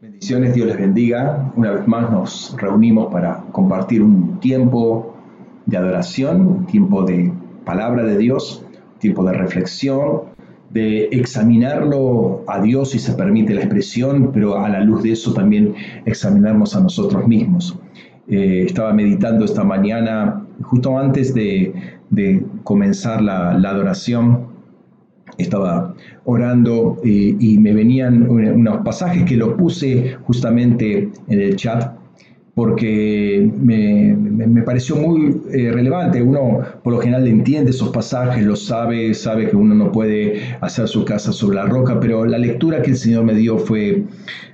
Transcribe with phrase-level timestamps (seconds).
[0.00, 1.52] Bendiciones, Dios les bendiga.
[1.56, 5.16] Una vez más nos reunimos para compartir un tiempo
[5.66, 7.32] de adoración, un tiempo de
[7.64, 8.64] palabra de Dios,
[8.94, 10.20] un tiempo de reflexión,
[10.70, 15.34] de examinarlo a Dios si se permite la expresión, pero a la luz de eso
[15.34, 15.74] también
[16.04, 17.76] examinarnos a nosotros mismos.
[18.28, 21.74] Eh, estaba meditando esta mañana, justo antes de,
[22.62, 24.47] comenzar la adoración,
[25.38, 25.94] estaba
[26.24, 31.98] orando eh, y me venían unos pasajes que los puse justamente en el chat
[32.58, 36.20] porque me, me, pareció muy eh, relevante.
[36.20, 40.88] Uno por lo general entiende esos pasajes, los sabe, sabe que uno no puede hacer
[40.88, 44.02] su casa sobre la roca, pero la lectura que el Señor me dio fue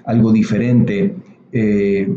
[0.04, 1.14] algo diferente.
[1.52, 2.14] Eh,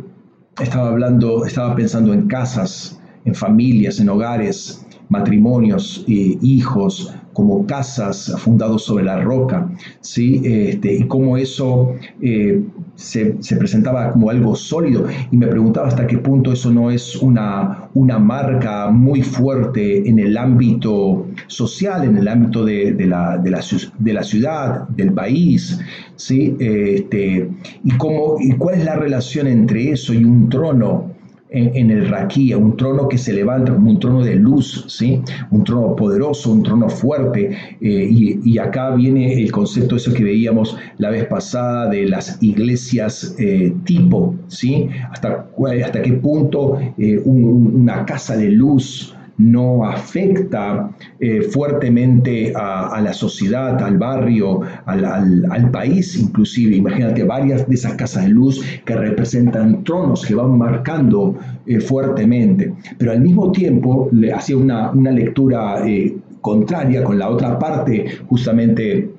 [0.61, 8.83] estaba hablando, estaba pensando en casas, en familias, en hogares, matrimonios, hijos, como casas fundados
[8.83, 9.69] sobre la roca,
[10.01, 10.41] ¿sí?
[10.43, 12.63] Este, y cómo eso eh,
[12.95, 15.05] se, presentaba como algo sólido.
[15.29, 20.17] Y me preguntaba hasta qué punto eso no es una, una marca muy fuerte en
[20.17, 23.61] el ámbito social, en el ámbito de, la, de, la,
[23.99, 25.79] de la, ciudad, del país,
[26.15, 26.55] ¿sí?
[26.59, 27.51] Este,
[27.83, 31.16] y, cómo, y cuál es la relación entre eso y un trono
[31.49, 35.21] en, el raquía, un trono que se levanta como un trono de luz, ¿sí?
[35.51, 37.51] un trono poderoso, un trono fuerte.
[37.81, 43.35] Eh, y, acá viene el concepto eso que veíamos la vez pasada de las iglesias
[43.37, 44.89] eh, tipo, ¿sí?
[45.11, 45.47] hasta,
[45.83, 53.81] hasta qué punto eh, una casa de luz, no afecta eh, fuertemente a, la sociedad,
[53.83, 56.75] al barrio, al, país inclusive.
[56.75, 62.73] Imagínate varias de esas casas de luz que representan tronos que van marcando eh, fuertemente.
[62.97, 69.09] Pero al mismo tiempo le hacía una, lectura eh, contraria con la otra parte justamente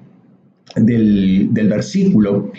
[0.76, 2.50] del, del versículo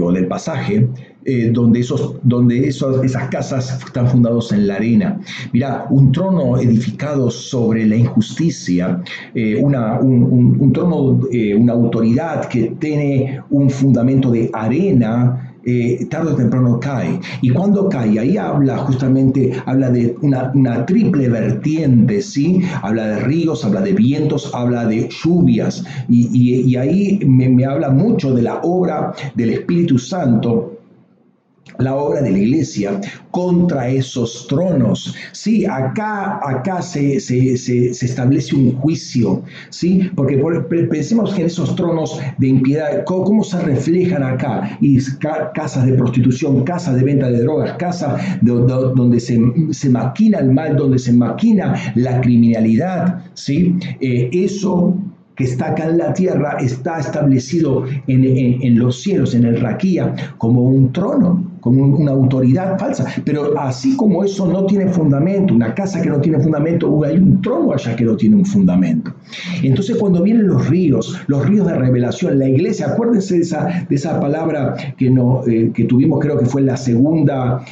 [0.00, 0.86] o del pasaje
[1.24, 5.20] eh, donde, esos, donde esos, esas casas están fundados en la arena.
[5.52, 9.00] Mira, un trono edificado sobre la injusticia,
[9.32, 15.48] eh, una, un, trono, eh, una autoridad que tiene un fundamento de arena,
[16.10, 17.20] tarde o temprano cae.
[17.40, 22.62] Y cuando cae, ahí habla justamente, habla de una, una, triple vertiente, ¿sí?
[22.82, 25.84] Habla de ríos, habla de vientos, habla de lluvias.
[26.08, 30.71] Y, y, ahí me, me habla mucho de la obra del Espíritu Santo
[31.78, 33.00] la obra de la iglesia
[33.30, 35.14] contra esos tronos.
[35.32, 37.54] Sí, acá, acá se, se,
[37.90, 40.10] establece un juicio, ¿sí?
[40.14, 40.36] Porque
[40.90, 44.78] pensemos en esos tronos de impiedad, ¿cómo, se reflejan acá?
[44.80, 44.98] Y
[45.54, 49.40] casas de prostitución, casas de venta de drogas, casas donde se,
[49.70, 53.76] se, maquina el mal, donde se maquina la criminalidad, ¿sí?
[54.00, 54.96] Eh, eso
[55.34, 58.24] que está acá en la tierra está establecido en,
[58.62, 63.06] en los cielos, en el raquía, como un trono como una autoridad falsa.
[63.24, 67.40] Pero así como eso no tiene fundamento, una casa que no tiene fundamento, hay un
[67.40, 69.14] trono allá que no tiene un fundamento.
[69.62, 73.94] Entonces cuando vienen los ríos, los ríos de revelación, la iglesia, acuérdense de esa, de
[73.94, 77.64] esa palabra que, no, eh, que tuvimos, creo que fue la segunda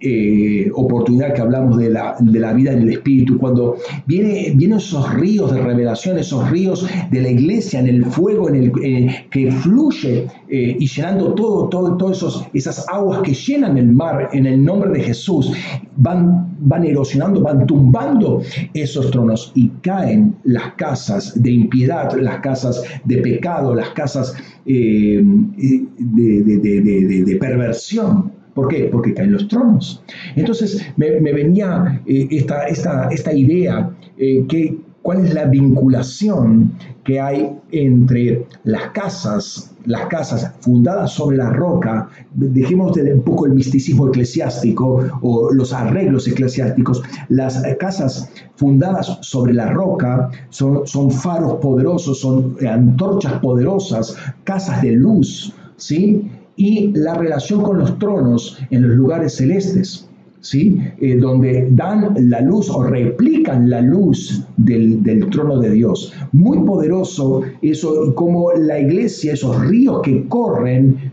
[0.00, 3.76] eh, oportunidad que hablamos de la, de la, vida en el Espíritu, cuando
[4.06, 8.54] viene, vienen esos ríos de revelación, esos ríos de la iglesia en el fuego en
[8.54, 14.30] el, eh, que fluye y llenando todo, todo, todas esas aguas que llenan el mar
[14.32, 15.52] en el nombre de Jesús,
[15.96, 18.42] van, van erosionando, van tumbando
[18.72, 24.34] esos tronos y caen las casas de impiedad, las casas de pecado, las casas
[24.66, 28.37] eh, de, perversión.
[28.58, 28.88] ¿Por qué?
[28.90, 30.02] Porque caen los tronos.
[30.34, 36.72] Entonces me, venía eh, esta, idea eh, que cuál es la vinculación
[37.04, 43.46] que hay entre las casas, las casas fundadas sobre la roca, dejemos de un poco
[43.46, 51.12] el misticismo eclesiástico o los arreglos eclesiásticos, las casas fundadas sobre la roca son, son
[51.12, 56.28] faros poderosos, son antorchas poderosas, casas de luz, ¿sí?
[56.58, 60.08] Y la relación con los tronos en los lugares celestes.
[60.40, 60.80] ¿sí?
[61.00, 66.12] Eh, donde dan la luz o replican la luz del, trono de Dios.
[66.32, 71.12] Muy poderoso eso, como la iglesia, esos ríos que corren,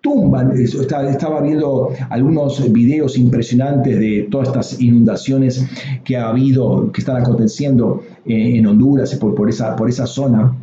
[0.00, 0.52] tumban.
[0.56, 5.66] estaba viendo algunos videos impresionantes de todas estas inundaciones
[6.04, 10.54] que ha habido, que están aconteciendo en Honduras por, por, esa, por esa zona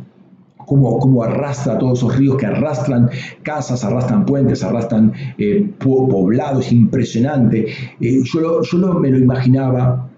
[0.66, 3.10] cómo, arrastra todos esos ríos que arrastran
[3.42, 7.66] casas, arrastran puentes, arrastran eh, poblados, impresionante.
[8.00, 10.10] Eh, yo, yo me lo imaginaba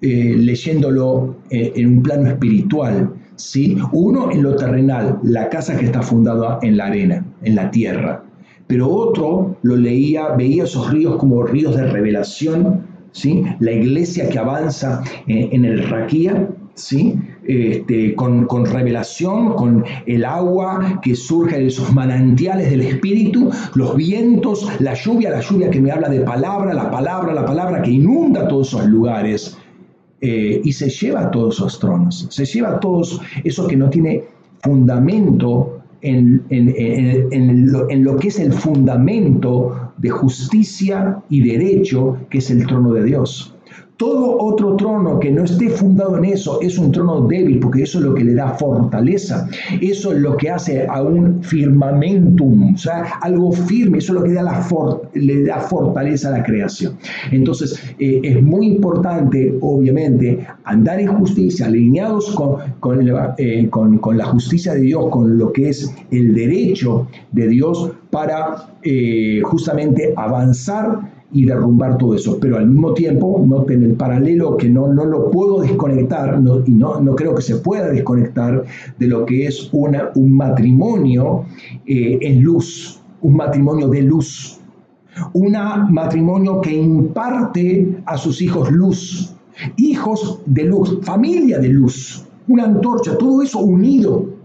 [0.00, 3.14] eh, leyéndolo en un plano espiritual.
[3.36, 3.76] ¿sí?
[3.92, 8.22] Uno en lo terrenal, la casa que está fundada en la arena, en la tierra.
[8.66, 12.84] pero otro lo leía, veía esos ríos como ríos de revelación,
[13.16, 13.44] ¿sí?
[13.60, 17.14] La iglesia que avanza en, el Raquía, ¿sí?
[17.48, 23.94] Este, con, con, revelación, con el agua que surge de esos manantiales del Espíritu, los
[23.94, 27.92] vientos, la lluvia, la lluvia que me habla de palabra, la palabra, la palabra que
[27.92, 29.56] inunda todos esos lugares
[30.20, 33.90] eh, y se lleva a todos esos tronos, se lleva a todos eso que no
[33.90, 34.24] tiene
[34.62, 36.74] fundamento en, en,
[37.30, 43.04] en, lo, que es el fundamento de justicia y derecho, que es el trono de
[43.04, 43.55] Dios.
[43.96, 47.98] Todo otro trono que no esté fundado en eso es un trono débil, porque eso
[47.98, 49.48] es lo que le da fortaleza.
[49.80, 53.98] Eso es lo que hace a un firmamentum, o sea, algo firme.
[53.98, 54.66] Eso es lo que da la
[55.14, 56.98] le da fortaleza a la creación.
[57.32, 63.00] Entonces, eh, es muy importante, obviamente, andar en justicia, alineados con, con,
[63.38, 67.92] eh, con, con, la justicia de Dios, con lo que es el derecho de Dios,
[68.10, 72.38] para eh, justamente avanzar y derrumbar todo eso.
[72.40, 77.00] Pero al mismo tiempo, noten el paralelo que no, no lo puedo desconectar y no,
[77.00, 78.64] no creo que se pueda desconectar
[78.98, 81.44] de lo que es una, un matrimonio
[81.86, 84.60] eh, en luz, un matrimonio de luz,
[85.32, 85.52] un
[85.90, 89.34] matrimonio que imparte a sus hijos luz,
[89.76, 94.35] hijos de luz, familia de luz, una antorcha, todo eso unido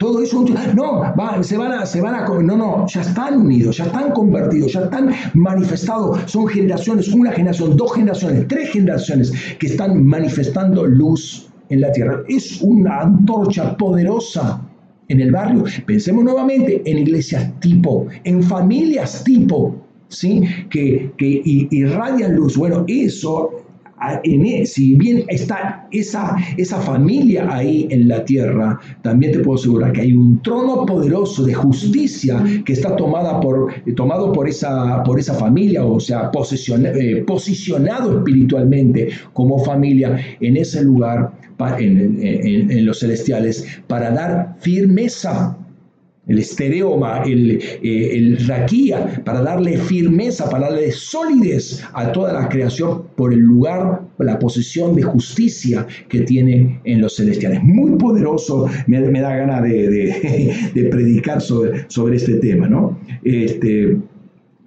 [0.00, 0.42] todo eso,
[0.74, 4.72] no, se van a, se van a, no, no, ya están unidos, ya están convertidos,
[4.72, 6.22] ya están manifestados.
[6.24, 12.22] Son generaciones, una generación, dos generaciones, tres generaciones que están manifestando luz en la tierra.
[12.28, 14.62] Es una antorcha poderosa
[15.08, 15.64] en el barrio.
[15.84, 19.76] Pensemos nuevamente en iglesias tipo, en familias tipo,
[20.08, 20.42] ¿sí?
[20.70, 22.56] Que, que irradian luz.
[22.56, 23.50] Bueno, eso
[24.24, 29.92] e, si bien está esa, esa familia ahí en la tierra, también te puedo asegurar
[29.92, 35.18] que hay un trono poderoso de justicia que está tomada por, tomado por esa, por
[35.18, 41.32] esa familia, o sea, eh, posicionado espiritualmente como familia en ese lugar,
[41.78, 45.59] en, en los celestiales, para dar firmeza
[46.30, 53.02] el estereoma, el, eh, raquía, para darle firmeza, para darle solidez a toda la creación
[53.16, 57.64] por el lugar, la posición de justicia que tiene en los celestiales.
[57.64, 62.96] Muy poderoso, me, da ganas de, predicar sobre, sobre, este tema, ¿no?
[63.24, 63.96] Este,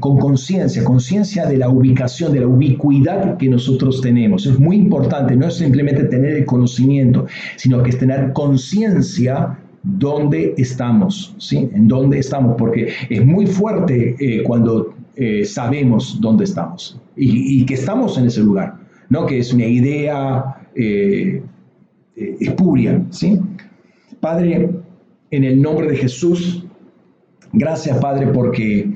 [0.00, 4.46] con conciencia, conciencia de la ubicación, de la ubicuidad que nosotros tenemos.
[4.46, 7.26] Es muy importante, no es simplemente tener el conocimiento,
[7.56, 11.68] sino que es tener conciencia dónde estamos, ¿sí?
[11.74, 17.74] En dónde estamos, porque es muy fuerte eh, cuando eh, sabemos dónde estamos y, que
[17.74, 18.76] estamos en ese lugar,
[19.10, 21.42] no que es una idea eh,
[22.16, 23.38] espuria, ¿sí?
[24.20, 24.70] Padre,
[25.30, 26.64] en el nombre de Jesús,
[27.52, 28.92] gracias Padre porque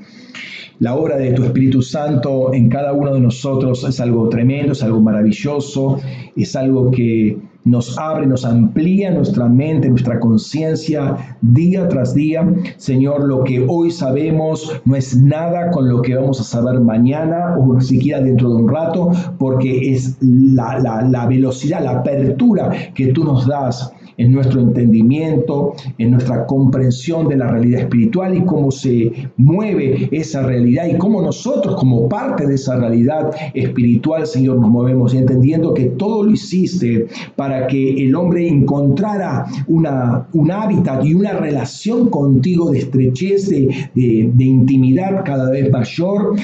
[0.79, 4.83] la obra de tu Espíritu Santo en cada uno de nosotros es algo tremendo, es
[4.83, 5.99] algo maravilloso,
[6.37, 12.49] es algo que nos abre, nos amplía nuestra mente, nuestra conciencia día tras día.
[12.77, 17.57] Señor, lo que hoy sabemos no es nada con lo que vamos a saber mañana
[17.59, 23.25] o siquiera dentro de un rato, porque es la, la velocidad, la apertura que tú
[23.25, 29.13] nos das en nuestro entendimiento, en nuestra comprensión de la realidad espiritual y cómo se
[29.37, 35.15] mueve esa realidad y cómo nosotros como parte de esa realidad espiritual, Señor, nos movemos
[35.15, 41.15] y entendiendo que todo lo hiciste para que el hombre encontrara una, un hábitat y
[41.15, 46.37] una relación contigo de estrechez, de, intimidad cada vez mayor,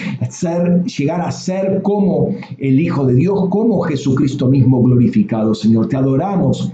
[0.99, 5.89] llegar a ser como el Hijo de Dios, como Jesucristo mismo glorificado, Señor.
[5.89, 6.73] Te adoramos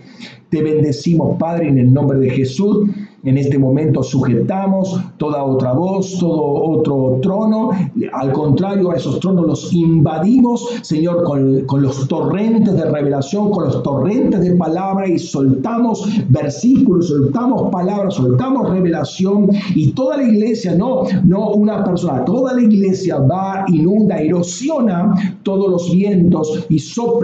[0.49, 2.89] te bendecimos, Padre, en el nombre de Jesús.
[3.25, 7.71] En este momento sujetamos toda otra voz, todo otro trono.
[8.13, 13.65] Al contrario, a esos tronos los invadimos, Señor, con, con los torrentes de revelación, con
[13.65, 20.75] los torrentes de palabra y soltamos versículos, soltamos palabras, soltamos revelación y toda la iglesia,
[20.75, 26.79] no, no una persona, toda la iglesia va, inunda, erosiona todos los vientos y,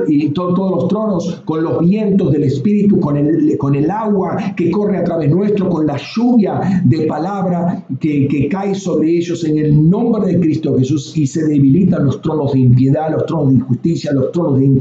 [0.09, 4.71] y todos los tronos con los vientos del Espíritu, con el, con el agua que
[4.71, 9.89] corre a través nuestro, con la lluvia de palabra que, cae sobre ellos en el
[9.89, 14.13] nombre de Cristo Jesús y se debilitan los tronos de impiedad, los tronos de injusticia,
[14.13, 14.81] los tronos de,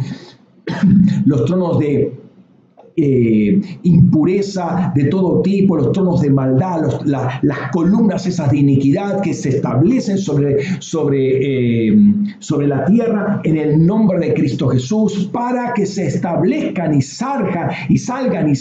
[1.26, 2.23] los tronos de
[2.96, 9.34] eh, impureza de todo tipo, los tronos de maldad, las columnas esas de iniquidad que
[9.34, 11.98] se establecen sobre, sobre, eh,
[12.40, 17.72] sobre la tierra en el nombre de Cristo Jesús, para que se establezcan y salgan
[17.90, 18.56] y salgan y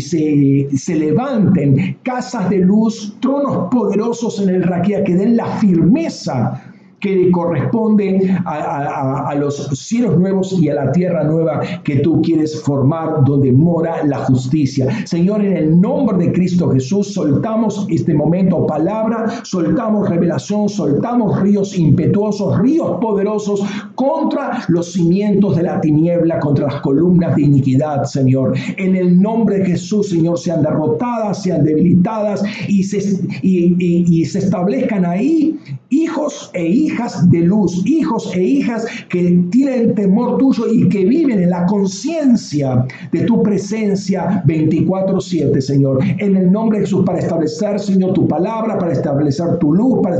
[0.00, 6.73] se, se levanten casas de luz, tronos poderosos en el raquía, que den la firmeza
[7.04, 13.24] que corresponde a, los cielos nuevos y a la tierra nueva que tú quieres formar
[13.24, 14.88] donde mora la justicia.
[15.06, 21.76] Señor, en el nombre de Cristo Jesús, soltamos este momento palabra, soltamos revelación, soltamos ríos
[21.76, 23.62] impetuosos, ríos poderosos
[23.94, 28.54] contra los cimientos de la tiniebla, contra las columnas de iniquidad, Señor.
[28.76, 32.98] En el nombre de Jesús, Señor, sean derrotadas, sean debilitadas y se,
[33.42, 35.58] y se establezcan ahí
[35.94, 41.40] hijos e hijas de luz, hijos e hijas que tienen temor tuyo y que viven
[41.40, 45.98] en la conciencia de tu presencia 24/7, Señor.
[46.18, 50.16] En el nombre de Jesús, para establecer, Señor, tu palabra, para establecer tu luz, para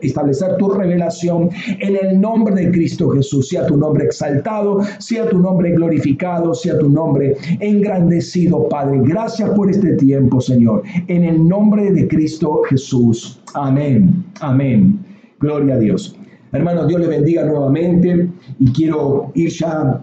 [0.00, 1.50] establecer tu revelación.
[1.80, 6.78] En el nombre de Cristo Jesús, sea tu nombre exaltado, sea tu nombre glorificado, sea
[6.78, 9.00] tu nombre engrandecido, Padre.
[9.04, 10.82] Gracias por este tiempo, Señor.
[11.08, 13.40] En el nombre de Cristo Jesús.
[13.54, 14.24] Amén.
[14.40, 14.98] Amén.
[15.40, 16.16] Gloria a Dios.
[16.52, 20.02] Hermanos, Dios les bendiga nuevamente y quiero ir ya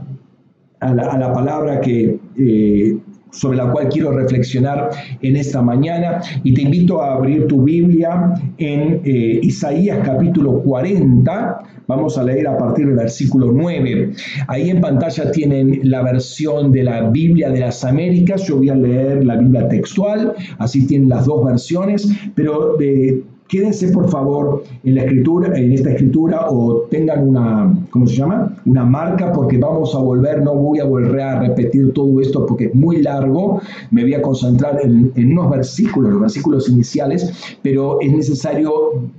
[0.80, 2.98] a la, palabra que, eh,
[3.34, 8.34] sobre la cual quiero reflexionar en esta mañana y te invito a abrir tu Biblia
[8.58, 11.64] en eh, Isaías capítulo 40.
[11.88, 14.12] Vamos a leer a partir del versículo 9.
[14.48, 18.44] Ahí en pantalla tienen la versión de la Biblia de las Américas.
[18.48, 23.24] Yo voy a leer la Biblia textual, así tienen las dos versiones, pero eh,
[23.54, 28.52] quédense por favor en la escritura, en esta escritura o tengan una, ¿cómo se llama?
[28.66, 32.66] Una marca porque vamos a volver, no voy a volver a repetir todo esto porque
[32.66, 37.32] es muy largo, me voy a concentrar en, unos versículos, los versículos iniciales,
[37.62, 38.74] pero es necesario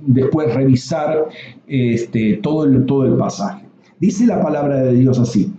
[0.05, 1.29] después revisar
[1.65, 3.63] este, todo, el, todo el pasaje.
[4.01, 5.53] Dice la palabra de Dios así.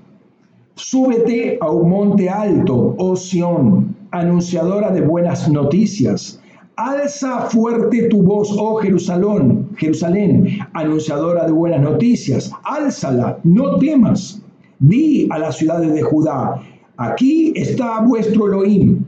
[0.75, 6.43] Súbete a un monte alto, oh Sión, anunciadora de buenas noticias
[6.77, 12.53] Alza fuerte tu voz, oh Jerusalén, Jerusalén, anunciadora de buenas noticias.
[12.65, 14.43] Álzala, no temas.
[14.79, 16.61] Di a las ciudades de Judá,
[16.99, 19.07] aquí está vuestro Elohim.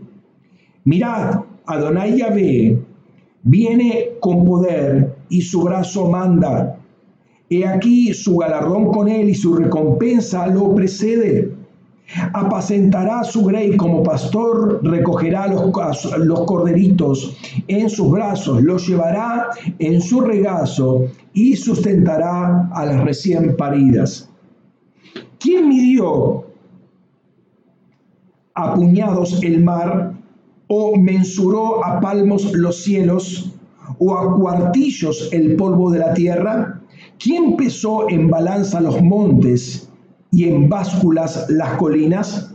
[0.85, 2.83] Mirad, Adonai Yahvé
[3.43, 6.79] viene con poder y su brazo manda.
[7.51, 11.53] He aquí su galardón con él y su recompensa lo precede.
[12.33, 15.71] Apacentará su grey como pastor, recogerá los,
[16.19, 17.37] los corderitos
[17.69, 19.49] en sus brazos, los llevará
[19.79, 24.31] en su regazo y sustentará a las recién paridas.
[25.39, 26.45] ¿Quién midió
[28.55, 30.15] a puñados el mar
[30.69, 33.53] o mensuró a palmos los cielos
[33.99, 36.81] o a cuartillos el polvo de la tierra?
[37.19, 39.88] ¿Quién pesó en balanza los montes?
[40.31, 42.55] Y en básculas las colinas?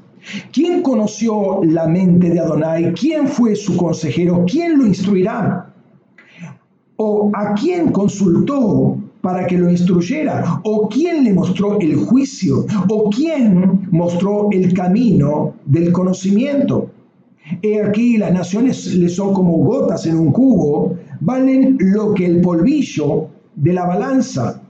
[0.51, 2.94] ¿Quién conoció la mente de Adonai?
[2.94, 4.46] ¿Quién fue su consejero?
[4.48, 5.74] ¿Quién lo instruirá?
[6.96, 10.62] ¿O a quién consultó para que lo instruyera?
[10.63, 12.65] ¿O quién le mostró el juicio?
[12.88, 16.89] ¿O quién mostró el camino del conocimiento?
[17.62, 22.39] He aquí las naciones le son como gotas en un cubo, valen lo que el
[22.39, 24.62] polvillo de la balanza.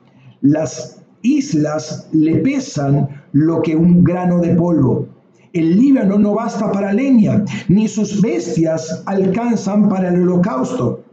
[0.42, 5.08] Las islas le pesan lo que un grano de polvo.
[5.53, 11.03] El Líbano no basta para leña, ni sus bestias alcanzan para el holocausto.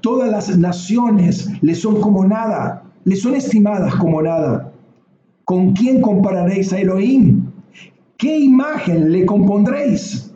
[0.00, 4.72] Todas las naciones le son como nada, le son estimadas como nada.
[5.44, 7.46] ¿Con quién compararéis a Elohim?
[8.16, 10.32] ¿Qué imagen le compondréis?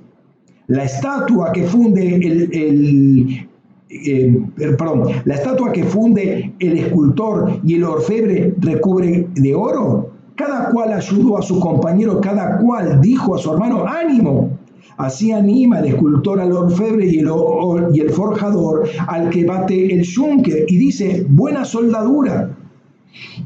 [0.66, 3.48] La estatua que funde el, el,
[3.88, 10.10] eh, perdón, la estatua que funde el escultor y el orfebre recubre de oro.
[10.34, 14.50] Cada cual ayudó a su compañero, cada cual dijo a su hermano, ánimo.
[14.98, 20.76] Así anima el escultor al orfebre y el, forjador al que bate el yunque y
[20.76, 22.56] dice, buena soldadura.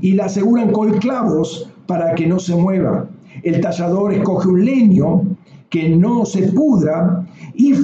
[0.01, 3.09] Y la aseguran con clavos para que no se mueva.
[3.43, 5.23] El tallador escoge un leño
[5.69, 7.75] que no se pudra y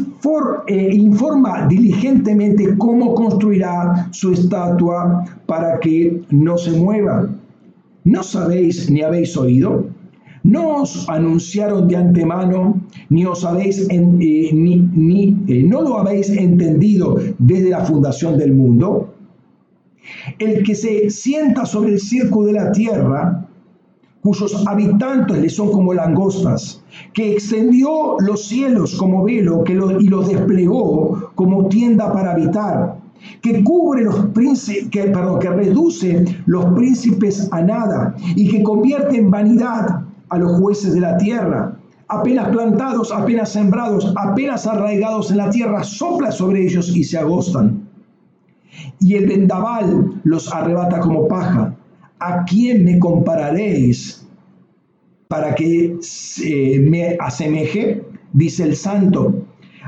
[0.67, 7.29] eh, informa diligentemente cómo construirá su estatua para que no se mueva.
[8.05, 9.87] ¿No sabéis ni habéis oído?
[10.43, 17.19] ¿No os anunciaron de antemano, ni os habéis eh, ni, eh, no lo habéis entendido
[17.39, 19.13] desde la fundación del mundo?
[20.39, 23.46] El que se sienta sobre el circo de la tierra
[24.27, 30.29] cuyos habitantes le son como langostas, que extendió los cielos como velo que y los
[30.29, 32.97] desplegó como tienda para habitar,
[33.41, 39.31] que cubre los príncipes, que, que reduce los príncipes a nada y que convierte en
[39.31, 41.77] vanidad a los jueces de la tierra.
[42.09, 47.89] Apenas plantados, apenas sembrados, apenas arraigados en la tierra, sopla sobre ellos y se agostan.
[48.99, 51.76] Y el vendaval los arrebata como paja
[52.19, 54.27] ¿a quién me compararéis
[55.29, 55.99] para que
[56.45, 58.03] eh, me asemeje?
[58.33, 59.47] Dice el santo.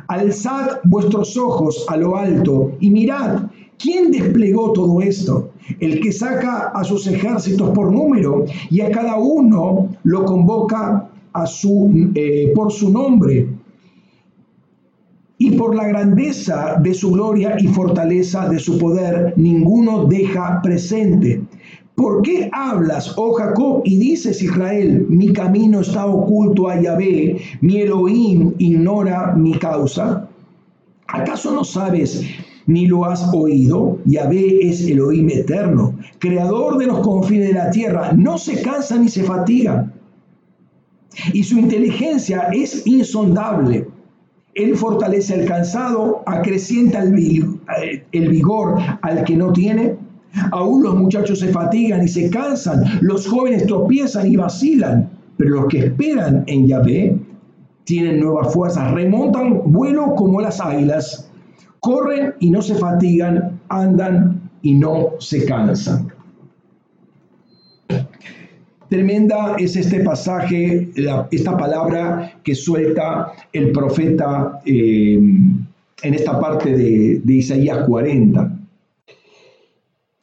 [0.09, 5.51] Alzad vuestros ojos a lo alto y mirad, ¿quién desplegó todo esto?
[5.81, 11.11] El que saca a sus ejércitos por número y a cada uno lo convoca
[12.15, 13.49] eh, por su nombre
[15.39, 21.43] y por la grandeza de su gloria y fortaleza de su poder, ninguno deja presente.
[21.99, 27.81] ¿Por qué hablas, oh Jacob, y dices, Israel, mi camino está oculto a Yahvé, mi
[27.81, 30.29] Elohim ignora mi causa?
[31.09, 32.23] ¿Acaso no sabes
[32.69, 33.99] ni lo has oído?
[34.05, 39.09] Yahvé es Elohim eterno, creador de los confines de la tierra, no se cansa ni
[39.09, 39.93] se fatiga.
[41.33, 43.89] Y su inteligencia es insondable.
[44.55, 49.97] Él fortalece al cansado, acrecienta el vigor al que no tiene
[50.53, 55.67] Aún los muchachos se fatigan y se cansan, los jóvenes tropiezan y vacilan, pero los
[55.67, 57.19] que esperan en Yahvé
[57.85, 61.31] tienen nuevas fuerzas, remontan vuelo como las águilas,
[61.81, 66.13] corren y no se fatigan, andan y no se cansan.
[68.91, 70.91] Tremenda es este pasaje,
[71.31, 75.19] esta palabra que suelta el profeta eh,
[76.03, 78.58] en esta parte de, de Isaías 40.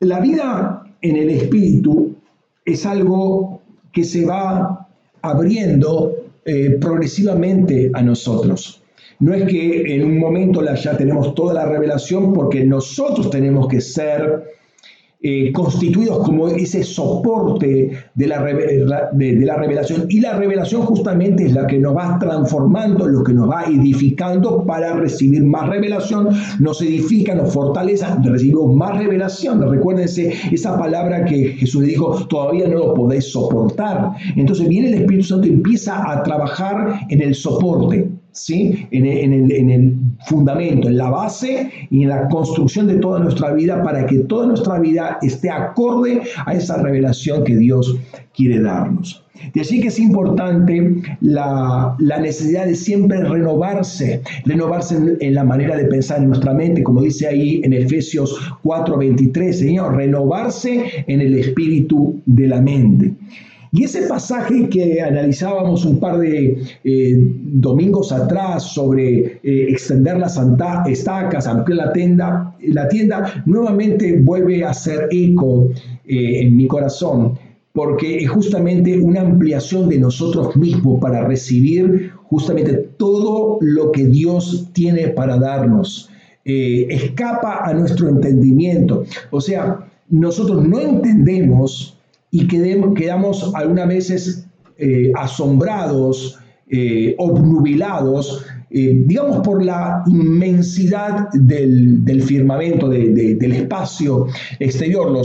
[0.06, 2.16] La vida en el espíritu
[2.64, 4.88] es algo que se va
[5.24, 6.14] abriendo
[6.46, 8.84] eh, progresivamente a nosotros.
[9.20, 13.82] No es que en un momento ya tenemos toda la revelación porque nosotros tenemos que
[13.82, 14.44] ser
[15.28, 20.06] eh, constituidos como ese soporte de la, de, la, revelación.
[20.08, 24.64] Y la revelación justamente es la que nos va transformando, lo que nos va edificando
[24.68, 29.68] para recibir más revelación, nos edifica, nos fortalece, recibimos más revelación.
[29.68, 34.12] Recuérdense esa palabra que Jesús le dijo, todavía no lo podéis soportar.
[34.36, 38.12] Entonces viene el Espíritu Santo y empieza a trabajar en el soporte.
[38.36, 38.88] ¿Sí?
[38.92, 39.96] En el,
[40.28, 44.48] fundamento, en la base y en la construcción de toda nuestra vida para que toda
[44.48, 47.96] nuestra vida esté acorde a esa revelación que Dios
[48.34, 49.24] quiere darnos.
[49.54, 55.76] De así que es importante la, necesidad de siempre renovarse, renovarse en, en, la manera
[55.76, 61.36] de pensar en nuestra mente, como dice ahí en Efesios 4:23, Señor, renovarse en el
[61.36, 63.14] espíritu de la mente.
[63.76, 70.40] Y ese pasaje que analizábamos un par de eh, domingos atrás sobre eh, extender las
[70.88, 75.72] estacas, ampliar la tienda, la tienda, nuevamente vuelve a hacer eco
[76.08, 77.38] eh, en mi corazón,
[77.74, 84.70] porque es justamente una ampliación de nosotros mismos para recibir justamente todo lo que Dios
[84.72, 86.10] tiene para darnos.
[86.46, 89.04] escapa a nuestro entendimiento.
[89.32, 91.96] O sea, nosotros no entendemos
[92.36, 94.46] y quedamos algunas veces
[94.78, 96.38] eh, asombrados,
[96.70, 104.28] eh, obnubilados, eh, digamos por la inmensidad del, firmamento, del espacio
[104.60, 105.18] exterior.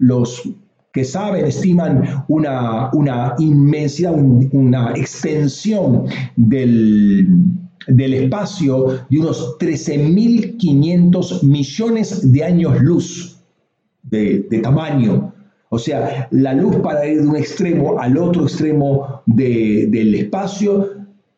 [0.00, 0.48] Los,
[0.92, 2.90] que saben estiman una,
[3.38, 4.14] inmensidad,
[4.50, 7.54] una extensión del,
[7.86, 13.40] espacio de unos 13.500 millones de años luz
[14.02, 15.27] de tamaño.
[15.70, 20.90] O sea, la luz para ir de un extremo al otro extremo del espacio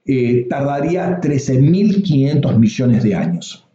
[0.07, 3.67] eh, tardaría 13.500 millones de años.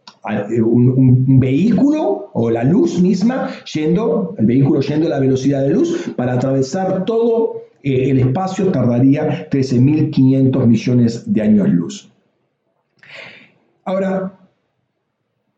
[0.49, 5.69] Eh, un, vehículo o la luz misma yendo, el vehículo yendo a la velocidad de
[5.69, 12.11] luz, para atravesar todo eh, el espacio tardaría 13.500 millones de años luz.
[13.83, 14.39] Ahora,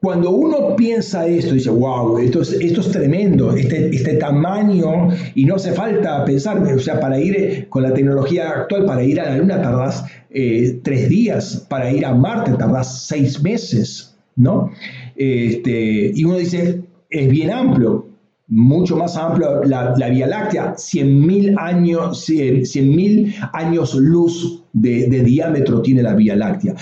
[0.07, 5.43] cuando uno piensa esto, dice, wow, esto es, esto es tremendo, este, este tamaño, y
[5.43, 9.31] no hace falta pensar, o sea, para ir con la tecnología actual, para ir a
[9.31, 14.71] la Luna tardás eh, tres días, para ir a Marte tardás seis meses, ¿no?
[15.17, 18.07] Este, y uno dice, es bien amplio,
[18.47, 26.13] mucho más amplio la, Vía Láctea, 100.000 años, 100, años luz de diámetro tiene la
[26.13, 26.75] Vía Láctea.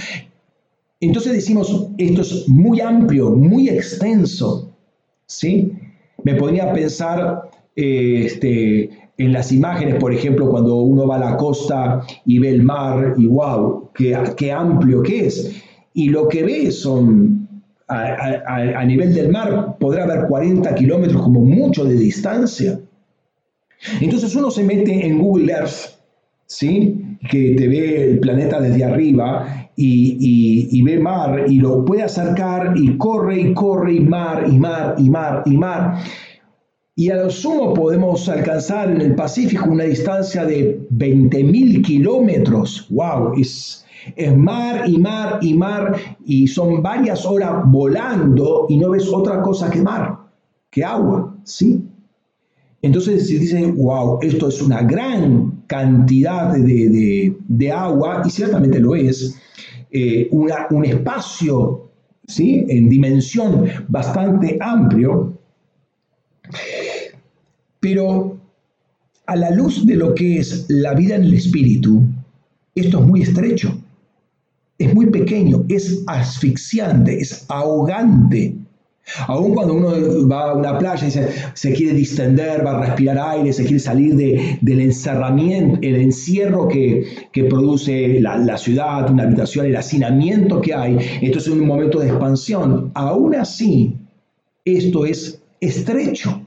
[1.06, 4.74] Entonces decimos, esto es muy amplio, muy extenso,
[5.26, 5.72] ¿sí?
[6.24, 12.02] Me podría pensar este, en las imágenes, por ejemplo, cuando uno va a la costa
[12.26, 15.56] y ve el mar y wow, qué, qué amplio que es.
[15.94, 17.48] Y lo que ve son,
[17.88, 22.80] a, a nivel del mar, podrá haber 40 kilómetros como mucho de distancia.
[24.02, 26.00] Entonces uno se mete en Google Earth,
[26.48, 27.02] ¿sí?
[27.30, 32.98] que te ve el planeta desde arriba y, ve mar y lo puede acercar y
[32.98, 36.00] corre y corre y mar y mar y mar y mar.
[36.96, 42.88] Y a lo sumo podemos alcanzar en el Pacífico una distancia de 20.000 kilómetros.
[42.90, 43.34] ¡Wow!
[43.38, 43.86] Es,
[44.16, 49.42] es mar y mar y mar y son varias horas volando y no ves otra
[49.42, 50.20] cosa que mar,
[50.70, 51.84] que agua, ¿sí?
[52.86, 59.40] Entonces se dice, wow, esto es una gran cantidad de, agua, y ciertamente lo es,
[59.98, 61.90] eh, un espacio
[62.28, 62.66] ¿sí?
[62.68, 65.38] en dimensión bastante amplio,
[67.80, 68.38] pero
[69.26, 72.04] a la luz de lo que es la vida en el espíritu,
[72.76, 73.78] esto es muy estrecho,
[74.80, 78.54] es muy pequeño, es asfixiante, es ahogante
[79.28, 83.54] Aún cuando uno va a una playa y se, quiere distender, va a respirar aire,
[83.54, 87.06] se quiere salir del encerramiento, el encierro que,
[87.50, 92.92] produce la, ciudad, una habitación, el hacinamiento que hay, esto es un momento de expansión.
[92.96, 93.94] Aún así,
[94.64, 96.42] esto es estrecho.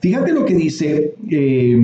[0.00, 1.76] Fíjate lo que dice eh,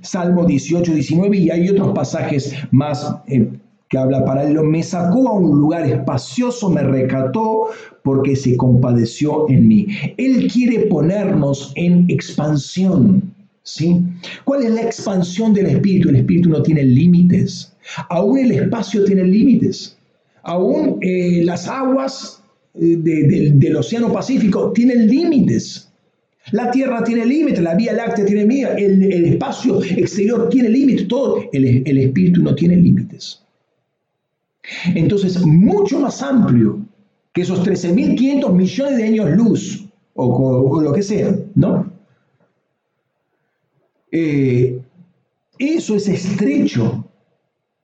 [0.00, 3.48] Salmo 18, 19 y hay otros pasajes más eh,
[3.90, 7.70] que habla paralelo, me sacó a un lugar espacioso, me recató
[8.04, 9.88] porque se compadeció en mí.
[10.16, 13.34] Él quiere ponernos en expansión.
[13.64, 14.00] ¿sí?
[14.44, 16.08] ¿Cuál es la expansión del espíritu?
[16.08, 17.72] El espíritu no tiene límites.
[18.08, 19.96] Aún el espacio tiene límites.
[20.44, 25.88] Aún eh, las aguas eh, del Océano Pacífico tienen límites.
[26.52, 31.42] La Tierra tiene límites, la Vía Láctea tiene límites, el, espacio exterior tiene límites, todo.
[31.52, 33.40] el espíritu no tiene límites.
[34.94, 36.80] Entonces, mucho más amplio
[37.32, 41.90] que esos 13.500 millones de años luz, o, lo que sea, ¿no?
[44.12, 44.80] Eh,
[45.58, 47.06] eso es estrecho.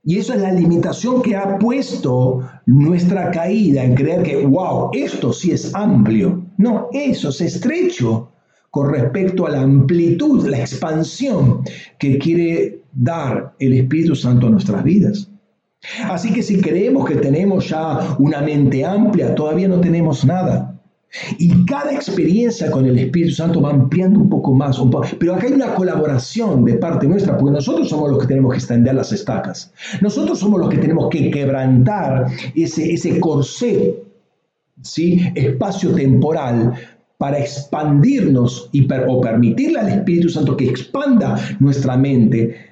[0.03, 5.33] Y eso es la limitación que ha puesto nuestra caída en creer que, wow, esto
[5.33, 6.45] sí es amplio.
[6.59, 8.31] No, eso es estrecho
[8.71, 11.63] con respecto a la amplitud, la expansión
[11.99, 15.29] que quiere dar el Espíritu Santo a nuestras vidas.
[16.05, 20.77] Así que si creemos que tenemos ya una mente amplia, todavía no tenemos nada.
[21.39, 25.07] Y cada experiencia con el Espíritu Santo va ampliando un poco más, un poco.
[25.19, 28.59] pero acá hay una colaboración de parte nuestra, porque nosotros somos los que tenemos que
[28.59, 29.73] extender las estacas.
[30.01, 34.03] Nosotros somos los que tenemos que quebrantar ese, ese corsé,
[34.83, 35.23] ¿sí?
[35.35, 36.75] espacio temporal,
[37.19, 42.66] para expandirnos y o permitirle al Espíritu Santo que expanda nuestra mente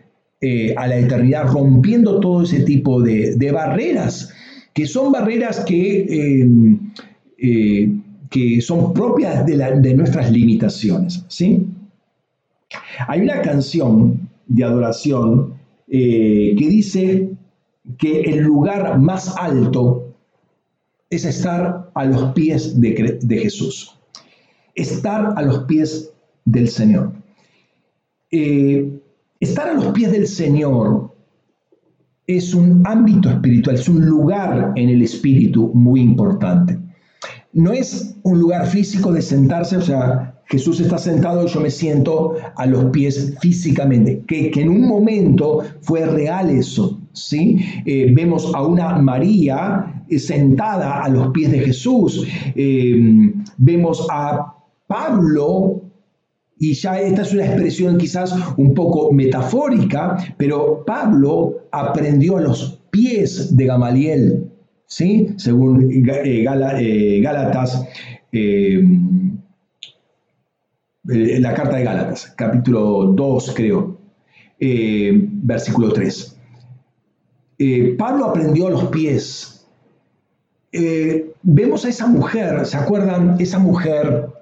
[0.46, 4.30] eh, a la eternidad, rompiendo todo ese tipo de, barreras,
[4.74, 6.78] que son barreras que, eh,
[7.38, 7.90] eh,
[8.28, 11.24] que son propias de, nuestras limitaciones.
[11.28, 11.66] ¿sí?
[13.08, 15.54] Hay una canción de adoración
[15.88, 17.30] que dice
[17.96, 20.14] que el lugar más alto
[21.08, 23.96] es estar a los pies de Jesús,
[24.74, 26.12] estar a los pies
[26.44, 27.12] del Señor.
[29.44, 31.14] Estar a los pies del Señor
[32.26, 36.78] es un ámbito espiritual, es un lugar en el espíritu muy importante.
[37.52, 42.36] No es un lugar físico de sentarse, o sea, Jesús está sentado yo me siento
[42.56, 47.58] a los pies físicamente, que, en un momento fue real eso, ¿sí?
[47.84, 54.54] Eh, vemos a una María eh, sentada a los pies de Jesús, eh, vemos a
[54.86, 55.83] Pablo
[56.64, 62.80] y ya esta es una expresión quizás un poco metafórica, pero Pablo aprendió a los
[62.90, 64.50] pies de Gamaliel,
[64.86, 65.34] ¿sí?
[65.36, 67.86] según eh, eh, Gálatas,
[68.32, 68.82] eh,
[71.04, 73.98] la carta de Gálatas, capítulo 2 creo,
[74.58, 76.40] versículo 3.
[77.98, 79.66] Pablo aprendió a los pies
[81.42, 83.36] vemos a esa mujer, ¿se acuerdan?
[83.38, 84.33] Esa mujer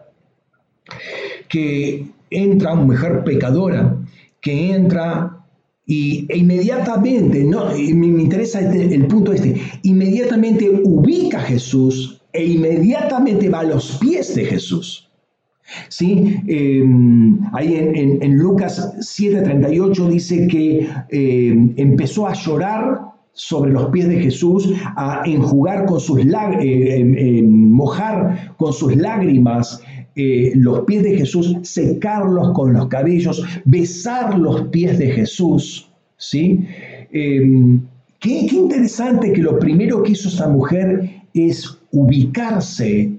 [1.53, 3.95] que entra, mujer pecadora,
[4.41, 5.45] que entra
[5.85, 12.47] y e inmediatamente, no, me, interesa este, el punto este, inmediatamente ubica a Jesús e
[12.47, 15.11] inmediatamente va a los pies de Jesús.
[15.89, 16.37] ¿Sí?
[16.49, 24.09] Em, ahí en, en, Lucas 7:38 dice que em, empezó a llorar sobre los pies
[24.09, 29.83] de Jesús, a enjugar con sus eh, mojar con sus lágrimas
[30.15, 35.91] eh, los pies de Jesús, secarlos con los cabellos, besar los pies de Jesús.
[36.17, 36.67] ¿sí?
[37.13, 37.81] Em,
[38.21, 43.11] qué, interesante que lo primero que hizo esta mujer es ubicarse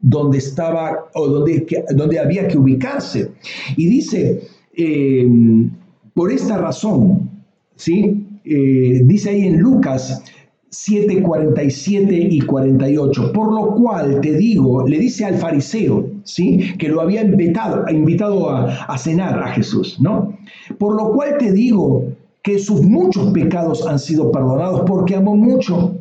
[0.00, 3.30] donde estaba o donde, donde había que ubicarse.
[3.76, 4.40] Y dice,
[4.76, 5.70] em,
[6.14, 7.30] por esta razón,
[7.76, 8.26] ¿sí?
[8.44, 10.22] Eh, dice ahí en Lucas
[10.70, 16.74] 7, 47 y 48, por lo cual te digo, le dice al fariseo, ¿sí?
[16.78, 20.38] que lo había invitado, invitado a, a cenar a Jesús, ¿no?
[20.78, 22.04] Por lo cual te digo
[22.42, 25.96] que sus muchos pecados han sido perdonados porque amó mucho,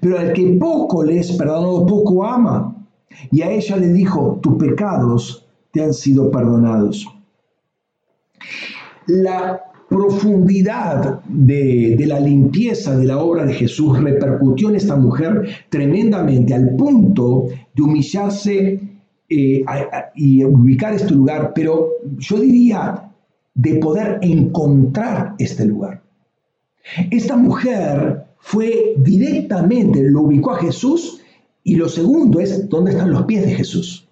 [0.00, 2.74] pero al que poco le es perdonado, poco ama.
[3.30, 7.06] Y a ella le dijo, tus pecados te han sido perdonados.
[9.06, 16.54] La profundidad de, la limpieza de la obra de Jesús repercutió en esta mujer tremendamente
[16.54, 18.80] al punto de humillarse
[19.28, 19.64] eh,
[20.14, 23.10] y ubicar este lugar, pero yo diría
[23.54, 26.00] de poder encontrar este lugar.
[27.10, 31.20] Esta mujer fue directamente, lo ubicó a Jesús
[31.64, 34.08] y lo segundo es dónde están los pies de Jesús.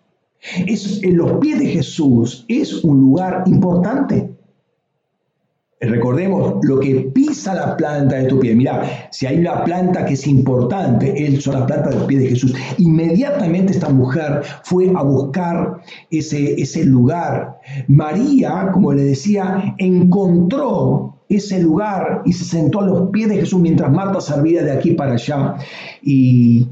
[0.66, 4.37] Es, en los pies de Jesús es un lugar importante.
[5.80, 8.54] Recordemos lo que pisa la planta de tu pie.
[8.54, 12.22] Mira, si hay una planta que es importante, él son las plantas de los pies
[12.22, 12.54] de Jesús.
[12.78, 17.60] Inmediatamente esta mujer fue a buscar ese, ese lugar.
[17.86, 23.60] María, como le decía, encontró ese lugar y se sentó a los pies de Jesús
[23.60, 25.56] mientras Marta servía de aquí para allá.
[26.02, 26.66] Y,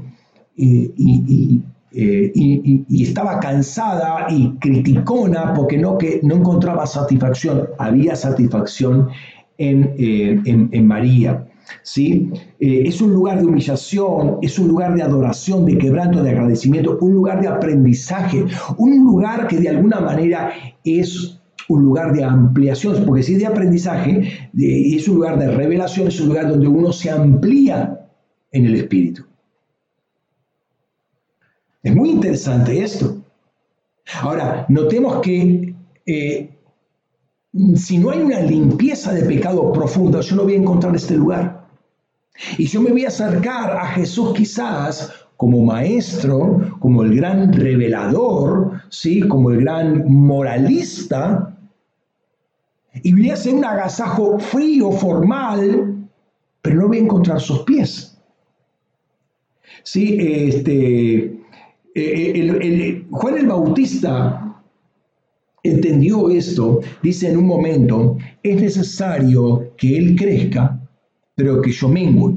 [1.91, 7.69] estaba cansada y criticona porque no, que no encontraba satisfacción.
[7.77, 9.09] Había satisfacción
[9.57, 11.47] en, eh, María.
[11.83, 12.31] ¿sí?
[12.59, 16.97] Eh, es un lugar de humillación, es un lugar de adoración, de quebranto, de agradecimiento,
[17.01, 18.45] un lugar de aprendizaje,
[18.77, 20.51] un lugar que de alguna manera
[20.83, 26.07] es un lugar de ampliación, porque si es de aprendizaje, es un lugar de revelación,
[26.07, 28.07] es un lugar donde uno se amplía
[28.51, 29.26] en el espíritu.
[31.87, 33.15] Es muy interesante esto.
[34.21, 35.73] Ahora, notemos que
[36.05, 36.49] eh,
[37.75, 41.65] si no hay una limpieza de pecado profunda, yo no voy a encontrar este lugar.
[42.57, 48.81] Y yo me voy a acercar a Jesús quizás como maestro, como el gran revelador,
[48.89, 49.21] ¿sí?
[49.21, 51.57] como el gran moralista,
[53.01, 56.09] y voy a hacer un agasajo frío, formal,
[56.61, 58.17] pero no voy a encontrar sus pies.
[59.83, 61.37] Sí, este,
[61.97, 64.61] eh, Juan el Bautista
[65.63, 70.79] entendió esto, dice en un momento, es necesario que él crezca,
[71.35, 72.35] pero que yo mengue.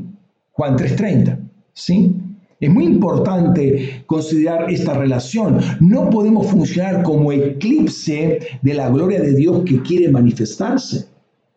[0.53, 1.39] Juan 3.30,
[1.73, 2.15] ¿sí?
[2.61, 5.61] Es muy importante considerar esta relación.
[5.81, 11.10] No podemos funcionar como eclipse de la gloria de Dios que quiere manifestarse.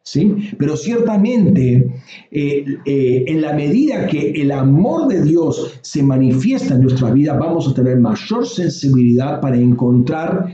[0.04, 0.52] ¿Sí?
[0.60, 6.82] Pero ciertamente, eh, eh, en la medida que el amor de Dios se manifiesta en
[6.82, 10.54] nuestra vida, vamos a tener mayor sensibilidad para encontrar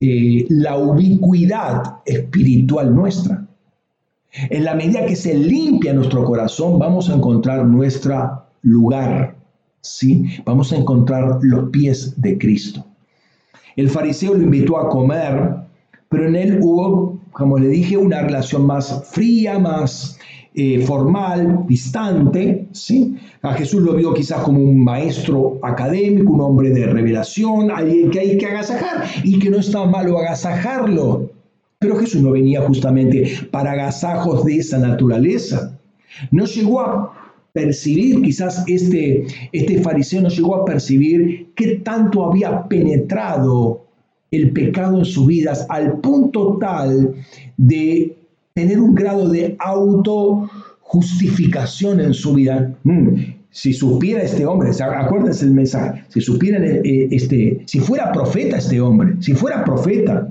[0.00, 3.46] eh, la ubicuidad espiritual nuestra.
[4.50, 9.36] En la medida que se limpia nuestro corazón, vamos a encontrar nuestro lugar,
[9.80, 10.24] ¿sí?
[10.44, 12.84] Vamos a encontrar los pies de Cristo.
[13.74, 15.56] El fariseo lo invitó a comer,
[16.08, 20.18] pero en él hubo como le dije, una relación más fría, más
[20.54, 22.66] eh, formal, distante.
[22.72, 23.16] ¿sí?
[23.42, 28.20] A Jesús lo vio quizás como un maestro académico, un hombre de revelación, alguien que
[28.20, 31.30] hay que agasajar y que no está malo agasajarlo.
[31.78, 35.78] Pero Jesús no venía justamente para agasajos de esa naturaleza.
[36.32, 37.12] No llegó a
[37.52, 43.87] percibir, quizás este, este fariseo no llegó a percibir qué tanto había penetrado
[44.30, 47.14] el pecado en sus vidas al punto tal
[47.56, 48.16] de
[48.54, 52.72] tener un grado de autojustificación en su vida.
[52.84, 53.16] Mm,
[53.50, 58.80] si supiera este hombre, acuérdense el mensaje, si supiera eh, este, si fuera profeta este
[58.80, 60.28] hombre, si fuera profeta,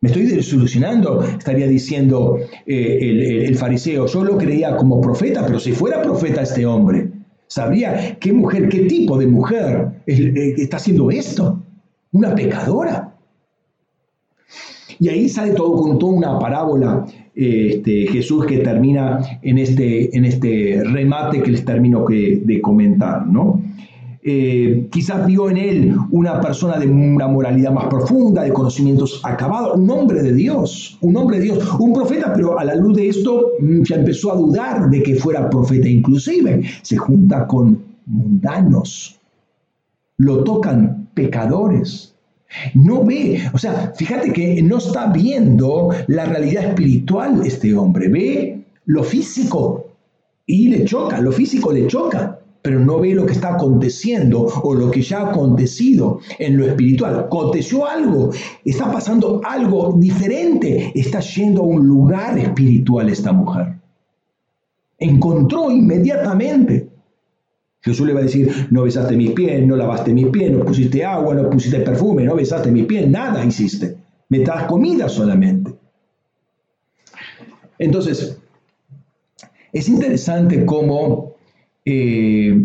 [0.00, 5.60] me estoy desilusionando, estaría diciendo eh, el, el, fariseo, yo lo creía como profeta, pero
[5.60, 7.08] si fuera profeta este hombre,
[7.46, 11.62] sabría qué mujer, qué tipo de mujer eh, está haciendo esto.
[12.12, 13.14] Una pecadora.
[14.98, 20.24] Y ahí sale todo con toda una parábola, este, Jesús que termina en este, en
[20.24, 23.60] este remate que les termino de comentar, ¿no?
[24.24, 29.76] Eh, quizás vio en él una persona de una moralidad más profunda, de conocimientos acabados,
[29.76, 33.08] un hombre de Dios, un hombre de Dios, un profeta, pero a la luz de
[33.08, 39.18] esto mm, ya empezó a dudar de que fuera profeta, inclusive se junta con mundanos,
[40.16, 42.14] lo tocan pecadores.
[42.74, 48.64] No ve, o sea, fíjate que no está viendo la realidad espiritual este hombre, ve
[48.84, 49.86] lo físico
[50.44, 54.74] y le choca, lo físico le choca pero no ve lo que está aconteciendo o
[54.74, 57.18] lo que ya ha acontecido en lo espiritual.
[57.18, 58.30] Aconteció algo,
[58.64, 63.78] está pasando algo diferente, está yendo a un lugar espiritual esta mujer.
[64.96, 66.91] Encontró inmediatamente.
[67.82, 71.04] Jesús le va a decir, no besaste mis pies, no lavaste mis pies, no pusiste
[71.04, 73.96] agua, no pusiste perfume, no besaste mis pies, nada hiciste.
[74.28, 75.72] Me das comida solamente.
[77.78, 78.38] Entonces,
[79.72, 81.34] es interesante cómo
[81.84, 82.56] eh,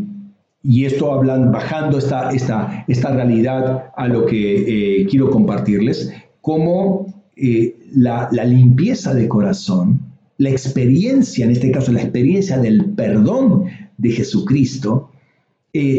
[0.69, 7.23] y esto hablan, bajando esta, esta, esta realidad a lo que eh, quiero compartirles, como
[7.37, 10.01] eh, la, limpieza de corazón,
[10.37, 13.65] la experiencia, en este caso la experiencia del perdón
[13.97, 15.06] de Jesucristo,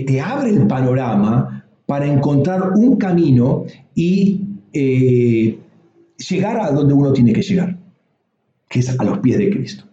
[0.07, 3.65] te abre el panorama para encontrar un camino
[3.95, 4.41] y
[6.29, 7.79] llegar a donde uno tiene que llegar,
[8.69, 9.85] que es a los pies de Cristo.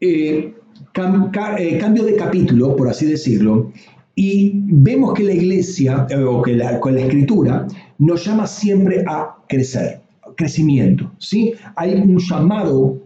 [0.00, 0.54] Eh,
[0.92, 3.72] cambio de capítulo, por así decirlo,
[4.14, 7.66] y vemos que la iglesia, eh, o que la, con la escritura,
[7.98, 10.00] nos llama siempre a crecer,
[10.36, 11.12] crecimiento.
[11.18, 11.52] ¿sí?
[11.76, 12.98] Hay un llamado,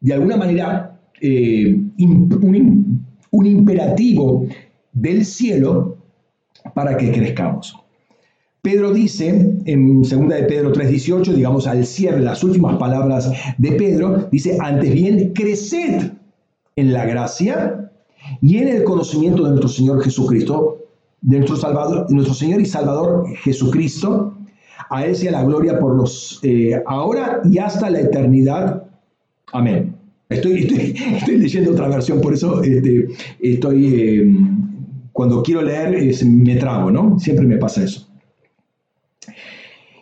[0.00, 2.99] de alguna manera, eh, un,
[3.30, 4.46] un, imperativo
[4.92, 5.96] del cielo
[6.74, 7.76] para que crezcamos.
[8.62, 9.28] Pedro dice,
[9.64, 14.92] en 2 de Pedro 3:18, digamos al cierre, las últimas palabras de Pedro, dice, antes
[14.92, 16.12] bien, creced
[16.76, 17.90] en la gracia
[18.42, 20.78] y en el conocimiento de nuestro Señor Jesucristo,
[21.22, 24.34] de nuestro, Salvador, nuestro Señor y Salvador Jesucristo.
[24.90, 28.84] A Él sea la gloria por los eh, ahora y hasta la eternidad.
[29.52, 29.99] Amén.
[30.36, 30.60] Estoy,
[31.16, 33.08] estoy, leyendo otra versión, por eso este,
[33.40, 34.34] estoy, eh,
[35.12, 37.18] cuando quiero leer me trago, ¿no?
[37.18, 38.08] Siempre me pasa eso.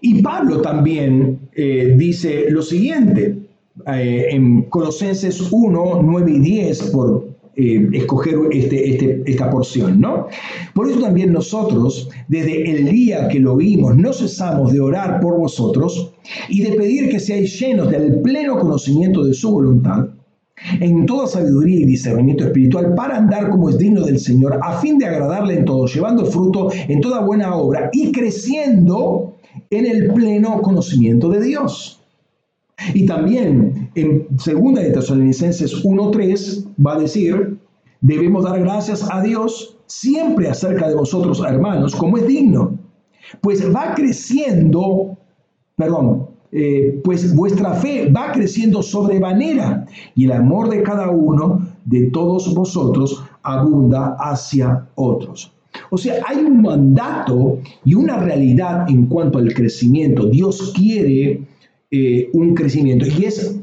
[0.02, 3.38] Y Pablo también eh, dice lo siguiente,
[3.86, 10.28] eh, en Colosenses 1, 9 y 10 por eh, escoger este, este, esta porción, ¿no?
[10.74, 15.36] Por eso también nosotros, desde el día que lo vimos, no cesamos de orar por
[15.36, 16.12] vosotros
[16.48, 20.08] y de pedir que seáis llenos del pleno conocimiento de su voluntad,
[20.80, 24.98] en toda sabiduría y discernimiento espiritual, para andar como es digno del Señor, a fin
[24.98, 29.36] de agradarle en todo, llevando fruto en toda buena obra y creciendo
[29.70, 32.00] en el pleno conocimiento de Dios.
[32.94, 37.58] Y también en 2 de Tesalonicenses 1.3 va a decir,
[38.00, 42.78] debemos dar gracias a Dios siempre acerca de vosotros, hermanos, como es digno.
[43.40, 45.18] Pues va creciendo,
[45.76, 52.06] perdón, eh, pues vuestra fe va creciendo sobremanera y el amor de cada uno de
[52.10, 55.52] todos vosotros abunda hacia otros.
[55.90, 60.26] O sea, hay un mandato y una realidad en cuanto al crecimiento.
[60.26, 61.42] Dios quiere
[61.90, 63.60] eh, un crecimiento y es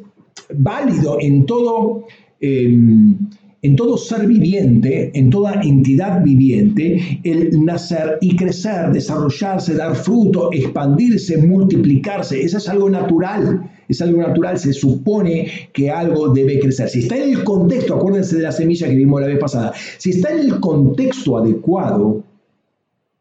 [0.54, 2.06] válido en todo,
[2.40, 3.18] em,
[3.66, 10.52] en todo ser viviente, en toda entidad viviente, el nacer y crecer, desarrollarse, dar fruto,
[10.52, 12.42] expandirse, multiplicarse.
[12.42, 13.72] Eso es algo natural.
[13.88, 16.90] Es algo natural, se supone que algo debe crecer.
[16.90, 20.12] Si está en el contexto, acuérdense de la semilla que vimos la vez pasada, si
[20.12, 22.24] está en el contexto adecuado,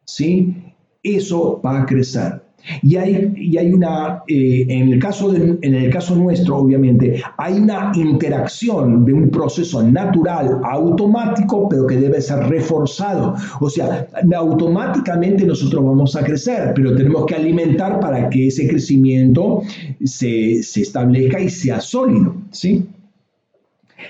[0.05, 0.55] ¿sí?
[1.03, 2.44] eso va a crecer.
[2.83, 7.55] Y hay, y hay una, eh, en, el caso en el caso nuestro, obviamente, hay
[7.59, 13.35] una interacción de un proceso natural, automático, pero que debe ser reforzado.
[13.61, 19.62] O sea, automáticamente nosotros vamos a crecer, pero tenemos que alimentar para que ese crecimiento
[20.04, 22.35] se, se establezca y sea sólido.
[22.50, 22.87] ¿sí?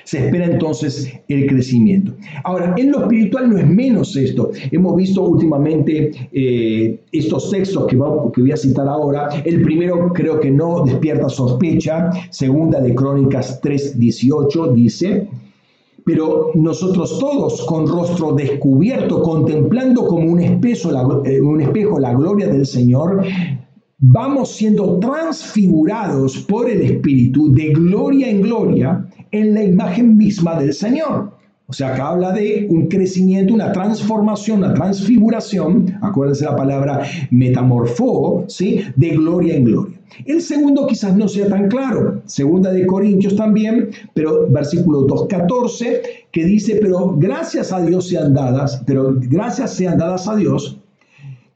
[0.05, 2.12] Se espera entonces el crecimiento.
[2.42, 4.51] Ahora, en lo espiritual no es menos esto.
[4.70, 9.28] Hemos visto últimamente eh, estos textos que, voy a citar ahora.
[9.45, 12.11] El primero creo que no despierta sospecha.
[12.30, 15.28] Segunda de Crónicas 3.18 dice,
[16.05, 22.66] pero nosotros todos con rostro descubierto, contemplando como un, eh, un espejo la gloria del
[22.66, 23.24] Señor,
[23.99, 30.72] vamos siendo transfigurados por el Espíritu de gloria en gloria en la imagen misma del
[30.72, 31.32] Señor.
[31.66, 38.45] O sea, acá habla de un crecimiento, una transformación, una transfiguración, acuérdense la palabra metamorfó,
[38.49, 38.82] ¿sí?
[38.97, 39.99] De gloria en gloria.
[40.26, 46.45] El segundo quizás no sea tan claro, segunda de Corintios también, pero versículo 2.14, que
[46.45, 50.78] dice, pero gracias a Dios sean dadas, pero gracias sean dadas a Dios,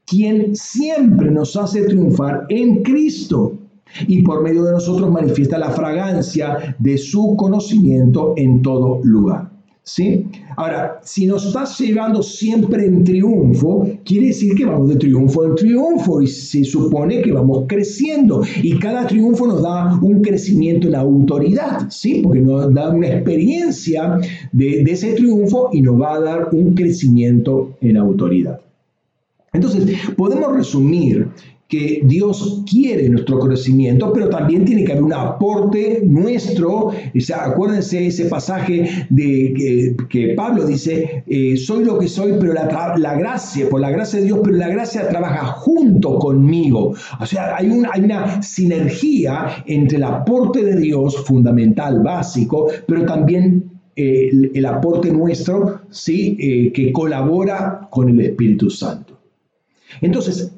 [0.05, 3.58] quien siempre nos hace triunfar en Cristo
[4.07, 9.49] y por medio de nosotros manifiesta la fragancia de su conocimiento en todo lugar.
[9.83, 10.27] ¿Sí?
[10.55, 15.55] Ahora, si nos estás llevando siempre en triunfo, quiere decir que vamos de triunfo en
[15.55, 20.95] triunfo y se supone que vamos creciendo y cada triunfo nos da un crecimiento en
[20.95, 22.19] autoridad, ¿sí?
[22.21, 24.19] Porque nos da una experiencia
[24.51, 28.59] de, de ese triunfo y nos va a dar un crecimiento en autoridad.
[29.53, 31.29] Entonces, podemos resumir
[31.69, 36.87] que Dios quiere nuestro crecimiento, pero también tiene que haber un aporte nuestro.
[36.87, 42.53] O sea, acuérdense ese pasaje de que, Pablo dice, eh, soy lo que soy, pero
[42.53, 46.95] la, la, gracia, por la gracia de Dios, pero la gracia trabaja junto conmigo.
[47.19, 53.69] O sea, hay, hay una sinergia entre el aporte de Dios fundamental, básico, pero también
[53.95, 56.35] eh, el, aporte nuestro, ¿sí?
[56.39, 59.19] Eh, que colabora con el Espíritu Santo.
[60.01, 60.51] Entonces,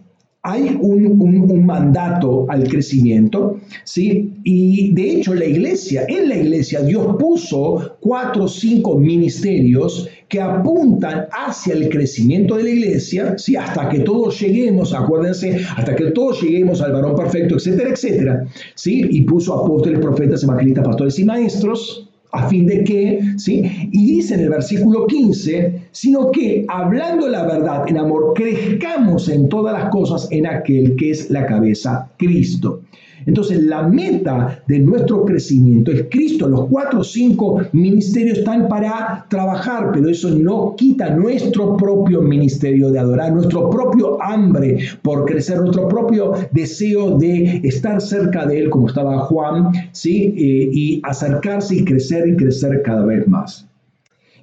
[0.43, 4.33] hay un, mandato al crecimiento, ¿sí?
[4.43, 10.41] Y de hecho la iglesia, en la iglesia Dios puso cuatro o cinco ministerios que
[10.41, 13.55] apuntan hacia el crecimiento de la iglesia, ¿sí?
[13.55, 19.05] Hasta que todos lleguemos, acuérdense, hasta que todos lleguemos al varón perfecto, etcétera, etcétera, ¿sí?
[19.11, 23.63] Y puso apóstoles, profetas, evangelistas, pastores y maestros, a fin de que, ¿sí?
[23.91, 29.49] Y dice en el versículo 15, sino que hablando la verdad en amor, crezcamos en
[29.49, 32.81] todas las cosas en aquel que es la cabeza, Cristo.
[33.25, 36.47] Entonces, la meta de nuestro crecimiento es Cristo.
[36.47, 42.89] Los cuatro o cinco ministerios están para trabajar, pero eso no quita nuestro propio ministerio
[42.91, 48.69] de adorar, nuestro propio hambre por crecer, nuestro propio deseo de estar cerca de Él,
[48.69, 50.33] como estaba Juan, ¿sí?
[50.37, 53.70] Eh, y acercarse y crecer y crecer cada vez más.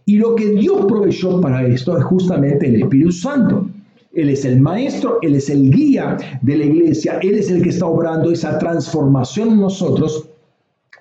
[0.09, 3.68] Y lo que Dios proveyó para esto es justamente el Espíritu Santo.
[4.14, 7.68] Él es el maestro, Él es el guía de la iglesia, Él es el que
[7.68, 10.30] está obrando esa transformación en nosotros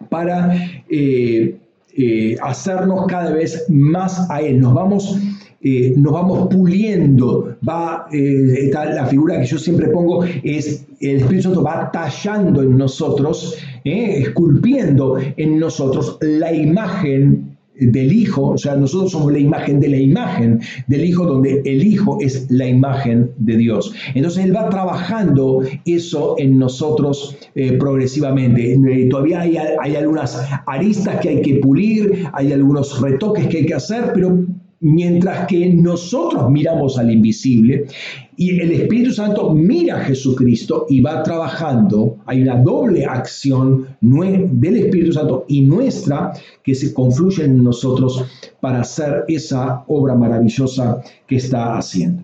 [0.10, 0.54] para
[0.90, 1.58] eh,
[1.96, 4.60] eh, hacernos cada vez más a Él.
[4.60, 5.18] Nos vamos,
[5.62, 7.56] eh, nos vamos puliendo.
[7.66, 13.56] Va, la figura que yo siempre pongo es el Espíritu Santo va tallando en nosotros,
[13.86, 19.98] esculpiendo en nosotros la imagen del Hijo, o sea, nosotros somos la imagen de la
[19.98, 23.94] imagen del Hijo, donde el Hijo es la imagen de Dios.
[24.16, 28.74] Entonces Él va trabajando eso en nosotros eh, progresivamente.
[28.74, 33.66] Eh, todavía hay, hay algunas aristas que hay que pulir, hay algunos retoques que hay
[33.66, 34.46] que hacer, pero
[34.80, 37.88] mientras que nosotros miramos al invisible
[38.36, 44.78] y el Espíritu Santo mira a Jesucristo y va trabajando, hay una doble acción del
[44.78, 48.24] Espíritu Santo y nuestra que se confluye en nosotros
[48.60, 52.24] para hacer esa obra maravillosa que está haciendo.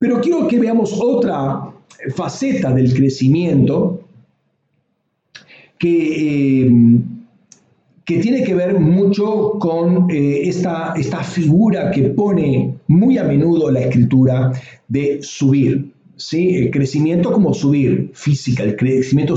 [0.00, 1.72] Pero quiero que veamos otra
[2.14, 4.00] faceta del crecimiento
[5.78, 6.66] que...
[6.66, 7.02] Eh,
[8.04, 13.70] que tiene que ver mucho con eh, esta, esta figura que pone muy a menudo
[13.70, 14.52] la escritura
[14.88, 15.92] de subir.
[16.16, 16.56] ¿sí?
[16.56, 19.34] El crecimiento como subir física, el crecimiento,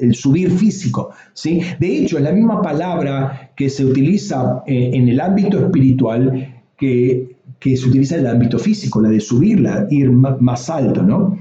[0.00, 1.10] el subir físico.
[1.32, 1.60] ¿sí?
[1.78, 7.36] De hecho, es la misma palabra que se utiliza eh, en el ámbito espiritual que,
[7.60, 11.02] que, se utiliza en el ámbito físico, la de subirla, ir más alto.
[11.02, 11.38] ¿no?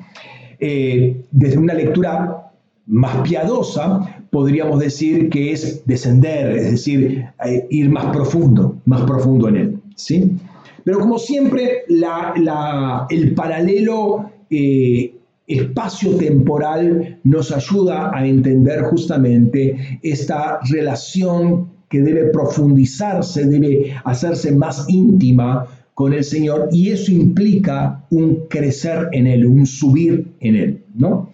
[0.59, 2.51] Eh, desde una lectura
[2.85, 9.49] más piadosa, podríamos decir que es descender, es decir, eh, ir más profundo, más profundo
[9.49, 9.79] en él.
[9.95, 10.31] ¿sí?
[10.83, 15.13] Pero como siempre, el paralelo eh,
[15.45, 25.67] espacio-temporal nos ayuda a entender justamente esta relación que debe profundizarse, debe hacerse más íntima
[25.93, 31.29] con el Señor y eso implica un crecer en Él, un subir en Él, ¿no?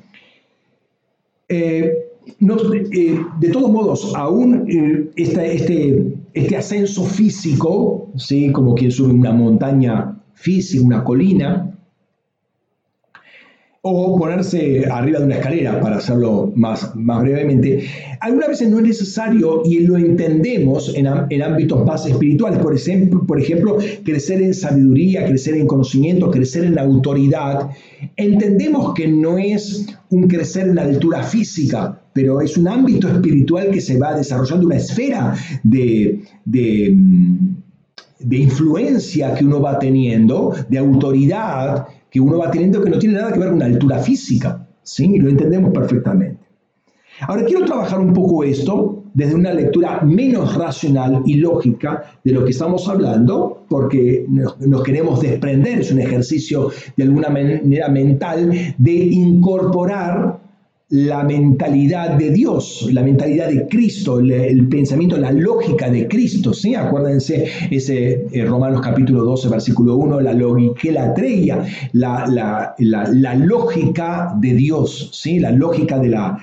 [1.48, 2.07] Eh,
[2.40, 8.52] eh, de todos modos, aún eh, este, este, ascenso físico, ¿sí?
[8.52, 11.77] como quien sube una montaña física, una colina,
[13.90, 17.88] o ponerse arriba de una escalera, para hacerlo más, más brevemente,
[18.20, 22.60] algunas veces no es necesario y lo entendemos en, en ámbitos más espirituales.
[22.60, 27.70] Por ejemplo, por ejemplo, crecer en sabiduría, crecer en conocimiento, crecer en autoridad.
[28.16, 33.82] Entendemos que no es un crecer en altura física, pero es un ámbito espiritual que
[33.82, 36.98] se va desarrollando, una esfera de, de,
[38.20, 43.16] de influencia que uno va teniendo, de autoridad que uno va teniendo que no tiene
[43.16, 44.68] nada que ver con la altura física.
[44.84, 45.18] ¿sí?
[45.20, 46.48] Lo entendemos perfectamente.
[47.22, 52.46] Ahora quiero trabajar un poco esto desde una lectura menos racional y lógica de lo
[52.46, 58.92] que estamos hablando, porque nos, queremos desprender, es un ejercicio de alguna manera mental de
[58.92, 60.37] incorporar
[60.90, 66.76] la mentalidad de Dios, la mentalidad de Cristo, el, pensamiento, la lógica de Cristo, ¿sí?
[66.76, 70.34] Acuérdense ese eh, Romanos capítulo 12, versículo 1, la
[71.92, 75.40] la, la, la, la lógica de Dios, ¿sí?
[75.40, 76.40] La lógica de la,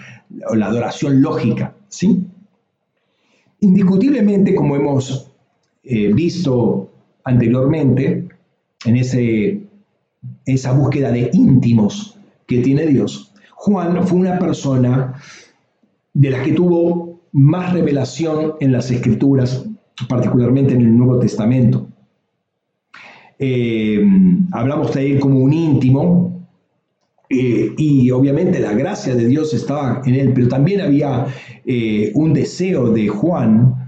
[0.55, 2.25] la adoración lógica, ¿sí?
[3.61, 5.31] Indiscutiblemente, como hemos
[5.85, 6.91] eh, visto
[7.25, 8.29] anteriormente,
[8.85, 9.63] en ese,
[10.45, 13.34] esa búsqueda de íntimos que tiene Dios,
[13.65, 15.15] Juan fue una persona
[16.13, 19.65] de la que tuvo más revelación en las escrituras,
[20.07, 21.89] particularmente en el Nuevo Testamento.
[23.39, 24.07] Eh,
[24.53, 26.47] hablamos de él como un íntimo,
[27.31, 31.27] eh, y obviamente la gracia de Dios estaba en él, pero también había
[31.65, 33.84] eh, un deseo de Juan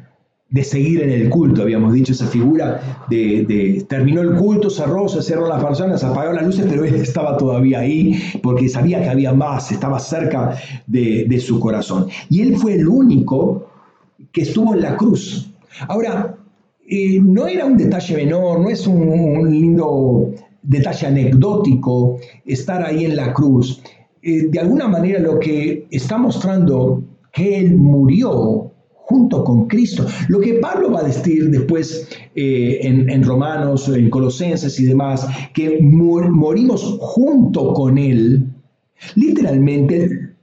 [0.48, 5.20] de seguir en el culto, habíamos dicho esa figura de, terminó el culto, cerró, se
[5.20, 9.32] cerró las personas, apagó las luces, pero él estaba todavía ahí porque sabía que había
[9.32, 12.06] más, estaba cerca de, su corazón.
[12.30, 13.66] Y él fue el único
[14.32, 15.50] que estuvo en la cruz.
[15.88, 16.36] Ahora,
[16.88, 20.30] eh, no era un detalle menor, no es un, lindo
[20.62, 23.82] detalle anecdótico estar ahí en la cruz.
[24.22, 28.72] Eh, de alguna manera lo que está mostrando que él murió
[29.08, 30.04] junto con Cristo.
[30.28, 35.80] Lo que Pablo va a decir después eh, en, Romanos, en Colosenses y demás, que
[35.80, 38.46] morimos junto con Él,
[39.14, 40.34] literalmente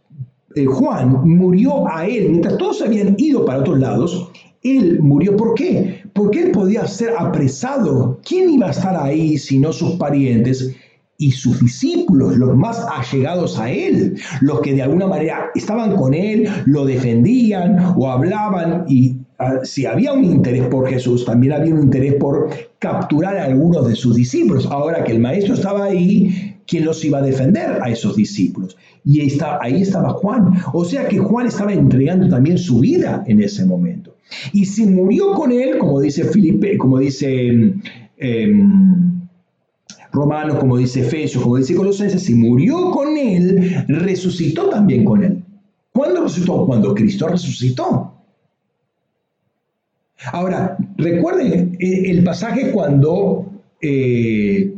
[0.56, 5.36] eh, Juan murió a Él, mientras todos habían ido para otros lados, Él murió.
[5.36, 6.02] ¿Por qué?
[6.14, 8.22] Porque Él podía ser apresado.
[8.26, 10.74] ¿Quién iba a estar ahí si no sus parientes?
[11.18, 16.14] Y sus discípulos, los más allegados a él, los que de alguna manera estaban con
[16.14, 21.74] él, lo defendían o hablaban y ah, si había un interés por Jesús, también había
[21.74, 22.50] un interés por
[22.80, 24.66] capturar a algunos de sus discípulos.
[24.66, 28.76] Ahora que el maestro estaba ahí, ¿quién los iba a defender a esos discípulos?
[29.06, 30.52] Y ahí, ahí estaba Juan.
[30.74, 34.16] O sea que Juan estaba entregando también su vida en ese momento.
[34.52, 37.76] Y si murió con él, como dice Felipe, como dice...
[38.18, 38.64] Eh,
[40.14, 45.44] Romanos, como dice Efesios, como dice Colosenses, si murió con él, resucitó también con él.
[45.92, 46.66] ¿Cuándo resucitó?
[46.68, 48.14] Cuando Cristo resucitó.
[50.32, 53.46] Ahora, recuerden eh, el pasaje cuando
[53.82, 54.74] eh,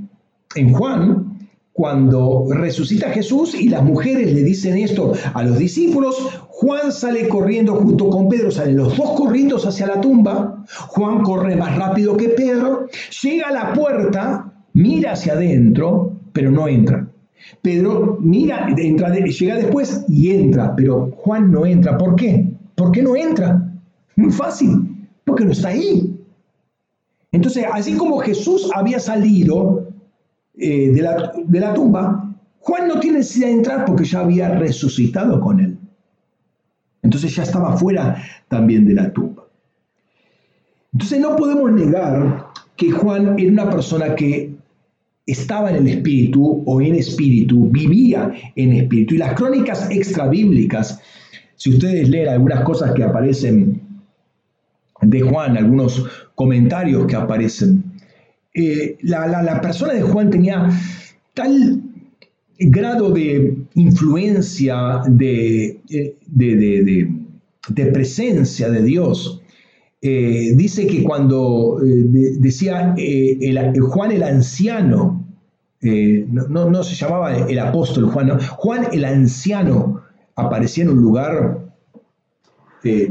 [0.56, 1.38] en Juan,
[1.74, 6.16] cuando resucita Jesús y las mujeres le dicen esto a los discípulos,
[6.48, 11.58] Juan sale corriendo junto con Pedro, salen los dos corriendo hacia la tumba, Juan corre
[11.58, 12.88] más rápido que Pedro,
[13.22, 17.08] llega a la puerta mira hacia adentro, pero no entra.
[17.62, 21.98] Pedro mira, entra, llega después y entra, pero Juan no entra.
[21.98, 22.54] ¿Por qué?
[22.76, 23.74] ¿Por qué no entra?
[24.16, 26.16] Muy fácil, porque no está ahí.
[27.32, 29.88] Entonces, así como Jesús había salido
[30.58, 34.50] eh, de, la, de la tumba, Juan no tiene necesidad de entrar porque ya había
[34.50, 35.78] resucitado con él.
[37.02, 39.46] Entonces ya estaba fuera también de la tumba.
[40.92, 44.55] Entonces no podemos negar que Juan era una persona que
[45.26, 49.16] estaba en el espíritu o en espíritu, vivía en espíritu.
[49.16, 51.00] Y las crónicas extrabíblicas,
[51.56, 53.82] si ustedes leen algunas cosas que aparecen
[55.02, 56.06] de Juan, algunos
[56.36, 57.84] comentarios que aparecen,
[58.54, 60.70] eh, la, persona de Juan tenía
[61.34, 61.82] tal
[62.58, 69.42] grado de influencia, de, eh, de presencia de Dios,
[70.02, 75.26] eh, dice que cuando eh, decía eh, Juan el anciano,
[75.82, 80.02] no, se llamaba el apóstol Juan, Juan el anciano
[80.36, 81.60] aparecía en un lugar,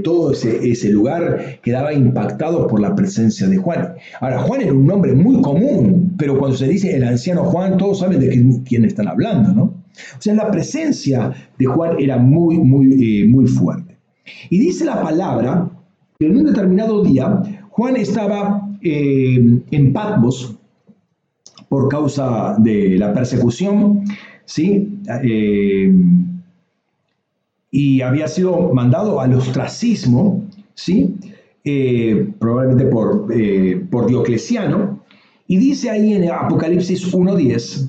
[0.05, 3.95] todo ese, ese, lugar quedaba impactado por la presencia de Juan.
[4.21, 7.99] Ahora, Juan era un nombre muy común, pero cuando se dice el anciano Juan, todos
[8.01, 9.63] saben de quién, están hablando, ¿no?
[9.63, 13.97] O sea, la presencia de Juan era muy, muy, muy fuerte.
[14.49, 15.74] Y dice la palabra
[16.21, 20.57] en un determinado día, Juan estaba eh, en Patmos
[21.69, 24.05] por causa de la persecución
[24.45, 25.01] ¿sí?
[25.23, 25.93] Eh,
[27.71, 30.45] y había sido mandado al ostracismo,
[30.75, 31.17] ¿sí?
[31.65, 33.27] Eh, probablemente por,
[33.91, 35.01] por Diocleciano,
[35.49, 37.89] y dice ahí en Apocalipsis 1.10,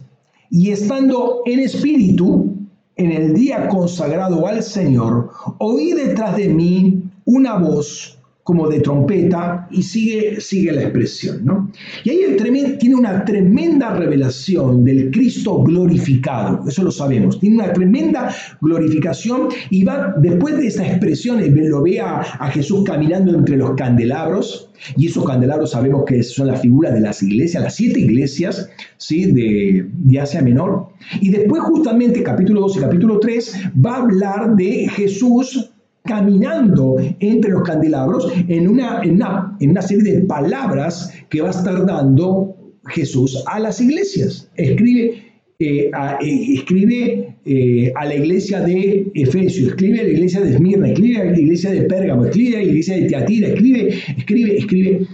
[0.49, 2.55] y estando en espíritu,
[2.95, 8.14] en el día consagrado al Señor, oí detrás de mí una voz
[8.45, 11.43] como de trompeta y sigue, sigue la expresión.
[11.43, 11.71] ¿no?
[12.03, 17.73] Y ahí el tiene una tremenda revelación del Cristo glorificado, eso lo sabemos, tiene una
[17.73, 18.31] tremenda
[18.61, 24.69] glorificación y va después de esa expresión, lo ve a, Jesús caminando entre los candelabros,
[24.95, 29.31] y esos candelabros sabemos que son las figuras de las iglesias, las siete iglesias ¿sí?
[29.31, 30.89] de, de Asia Menor.
[31.19, 35.71] Y después justamente capítulo 2 y capítulo 3 va a hablar de Jesús
[36.05, 39.21] caminando entre los candelabros en una, en
[39.69, 42.55] una, serie de palabras que va a estar dando
[42.87, 44.49] Jesús a las iglesias.
[44.55, 45.23] Escribe,
[45.59, 50.51] eh, a, eh, escribe eh, a la iglesia de Efesio, escribe a la iglesia de
[50.51, 54.57] Esmirna, escribe a la iglesia de Pérgamo, escribe a la iglesia de Teatira, escribe, escribe,
[54.57, 55.07] escribe.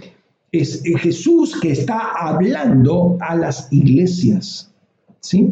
[0.52, 4.70] Es Jesús que está hablando a las iglesias.
[5.20, 5.48] ¿Sí?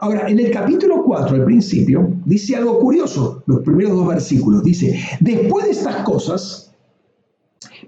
[0.00, 4.62] Ahora, en el capítulo 4, al principio, dice algo curioso, los primeros dos versículos.
[4.62, 6.72] Dice, después de estas cosas,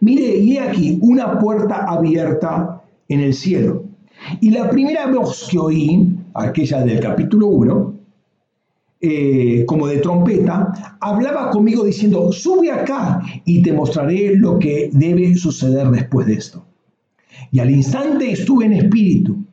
[0.01, 3.85] mire, y aquí una puerta abierta en el cielo.
[4.41, 7.95] Y la primera voz que oí, aquella del capítulo 1,
[9.03, 15.37] eh, como de trompeta, hablaba conmigo diciendo, sube acá y te mostraré lo que debe
[15.37, 16.65] suceder después de esto.
[17.53, 19.45] Y al instante estuve en espíritu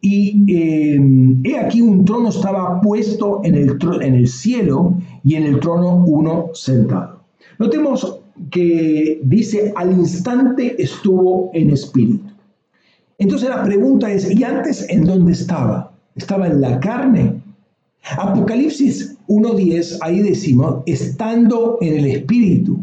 [0.00, 1.00] y eh,
[1.44, 6.04] he aquí un trono estaba puesto en el, en el cielo y en el trono
[6.06, 7.20] uno sentado.
[7.58, 8.20] Notemos
[8.50, 12.24] que dice al instante estuvo en espíritu.
[13.18, 15.92] Entonces la pregunta es, ¿y antes en dónde estaba?
[16.14, 17.40] ¿Estaba en la carne?
[18.18, 22.78] Apocalipsis 1.10, ahí decimos, estando en el espíritu.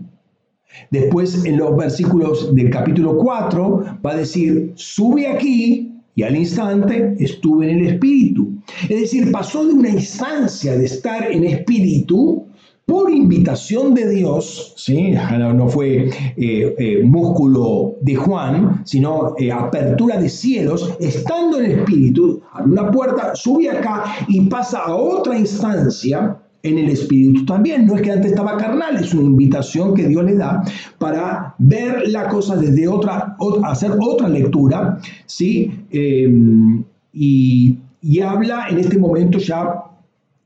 [0.90, 7.16] Después en los versículos del capítulo 4 va a decir, sube aquí y al instante
[7.20, 8.54] estuve en el espíritu.
[8.84, 12.48] Es decir, pasó de una instancia de estar en espíritu
[12.86, 15.14] por invitación de Dios, ¿sí?
[15.56, 22.42] no fue eh, eh, músculo de Juan, sino eh, apertura de cielos, estando en espíritu,
[22.52, 27.86] abre una puerta, sube acá y pasa a otra instancia en el espíritu también.
[27.86, 30.64] No es que antes estaba carnal, es una invitación que Dios le da
[30.98, 33.36] para ver la cosa desde otra,
[33.66, 35.72] hacer otra lectura, ¿sí?
[35.92, 36.84] Em,
[37.14, 37.78] y,
[38.22, 39.76] habla en este momento ya,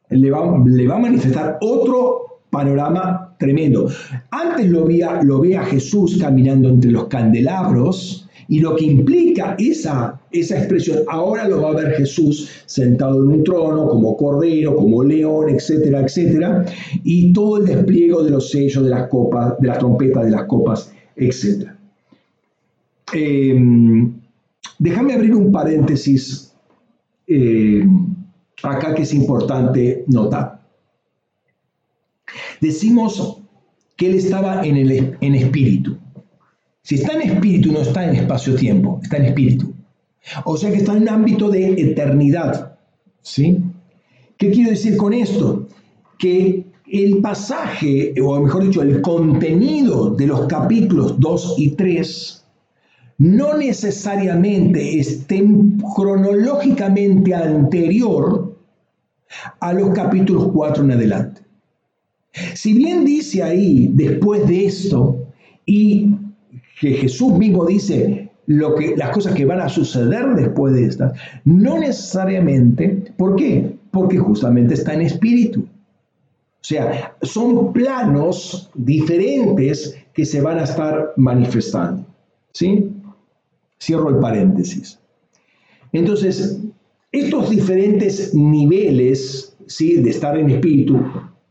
[0.10, 3.90] le va, a manifestar otro panorama tremendo.
[4.32, 10.17] Antes lo veía, lo ve Jesús caminando entre los candelabros, y lo que implica esa,
[10.32, 15.04] esa expresión, ahora lo va a ver Jesús sentado en un trono, como cordero, como
[15.04, 16.66] león, etcétera, etcétera,
[17.04, 20.44] y todo el despliegue de los sellos, de las copas, de las trompetas, de las
[20.46, 21.78] copas, etcétera.
[23.14, 24.14] Em,
[24.80, 26.54] déjame abrir un paréntesis
[27.28, 27.86] eh,
[28.64, 30.62] acá que es importante notar.
[32.60, 33.42] Decimos
[33.96, 35.98] que él estaba en, el, en espíritu.
[36.82, 39.74] Si está en espíritu, no está en espacio-tiempo, está en espíritu.
[40.46, 42.78] O sea que está en un ámbito de eternidad.
[43.22, 43.60] ¿Sí?
[44.38, 45.68] ¿Qué quiero decir con esto?
[46.18, 52.44] Que el pasaje, o mejor dicho, el contenido de los capítulos 2 y 3
[53.20, 58.56] no necesariamente estén cronológicamente anterior
[59.60, 61.42] a los capítulos 4 en adelante.
[62.54, 65.28] Si bien dice ahí, después de esto,
[65.66, 66.12] y
[66.80, 71.14] que Jesús mismo dice lo que, las cosas que van a suceder después de estas,
[71.44, 73.78] no necesariamente, ¿por qué?
[73.92, 75.62] Porque justamente está en espíritu.
[75.62, 82.06] O sea, son planos diferentes que se van a estar manifestando.
[82.54, 82.90] ¿Sí?
[83.80, 85.00] Cierro el paréntesis.
[85.92, 86.60] Entonces,
[87.12, 90.02] estos diferentes niveles ¿sí?
[90.02, 91.00] de estar en espíritu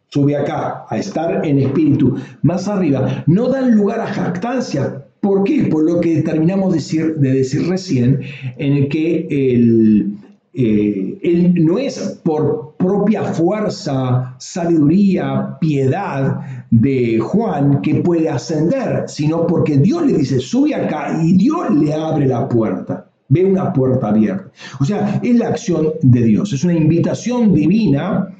[0.09, 5.06] sube acá a estar en espíritu más arriba, no dan lugar a jactancia.
[5.27, 5.65] ¿Por qué?
[5.65, 8.21] Por lo que terminamos de decir, de decir recién,
[8.57, 10.17] en el que el,
[10.55, 19.79] eh, no es por propia fuerza, sabiduría, piedad de Juan que puede ascender, sino porque
[19.79, 23.11] Dios le dice, sube acá y Dios le abre la puerta.
[23.29, 24.53] Ve una puerta abierta.
[24.79, 28.33] O sea, es la acción de Dios, es una invitación divina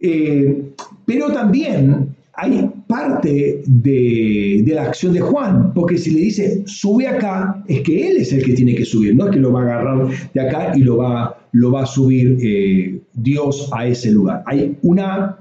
[0.00, 0.72] eh,
[1.04, 7.64] pero también hay parte de, la acción de Juan, porque si le dice sube acá,
[7.66, 9.64] es que él es el que tiene que subir, no es que lo va a
[9.64, 14.42] agarrar de acá y lo va, lo va a subir eh, Dios a ese lugar.
[14.46, 15.38] Hay una,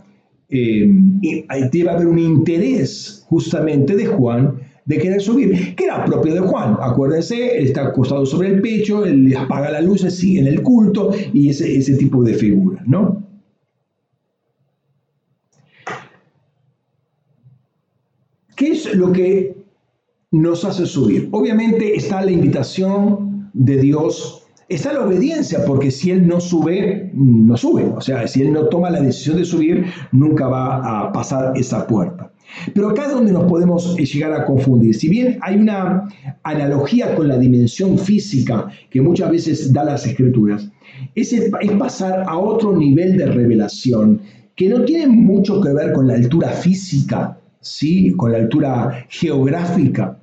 [0.50, 0.89] eh,
[1.72, 6.78] debe haber un interés justamente de Juan de querer subir, que era propio de Juan.
[6.82, 11.50] Acuérdense, está acostado sobre el pecho, él apaga las luces, sigue en el culto y
[11.50, 13.30] ese, ese tipo de figuras, ¿no?
[18.60, 19.56] ¿Qué lo que
[20.32, 21.30] nos hace subir?
[21.32, 27.58] Obviamente está la invitación de Dios, está la obediencia, porque si Él no sube, no
[27.58, 27.84] sube.
[27.86, 31.88] O sea, si Él no toma la decisión de subir, nunca va a pasar esa
[31.88, 32.32] puerta.
[32.74, 34.96] Pero acá es donde nos podemos llegar a confundir.
[34.96, 36.08] Si bien hay una
[36.44, 40.70] analogía con la dimensión física que muchas veces da las escrituras,
[41.16, 44.22] es, es pasar a otro nivel de revelación
[44.56, 48.12] que no tiene mucho que ver con la altura física ¿sí?
[48.14, 50.18] con la altura geográfica,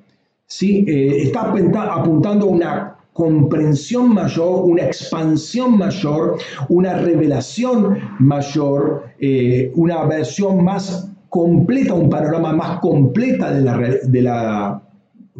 [0.46, 0.84] ¿sí?
[0.86, 6.36] Eh, está apuntando a una comprensión mayor, una expansión mayor,
[6.68, 14.22] una revelación mayor, eh, una versión más completa, un panorama más completa de la, de
[14.22, 14.82] la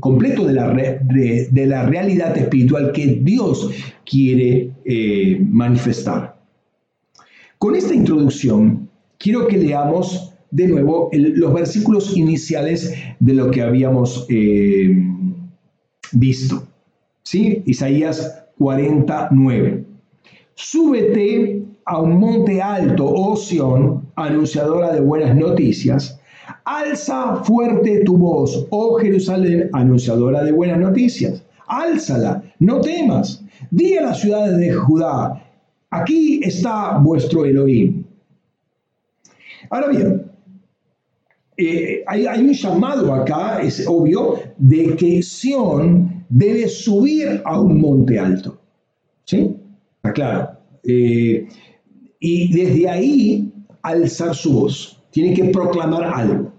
[0.01, 3.71] completo de la, de, la, realidad espiritual que Dios
[4.05, 6.37] quiere eh, manifestar.
[7.59, 8.89] Con esta introducción,
[9.19, 14.97] quiero que leamos de nuevo los versículos iniciales de lo que habíamos eh,
[16.13, 16.63] visto.
[17.23, 17.63] ¿Sí?
[17.67, 19.85] Isaías 49.
[20.55, 26.19] Súbete a un monte alto, oh Sión, anunciadora de buenas noticias.
[26.65, 31.43] Alza fuerte tu voz, oh Jerusalén, anunciadora de buenas noticias.
[31.67, 33.45] Álzala, no temas.
[33.71, 35.43] Di a las ciudades de Judá,
[35.91, 38.05] aquí está vuestro Elohim.
[39.71, 40.26] Ahora bien,
[41.57, 48.19] eh, hay, un llamado acá, es obvio, de que Sión debe subir a un monte
[48.19, 48.59] alto.
[49.25, 49.57] ¿Sí?
[49.97, 50.51] Está claro.
[50.85, 51.49] Eh,
[52.21, 53.53] y desde ahí
[53.83, 55.03] alzar su voz.
[55.11, 56.53] Tiene que proclamar algo.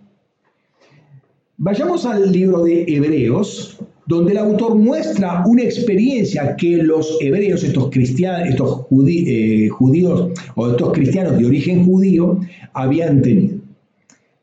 [1.58, 3.78] Vayamos al libro de Hebreos,
[4.08, 10.72] donde el autor muestra una experiencia que los hebreos, estos cristianos, estos eh, judíos o
[10.72, 12.40] estos cristianos de origen judío,
[12.74, 13.67] habían tenido.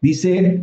[0.05, 0.61] Dice,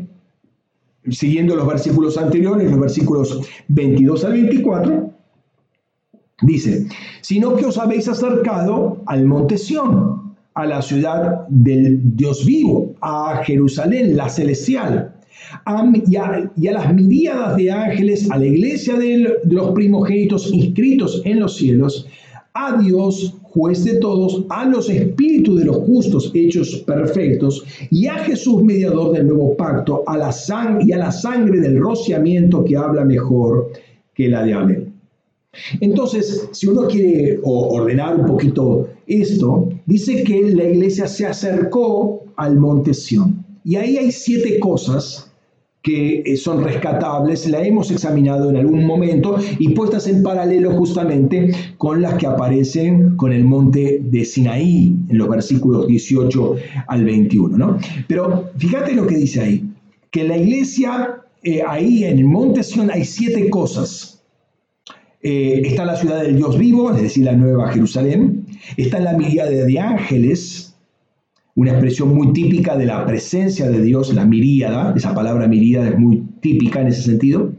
[1.10, 5.14] siguiendo los versículos anteriores, los versículos 22 al 24,
[6.44, 6.86] dice,
[7.22, 13.42] sino que os habéis acercado al monte Sión, a la ciudad del Dios vivo, a
[13.44, 15.16] Jerusalén, la celestial,
[16.06, 21.56] y, a, las miríadas de ángeles, a la iglesia de los primogénitos inscritos en los
[21.56, 22.06] cielos,
[22.54, 28.16] a Dios, juez de todos, a los espíritus de los justos hechos perfectos, y a
[28.20, 30.32] Jesús, mediador del nuevo pacto, a la
[30.82, 33.72] y a la sangre del rociamiento que habla mejor
[34.14, 34.88] que la de Abel.
[35.82, 42.58] Entonces, si uno quiere ordenar un poquito esto, dice que la iglesia se acercó al
[42.58, 43.46] monte Sión.
[43.64, 45.31] Y ahí hay siete cosas
[45.82, 51.52] que eh, son rescatables, la hemos examinado en algún momento y puestas en paralelo justamente
[51.78, 56.56] con las que aparecen con el monte de Sinaí en los versículos 18
[56.88, 57.58] al 21.
[57.58, 57.78] ¿no?
[58.08, 59.64] Pero fíjate lo que dice ahí,
[60.12, 64.24] que la iglesia, eh, ahí en el monte Sion hay siete cosas.
[65.24, 68.46] Eh, está la ciudad del Dios vivo, es decir, la nueva Jerusalén,
[68.78, 70.71] está la mirada de ángeles,
[71.56, 76.00] una expresión muy típica de la presencia de Dios, la miríada, esa palabra miríada es
[76.00, 77.52] muy típica en ese sentido.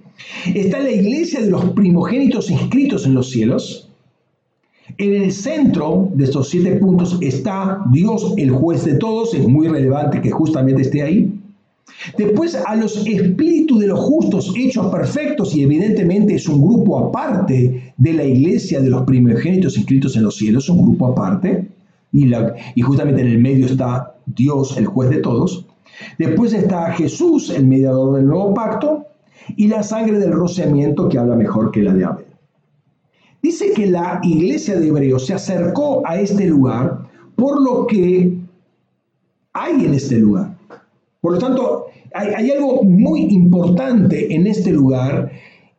[0.55, 3.91] Está la iglesia de los primogénitos inscritos en los cielos.
[4.99, 9.69] En el centro de estos siete puntos está Dios, el juez de todos, es muy
[9.69, 11.33] relevante que justamente esté ahí.
[12.17, 17.95] Después a los espíritus de los justos hechos perfectos, y evidentemente es un grupo aparte
[17.97, 21.69] de la iglesia de los primogénitos inscritos en los cielos, un grupo aparte
[22.13, 25.67] y, justamente en el medio está Dios, el juez de todos.
[26.19, 29.07] Después está Jesús, el mediador del nuevo pacto,
[29.57, 32.27] y la sangre del rociamiento que habla mejor que la de Abel.
[33.43, 38.39] Dice que la iglesia de Hebreos se acercó a este lugar por lo que
[39.53, 40.57] hay en este lugar.
[41.21, 45.33] Por lo tanto, hay algo muy importante en este lugar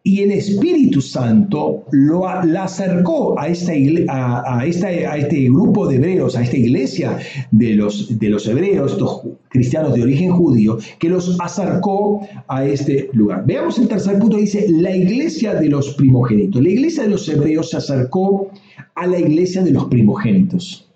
[0.05, 6.43] y el Espíritu Santo lo, la acercó a, esta, a, este grupo de hebreos, a
[6.43, 7.19] esta iglesia
[7.51, 13.09] de los, de los hebreos, estos cristianos de origen judío, que los acercó a este
[13.13, 13.45] lugar.
[13.45, 16.61] Veamos el tercer punto, dice la iglesia de los primogénitos.
[16.61, 18.51] La iglesia de los hebreos se acercó
[18.95, 20.91] a la iglesia de los primogénitos.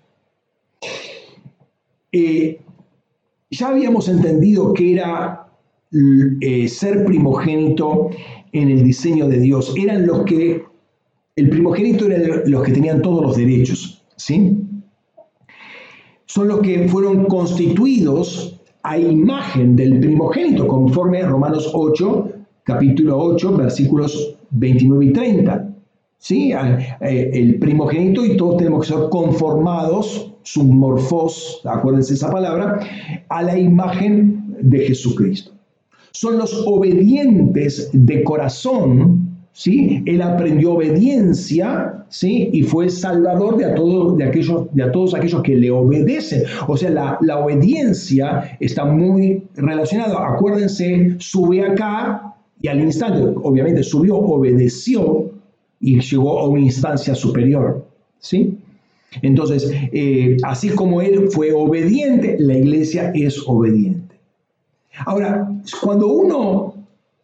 [2.12, 2.60] Eh,
[3.50, 5.48] ya habíamos entendido que era
[6.42, 8.10] eh, ser primogénito
[8.52, 9.74] en el diseño de Dios.
[9.76, 10.64] Eran los que,
[11.36, 14.02] el primogénito eran los que tenían todos los derechos.
[14.16, 14.64] ¿sí?
[16.26, 22.28] Son los que fueron constituidos a imagen del primogénito, conforme a Romanos 8,
[22.64, 25.74] capítulo 8, versículos 29 y 30.
[26.18, 26.52] ¿Sí?
[26.52, 32.80] Eh, el primogénito y todos tenemos que ser conformados, submorfos, acuérdense esa palabra,
[33.28, 35.57] a la imagen de Jesucristo.
[36.12, 39.28] Son los obedientes de corazón
[39.58, 40.02] ¿sí?
[40.06, 42.48] Él aprendió obediencia, ¿sí?
[42.52, 46.44] Y fue salvador de, a todos, de, aquellos, de a todos aquellos que le obedecen.
[46.68, 50.32] O sea, la, la obediencia está muy relacionada.
[50.32, 55.32] Acuérdense, sube acá y al instante, obviamente subió, obedeció
[55.80, 57.84] y llegó a una instancia superior,
[58.20, 58.56] ¿sí?
[59.22, 64.07] Entonces, eh, así como él fue obediente, la iglesia es obediente.
[65.06, 65.48] Ahora,
[65.82, 66.74] cuando uno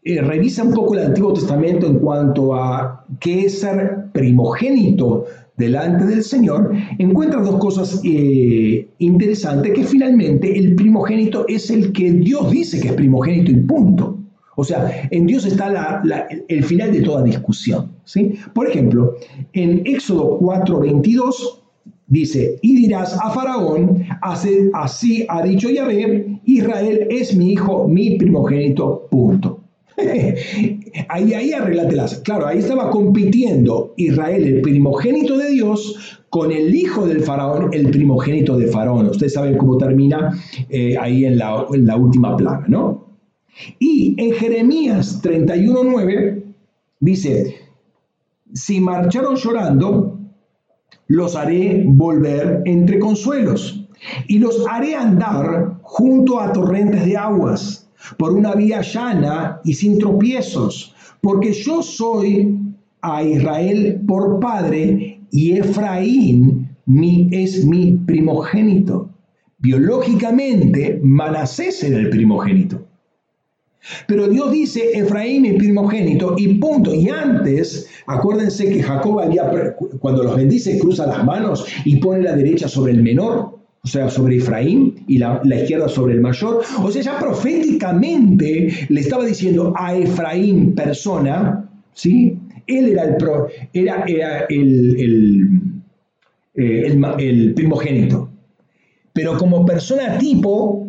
[0.02, 5.24] eh, revisa un poco el Antiguo Testamento en cuanto a qué es ser primogénito
[5.56, 12.12] delante del Señor, encuentra dos cosas eh, interesantes, que finalmente el primogénito es el que
[12.12, 14.18] Dios dice que es primogénito y punto.
[14.56, 16.02] O sea, en Dios está
[16.48, 17.90] el final de toda discusión.
[18.04, 18.34] ¿sí?
[18.52, 19.16] Por ejemplo,
[19.52, 21.60] en Éxodo 4:22
[22.06, 29.06] dice, y dirás a Faraón, así ha dicho Yahvé, Israel es mi hijo, mi primogénito,
[29.10, 29.60] punto.
[31.08, 32.20] ahí, ahí arreglatelas.
[32.20, 37.90] Claro, ahí estaba compitiendo Israel, el primogénito de Dios, con el hijo del faraón, el
[37.90, 39.06] primogénito de faraón.
[39.08, 40.36] Ustedes saben cómo termina
[40.68, 43.04] eh, ahí en la, en la última plaga, ¿no?
[43.78, 46.42] Y en Jeremías 31.9
[46.98, 47.54] dice,
[48.52, 50.18] si marcharon llorando,
[51.06, 53.83] los haré volver entre consuelos
[54.26, 59.98] y los haré andar junto a torrentes de aguas por una vía llana y sin
[59.98, 62.58] tropiezos, porque yo soy
[63.00, 69.10] a Israel por padre y Efraín mi, es mi primogénito.
[69.58, 72.86] Biológicamente, Manasés era el primogénito.
[74.06, 76.94] Pero Dios dice, Efraín mi primogénito y punto.
[76.94, 79.20] Y antes, acuérdense que Jacob
[80.00, 84.08] cuando los bendice, cruza las manos y pone la derecha sobre el menor o sea,
[84.08, 86.62] sobre Efraín y la, izquierda sobre el mayor.
[86.82, 92.38] O sea, ya proféticamente le estaba diciendo a Efraín persona, ¿sí?
[92.66, 93.16] Él era el,
[93.74, 95.60] era, era el,
[96.54, 98.30] eh, el, primogénito.
[99.12, 100.88] Pero como persona tipo,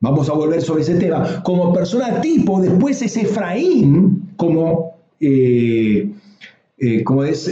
[0.00, 6.10] vamos a volver sobre ese tema, como persona tipo, después es Efraín como, eh,
[6.78, 7.50] eh, como es,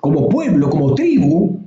[0.00, 1.59] como pueblo, como tribu,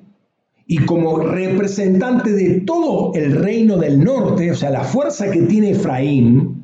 [0.66, 5.72] y como representante de todo el reino del norte, o sea, la fuerza que tiene
[5.72, 6.64] Efraín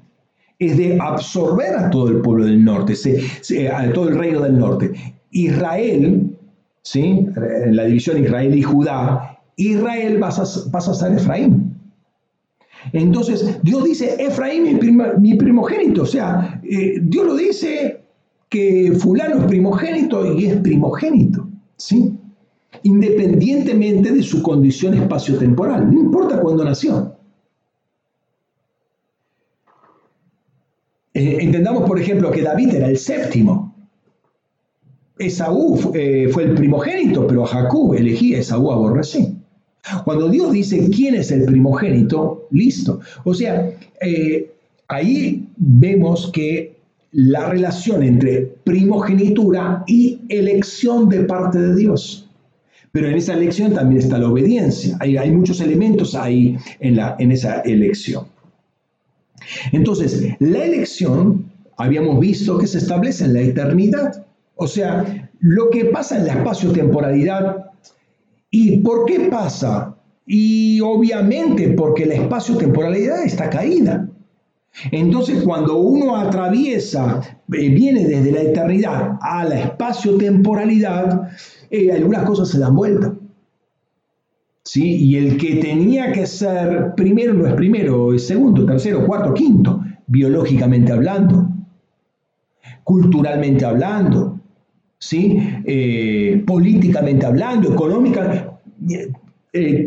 [0.58, 2.94] es de absorber a todo el pueblo del norte,
[3.72, 4.92] a todo el reino del norte.
[5.32, 6.36] Israel,
[6.82, 7.26] ¿sí?
[7.66, 11.76] en la división Israel y Judá, Israel pasa, a, ser Efraín.
[12.94, 14.80] Entonces, Dios dice, Efraín
[15.20, 18.02] mi, primogénito, o sea, eh, Dios lo dice
[18.48, 22.19] que fulano es primogénito y es primogénito, ¿sí?
[22.84, 27.16] Independientemente de su condición espaciotemporal, no importa cuándo nació.
[31.14, 33.76] Eh, entendamos, por ejemplo, que David era el séptimo.
[35.18, 39.36] Esaú eh, fue el primogénito, pero Jacob elegí a Esaú aborrecí.
[40.06, 43.00] Cuando Dios dice quién es el primogénito, listo.
[43.24, 43.72] O sea,
[44.02, 44.52] eh,
[44.88, 46.78] ahí vemos que
[47.12, 52.29] la relación entre primogenitura y elección de parte de Dios.
[52.92, 54.98] Pero en esa elección también está la obediencia.
[55.00, 58.26] Hay, muchos elementos ahí en, la, en esa elección.
[59.72, 64.26] Entonces, la elección, habíamos visto que se establece en la eternidad.
[64.56, 67.72] O sea, lo que pasa en la espacio-temporalidad.
[68.52, 69.96] ¿Y por qué pasa?
[70.26, 74.10] Y obviamente porque la espacio-temporalidad está caída.
[74.92, 77.22] Entonces, cuando uno atraviesa,
[77.54, 81.30] eh, viene desde la eternidad a la espacio-temporalidad,
[81.70, 83.14] eh, algunas cosas se dan vuelta.
[84.64, 84.96] ¿Sí?
[84.98, 89.82] Y el que tenía que ser primero no es primero, es segundo, tercero, cuarto, quinto,
[90.06, 91.50] biológicamente hablando,
[92.84, 94.40] culturalmente hablando,
[95.00, 95.40] ¿sí?
[95.66, 98.60] Eh, políticamente hablando, económica.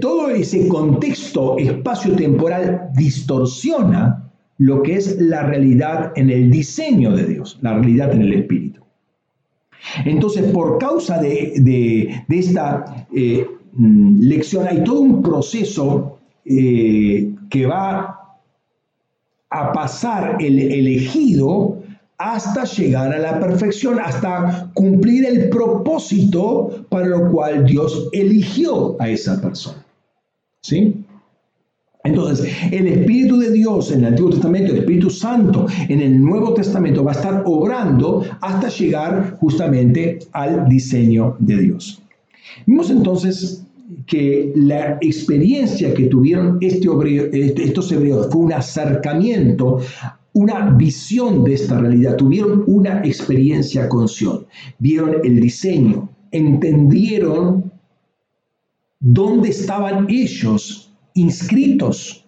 [0.00, 7.58] todo ese contexto espacio-temporal distorsiona lo que es la realidad en el diseño de Dios,
[7.62, 8.81] la realidad en el Espíritu.
[10.04, 18.18] Entonces, por causa de, esta eh, mm, lección, hay todo un proceso eh, que va
[19.50, 21.78] a pasar el elegido
[22.18, 29.08] hasta llegar a la perfección, hasta cumplir el propósito para lo cual Dios eligió a
[29.08, 29.84] esa persona.
[30.62, 31.04] ¿Sí?
[32.04, 36.52] Entonces, el Espíritu de Dios en el Antiguo Testamento, el Espíritu Santo en el Nuevo
[36.52, 42.02] Testamento va a estar obrando hasta llegar justamente al diseño de Dios.
[42.66, 43.64] Vimos entonces
[44.06, 46.88] que la experiencia que tuvieron este
[47.32, 49.80] este, estos hebreos fue un acercamiento,
[50.32, 54.46] una visión de esta realidad, tuvieron una experiencia con Sion,
[54.78, 57.70] vieron el diseño, entendieron
[58.98, 60.81] dónde estaban ellos
[61.14, 62.24] inscritos,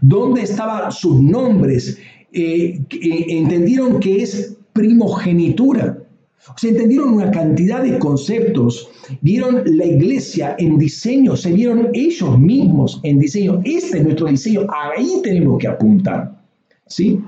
[0.00, 1.98] dónde estaban sus nombres,
[2.32, 5.98] eh, eh, entendieron que es primogenitura.
[6.46, 8.90] O sea, entendieron una cantidad de conceptos,
[9.22, 13.62] vieron la iglesia en diseño, se vieron ellos mismos en diseño.
[13.64, 16.42] Este es nuestro diseño, ahí tenemos que apuntar.
[16.86, 17.18] ¿Sí?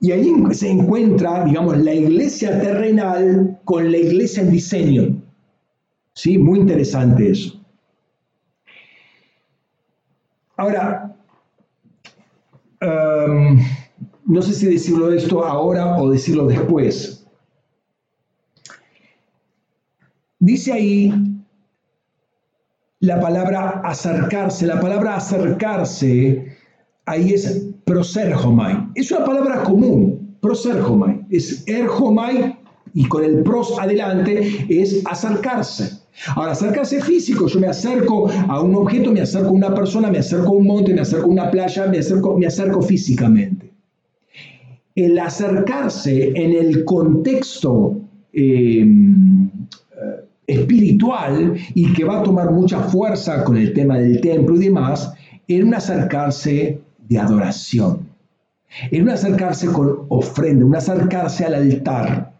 [0.00, 5.22] Y ahí se encuentra, digamos, la iglesia terrenal con la iglesia en diseño.
[6.14, 6.38] ¿Sí?
[6.38, 7.57] Muy interesante eso.
[10.58, 11.14] Ahora,
[12.80, 13.58] em,
[14.26, 17.24] no sé si decirlo esto ahora o decirlo después.
[20.40, 21.14] Dice ahí
[22.98, 24.66] la palabra acercarse.
[24.66, 26.56] La palabra acercarse
[27.06, 28.88] ahí es proserjomai.
[28.96, 31.24] Es una palabra común, proserjomai.
[31.30, 32.58] Es erjomai
[32.94, 35.97] y con el pros adelante es acercarse.
[36.34, 40.18] Ahora, acercarse físico, yo me acerco a un objeto, me acerco a una persona, me
[40.18, 43.70] acerco a un monte, me acerco a una playa, me acerco, me acerco físicamente.
[44.94, 48.00] El acercarse en el contexto
[48.32, 54.56] em, eh, espiritual y que va a tomar mucha fuerza con el tema del templo
[54.56, 55.12] y demás,
[55.46, 58.08] era un acercarse de adoración.
[58.90, 62.32] Era un acercarse con ofrenda, un acercarse al altar.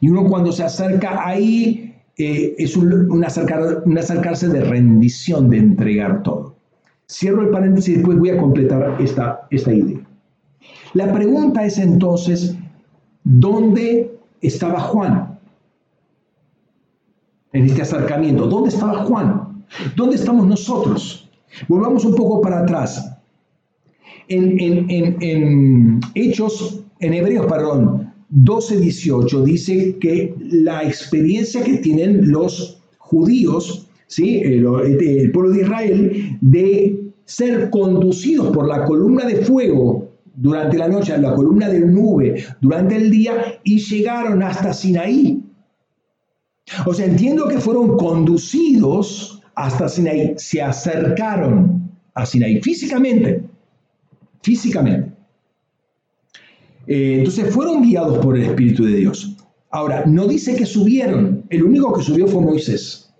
[0.00, 1.83] Y uno cuando se acerca ahí
[2.16, 6.54] eh, es un, acercarse de rendición, de entregar todo.
[7.10, 10.00] Cierro el paréntesis y después voy a completar esta, esta idea.
[10.94, 12.56] La pregunta es entonces,
[13.24, 15.38] ¿dónde estaba Juan?
[17.52, 19.64] En este acercamiento, ¿dónde estaba Juan?
[19.96, 21.28] ¿Dónde estamos nosotros?
[21.68, 23.10] Volvamos un poco para atrás.
[24.28, 32.82] En, en, en Hechos, en Hebreos, perdón, 12.18 dice que la experiencia que tienen los
[32.98, 34.38] judíos, ¿sí?
[34.38, 40.88] el, el pueblo de Israel, de ser conducidos por la columna de fuego durante la
[40.88, 45.42] noche, la columna de nube durante el día y llegaron hasta Sinaí.
[46.86, 53.44] O sea, entiendo que fueron conducidos hasta Sinaí, se acercaron a Sinaí físicamente,
[54.42, 55.13] físicamente.
[56.86, 59.36] Eh, entonces fueron guiados por el Espíritu de Dios.
[59.70, 63.12] Ahora, no dice que subieron, el único que subió fue Moisés.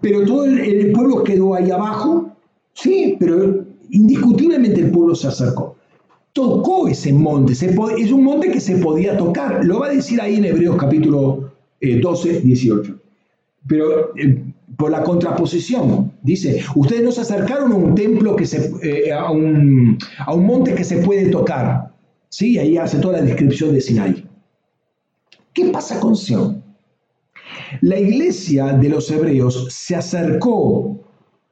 [0.00, 2.34] Pero todo el, pueblo quedó ahí abajo,
[2.72, 5.76] sí, pero indiscutiblemente el pueblo se acercó.
[6.32, 10.36] Tocó ese monte, es un monte que se podía tocar, lo va a decir ahí
[10.36, 12.98] en Hebreos capítulo 12, eh, 18.
[13.66, 14.49] Pero eh,
[14.80, 16.12] por la contraposición.
[16.22, 20.46] Dice, ustedes no se acercaron a un templo que se, eh, a, un, a, un,
[20.46, 21.92] monte que se puede tocar.
[22.30, 22.58] ¿Sí?
[22.58, 24.26] Ahí hace toda la descripción de Sinai.
[25.52, 26.62] ¿Qué pasa con Sion?
[27.82, 30.98] La iglesia de los hebreos se acercó.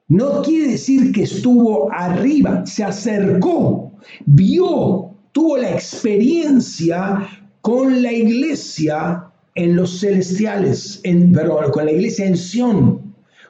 [0.08, 3.92] No quiere decir que estuvo arriba, se acercó,
[4.24, 7.28] vio, tuvo la experiencia
[7.60, 9.24] con la iglesia
[9.54, 13.07] en los celestiales, en, perdón, con la iglesia en Sion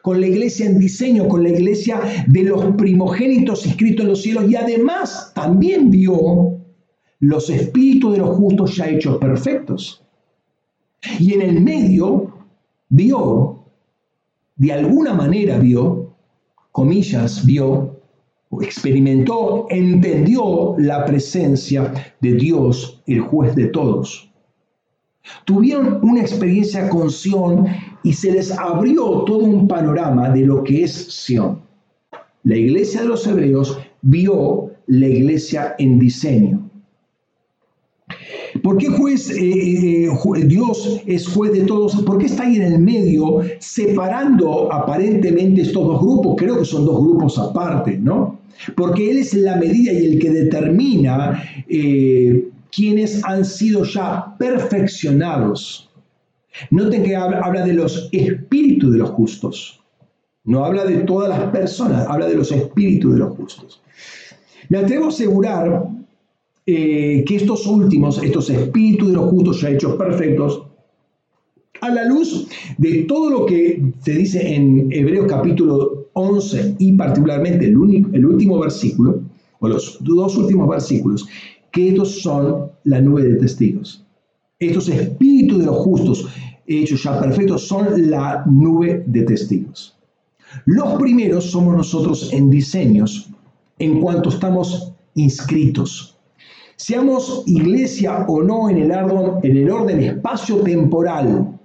[0.08, 4.50] con la iglesia en diseño, con la iglesia de los primogénitos inscritos en los cielos
[4.50, 6.56] y además también vio
[7.20, 10.02] los espíritus de los justos ya hechos perfectos.
[11.20, 12.32] Y en el medio
[12.88, 13.66] vio,
[14.56, 16.14] de alguna manera vio,
[16.72, 18.00] comillas, vio,
[18.62, 24.32] experimentó, entendió la presencia de Dios, el juez de todos.
[25.44, 27.66] Tuvieron una experiencia con Sion
[28.08, 31.60] y se les abrió todo un panorama de lo que es Sion.
[32.42, 36.70] La iglesia de los hebreos vio la iglesia en diseño.
[38.62, 41.96] ¿Por qué juez, eh, eh, Dios es juez de todos?
[41.96, 46.36] ¿Por qué está ahí en el medio separando aparentemente estos dos grupos?
[46.38, 48.38] Creo que son dos grupos aparte, ¿no?
[48.74, 55.87] Porque Él es la medida y el que determina eh, quienes han sido ya perfeccionados
[56.70, 59.80] Noten que habla, de los espíritus de los justos.
[60.44, 63.82] No habla de todas las personas, habla de los espíritus de los justos.
[64.68, 65.88] Me atrevo a asegurar
[66.66, 70.62] eh, que estos últimos, estos espíritus de los justos ya hechos perfectos,
[71.80, 77.66] a la luz de todo lo que se dice en Hebreos capítulo 11 y particularmente
[77.66, 77.76] el,
[78.12, 79.20] el último versículo,
[79.60, 81.28] o los dos últimos versículos,
[81.70, 84.04] que estos son la nube de testigos.
[84.58, 86.26] Estos espíritus de los justos
[86.68, 89.96] hechos ya perfectos son la nube de testigos.
[90.64, 93.30] Los primeros somos nosotros en diseños
[93.78, 96.16] en cuanto estamos inscritos.
[96.76, 101.58] Seamos iglesia o no en el, orden, espacio-temporal,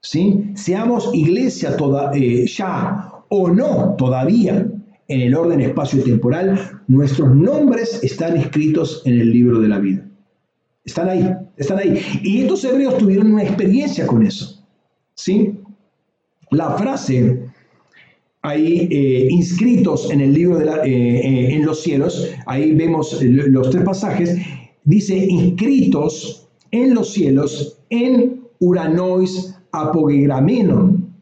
[0.00, 0.52] ¿sí?
[0.54, 1.76] seamos iglesia
[2.14, 4.66] eh, ya o no todavía
[5.08, 10.06] en el orden espacio-temporal, nuestros nombres están escritos en el libro de la vida.
[10.84, 12.00] Están ahí, están ahí.
[12.22, 14.64] Y estos hebreos tuvieron una experiencia con eso.
[15.14, 15.54] ¿sí?
[16.50, 17.44] La frase
[18.42, 23.70] ahí eh, inscritos en el libro de eh, eh, en los cielos, ahí vemos los
[23.70, 24.36] tres pasajes,
[24.84, 31.14] dice inscritos en los cielos en Uranois apogegramenon,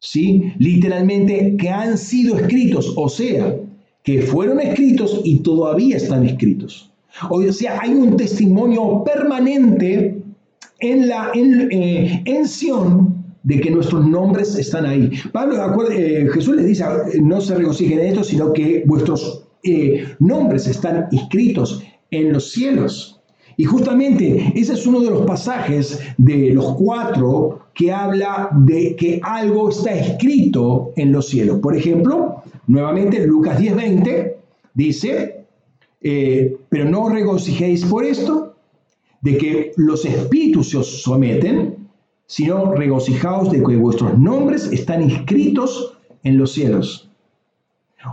[0.00, 0.52] ¿sí?
[0.58, 3.56] Literalmente que han sido escritos, o sea,
[4.02, 6.92] que fueron escritos y todavía están escritos.
[7.30, 10.22] O sea, hay un testimonio permanente
[10.80, 15.10] en la en, Sion de que nuestros nombres están ahí.
[15.32, 15.56] Pablo,
[15.90, 16.84] eh, Jesús les dice,
[17.22, 23.20] no se regocijen en esto, sino que vuestros eh, nombres están inscritos en los cielos.
[23.56, 29.20] Y justamente ese es uno de los pasajes de los cuatro que habla de que
[29.22, 31.60] algo está escrito en los cielos.
[31.60, 34.36] Por ejemplo, nuevamente Lucas 10:20
[34.74, 35.44] dice,
[36.02, 38.56] eh, pero no regocijéis por esto,
[39.20, 41.86] de que los espíritus se os someten,
[42.26, 47.08] sino regocijaos de que vuestros nombres están inscritos en los cielos.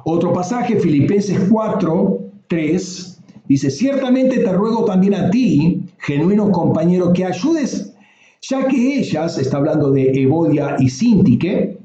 [0.06, 7.26] Otro pasaje, Filipenses 4, 3, dice, ciertamente te ruego también a ti, genuino compañero, que
[7.26, 7.96] ayudes,
[8.44, 11.80] ya que ellas, está hablando de Evodia y Sintique,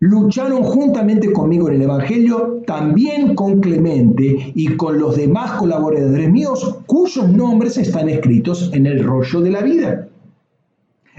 [0.00, 6.78] lucharon juntamente conmigo en el Evangelio, también con Clemente y con los demás colaboradores míos,
[6.86, 10.08] cuyos nombres están escritos en el rollo de la vida.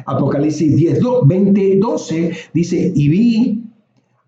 [0.05, 3.63] Apocalipsis 10, 20, 12 dice, y vi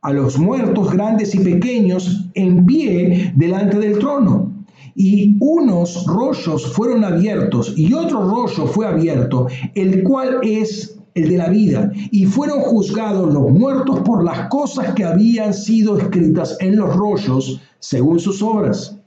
[0.03, 4.51] a los muertos grandes y pequeños en pie delante del trono.
[4.95, 11.37] Y unos rollos fueron abiertos y otro rollo fue abierto, el cual es el de
[11.37, 11.91] la vida.
[12.11, 17.61] Y fueron juzgados los muertos por las cosas que habían sido escritas en los rollos
[17.79, 18.97] según sus obras.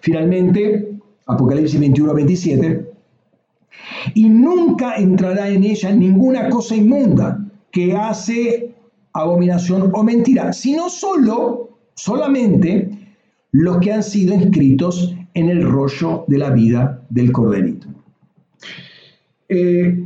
[0.00, 2.92] Finalmente, Apocalipsis 21, 27,
[4.14, 8.74] y nunca entrará en ella ninguna cosa inmunda que hace
[9.12, 12.90] abominación o mentira, sino solo, solamente
[13.52, 17.88] los que han sido inscritos en el rollo de la vida del corderito.
[19.48, 20.04] Eh,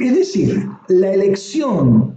[0.00, 2.14] es decir, la elección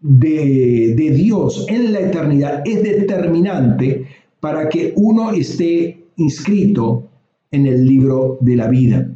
[0.00, 4.06] de, Dios en la eternidad es determinante
[4.40, 7.08] para que uno esté inscrito
[7.50, 9.10] en el libro de la vida.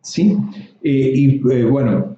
[0.00, 0.36] ¿sí?
[0.82, 2.16] Eh, y eh, bueno,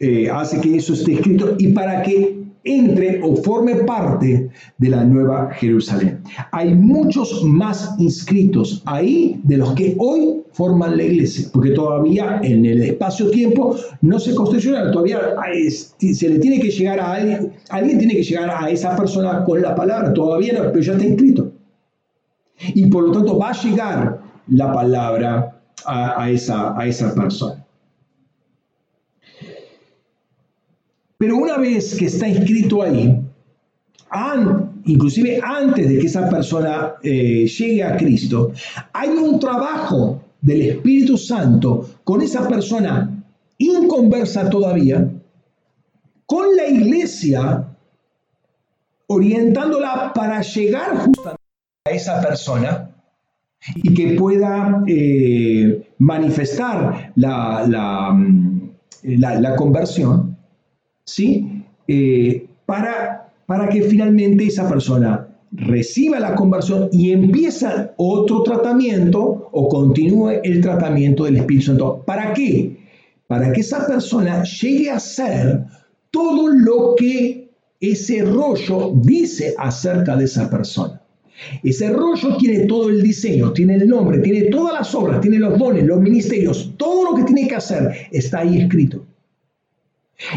[0.00, 5.04] eh, hace que eso esté escrito y para que entre o forme parte de la
[5.04, 6.13] nueva Jerusalén.
[6.52, 12.64] Hay muchos más inscritos ahí de los que hoy forman la iglesia, porque todavía en
[12.64, 15.20] el espacio-tiempo no se construyó, todavía
[15.98, 19.60] se le tiene que llegar a alguien, alguien tiene que llegar a esa persona con
[19.60, 21.52] la palabra, todavía no, pero ya está inscrito.
[22.74, 27.64] Y por lo tanto va a llegar la palabra a, esa, a esa persona.
[31.18, 33.20] Pero una vez que está inscrito ahí,
[34.86, 38.52] inclusive antes de que esa persona eh, llegue a Cristo,
[38.92, 43.24] hay un trabajo del Espíritu Santo con esa persona
[43.58, 45.08] inconversa todavía,
[46.26, 47.68] con la iglesia,
[49.06, 51.42] orientándola para llegar justamente
[51.86, 52.90] a esa persona
[53.76, 58.70] y que pueda eh, manifestar la, la, mm,
[59.02, 60.36] la, conversión,
[61.04, 61.64] ¿sí?
[61.86, 69.68] Eh, para, para que finalmente esa persona reciba la conversión y empieza otro tratamiento o
[69.68, 72.02] continúe el tratamiento del Espíritu Santo.
[72.04, 72.76] ¿Para qué?
[73.26, 75.64] Para que esa persona llegue a ser
[76.10, 77.50] todo lo que
[77.80, 81.00] ese rollo dice acerca de esa persona.
[81.62, 85.58] Ese rollo tiene todo el diseño, tiene el nombre, tiene todas las obras, tiene los
[85.58, 89.04] dones, los ministerios, todo lo que tiene que hacer está ahí escrito.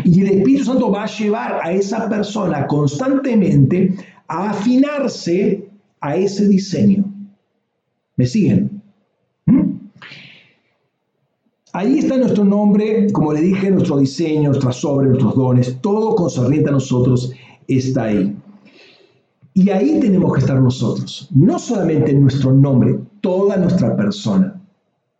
[0.03, 3.95] Y el Espíritu Santo va a llevar a esa persona constantemente
[4.27, 5.69] a afinarse
[6.01, 7.05] a ese diseño.
[8.15, 8.81] ¿Me siguen?
[9.45, 9.61] ¿Mm?
[11.73, 16.69] Ahí está nuestro nombre, como le dije, nuestro diseño, nuestras obras, nuestros dones, todo concerniente
[16.69, 17.31] a nosotros
[17.67, 18.35] está ahí.
[19.53, 24.61] Y ahí tenemos que estar nosotros, no solamente nuestro nombre, toda nuestra persona.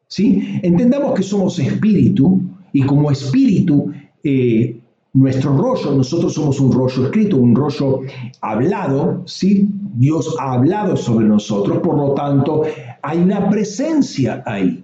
[0.08, 0.60] ¿sí?
[0.64, 2.42] Entendamos que somos espíritu
[2.74, 3.92] y como espíritu,
[4.24, 4.80] eh,
[5.14, 8.02] nuestro rollo, nosotros somos un rollo escrito, un rollo
[8.42, 9.68] hablado, ¿sí?
[9.96, 12.64] Dios ha hablado sobre nosotros, por lo tanto,
[13.02, 14.84] hay una presencia ahí.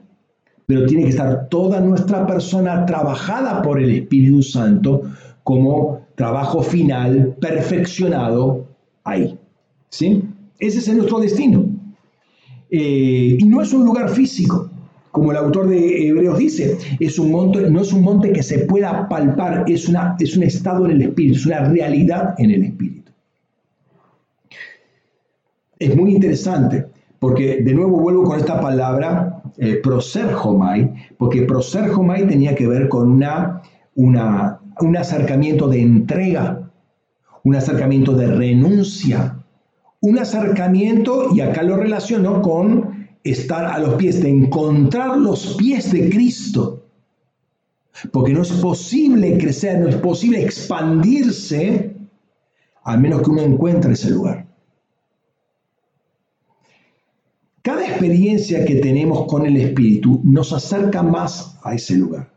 [0.66, 5.02] Pero tiene que estar toda nuestra persona trabajada por el Espíritu Santo
[5.44, 8.66] como trabajo final, perfeccionado
[9.04, 9.38] ahí.
[9.90, 10.24] ¿Sí?
[10.58, 11.66] Ese es nuestro destino.
[12.72, 14.70] Eh, y no es un lugar físico,
[15.14, 17.32] como el autor de Hebreos dice, es un
[17.72, 21.02] no es un monte que se pueda palpar, es, una, es un estado en el
[21.04, 23.12] espíritu, es una realidad en el espíritu.
[25.78, 26.88] Es muy interesante,
[27.20, 33.12] porque de nuevo vuelvo con esta palabra eh, proserjomai, porque proserjomai tenía que ver con
[33.12, 33.62] una,
[33.94, 36.72] una, un acercamiento de entrega,
[37.44, 39.38] un acercamiento de renuncia,
[40.02, 42.93] un acercamiento, y acá lo relaciono con
[43.24, 46.86] estar a los pies, de encontrar los pies de Cristo.
[48.12, 51.96] Porque no es posible crecer, no es posible expandirse
[52.84, 54.48] a menos que uno encuentre ese lugar.
[57.62, 62.30] Cada experiencia que tenemos con el Espíritu nos acerca más a ese lugar.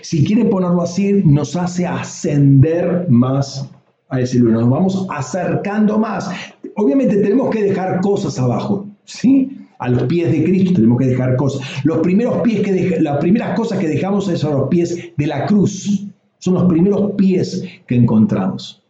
[0.00, 3.68] Si quieren ponerlo así, nos hace ascender más
[4.08, 4.60] a ese lugar.
[4.60, 6.30] Nos vamos acercando más.
[6.76, 9.57] Obviamente tenemos que dejar cosas abajo, ¿sí?
[9.78, 11.66] A los pies de Cristo, tenemos que dejar cosas.
[11.84, 16.06] Los primeros pies que las primeras cosas que dejamos son los pies de la cruz.
[16.38, 18.82] Son los primeros pies que encontramos.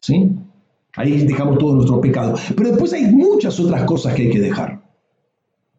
[0.00, 0.30] ¿Sí?
[0.96, 2.34] Ahí dejamos todo nuestro pecado.
[2.56, 4.80] Pero después hay muchas otras cosas que hay que dejar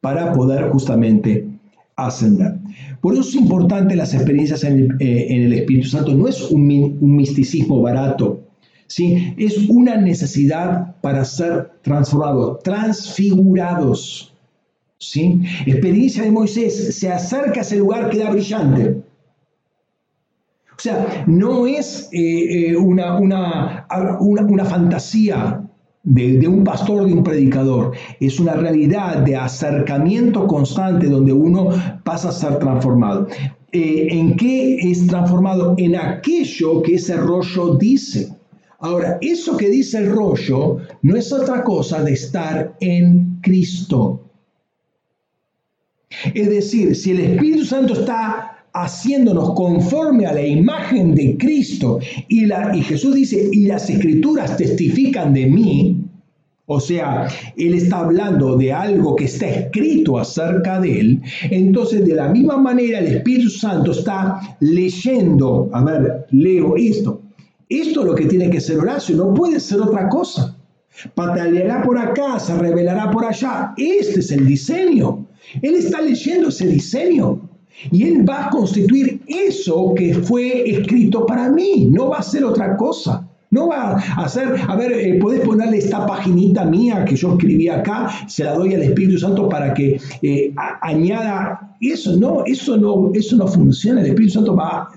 [0.02, 1.48] para poder justamente
[1.96, 2.56] ascender.
[3.02, 6.14] Por eso es importante las experiencias en el, eh, Espíritu Santo.
[6.14, 6.70] No es un,
[7.02, 8.42] un misticismo barato,
[8.88, 9.34] ¿sí?
[9.38, 14.34] es una necesidad para ser transformados, transfigurados.
[15.00, 15.42] ¿Sí?
[15.66, 19.02] Experiencia de Moisés, se acerca a ese lugar, queda brillante.
[20.78, 23.88] O sea, no es eh, eh, una, una,
[24.22, 25.62] una, fantasía
[26.04, 27.92] de, un pastor, de un predicador.
[28.20, 31.70] Es una realidad de acercamiento constante donde uno
[32.06, 33.28] pasa a ser transformado.
[33.74, 35.76] Eh, ¿En qué es transformado?
[35.78, 38.34] En aquello que ese rollo dice.
[38.80, 44.29] Ahora, eso que dice el rollo no es otra cosa de estar en Cristo.
[46.34, 52.48] Es decir, si el Espíritu Santo está haciéndonos conforme a la imagen de Cristo y,
[52.82, 56.06] Jesús dice, y las escrituras testifican de mí,
[56.66, 57.28] o sea,
[57.58, 62.58] Él está hablando de algo que está escrito acerca de Él, entonces de la misma
[62.58, 67.22] manera el Espíritu Santo está leyendo, a ver, leo esto,
[67.70, 70.56] esto es lo que tiene que ser Horacio, no puede ser otra cosa.
[71.14, 73.74] Pataleará por acá, se revelará por allá.
[73.78, 75.29] Este es el diseño.
[75.62, 77.50] Él está leyendo ese diseño
[77.92, 81.88] y él va a constituir eso que fue escrito para mí.
[81.92, 83.26] No va a ser otra cosa.
[83.52, 87.68] No va a hacer, a ver, eh, podés ponerle esta paginita mía que yo escribí
[87.68, 92.16] acá, se la doy al Espíritu Santo para que eh, añada eso.
[92.16, 94.02] No, eso no, eso no funciona.
[94.02, 94.90] El Espíritu Santo va,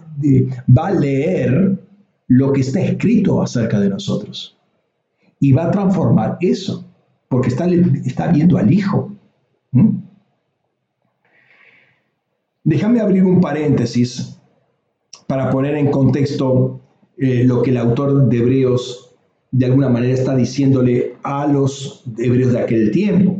[0.78, 1.78] va a leer
[2.28, 4.56] lo que está escrito acerca de nosotros
[5.40, 6.84] y va a transformar eso,
[7.28, 9.11] porque está, está viendo al Hijo.
[12.64, 14.38] Déjame abrir un paréntesis
[15.26, 16.80] para poner en contexto
[17.16, 19.12] eh, lo que el autor de Hebreos
[19.50, 23.36] de alguna manera está diciéndole a los hebreos de aquel tiempo.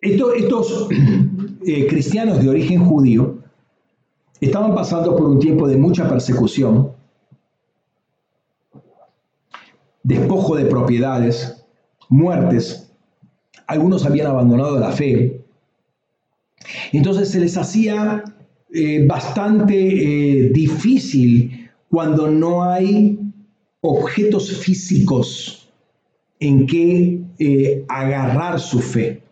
[0.00, 0.88] estos
[1.66, 3.38] eh, cristianos de origen judío
[4.40, 6.92] estaban pasando por un tiempo de mucha persecución,
[10.02, 11.66] despojo de propiedades,
[12.08, 12.90] muertes,
[13.66, 15.44] algunos habían abandonado la fe,
[16.92, 18.24] entonces se les hacía
[18.72, 23.18] eh, bastante eh, difícil cuando no hay
[23.80, 25.68] objetos físicos
[26.40, 29.22] en que eh, agarrar su fe.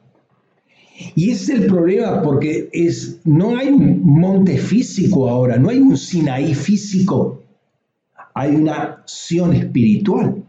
[1.14, 5.78] Y ese es el problema porque es, no hay un monte físico ahora, no hay
[5.78, 7.42] un Sinaí físico,
[8.34, 10.42] hay una acción espiritual.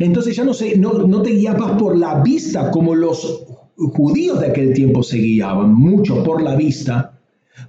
[0.00, 3.45] Entonces ya no, se, no, no te guías por la vista como los
[3.76, 7.12] judíos de aquel tiempo se guiaban mucho por la vista,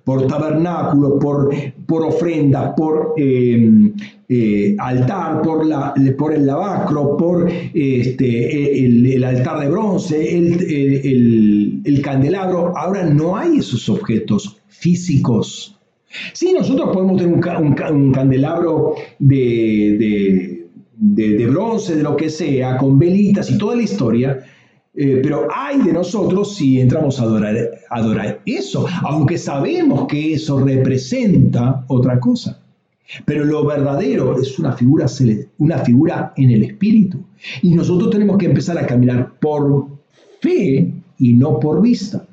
[0.04, 1.54] por tabernáculo, por,
[1.86, 3.94] por ofrendas, por, em,
[4.30, 12.78] eh, altar, por, la, por el lavacro, por este, el, altar de bronce, el, candelabro.
[12.78, 15.78] Ahora no hay esos objetos físicos.
[16.34, 20.66] Sí, nosotros podemos tener un, candelabro de,
[20.98, 24.40] de, bronce, de lo que sea, con velitas y toda la historia,
[25.00, 27.56] eh, pero hay de nosotros si entramos a adorar,
[27.92, 32.60] adorar eso, aunque sabemos que eso representa otra cosa.
[33.24, 35.06] Pero lo verdadero es una figura,
[35.60, 37.20] una figura en el espíritu.
[37.62, 39.88] Y nosotros tenemos que empezar a caminar por
[40.42, 42.26] fe y no por vista.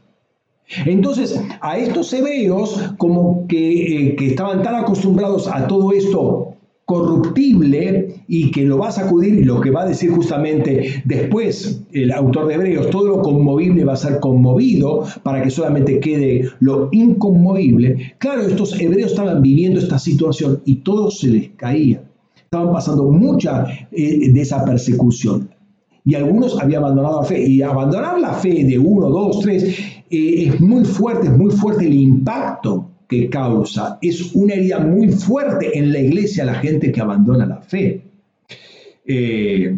[0.86, 6.54] Entonces, a estos hebreos, como que, eh, que estaban tan acostumbrados a todo esto
[6.85, 11.82] corruptible y que lo va a sacudir y lo que va a decir justamente después
[11.93, 16.51] el autor de Hebreos, todo lo conmovible va a ser conmovido para que solamente quede
[16.61, 18.15] lo inconmovible.
[18.19, 22.02] Claro, estos hebreos estaban viviendo esta situación y todo se les caía.
[22.36, 25.48] Estaban pasando mucha eh, de esa persecución.
[26.05, 27.48] Y algunos habían abandonado la fe.
[27.48, 29.65] Y abandonar la fe de uno, dos, tres,
[30.11, 32.90] eh, es muy fuerte, es muy fuerte el impacto
[33.31, 33.99] causa.
[34.01, 38.03] Es una herida muy fuerte en la iglesia la gente que abandona la fe.
[39.07, 39.77] Eh,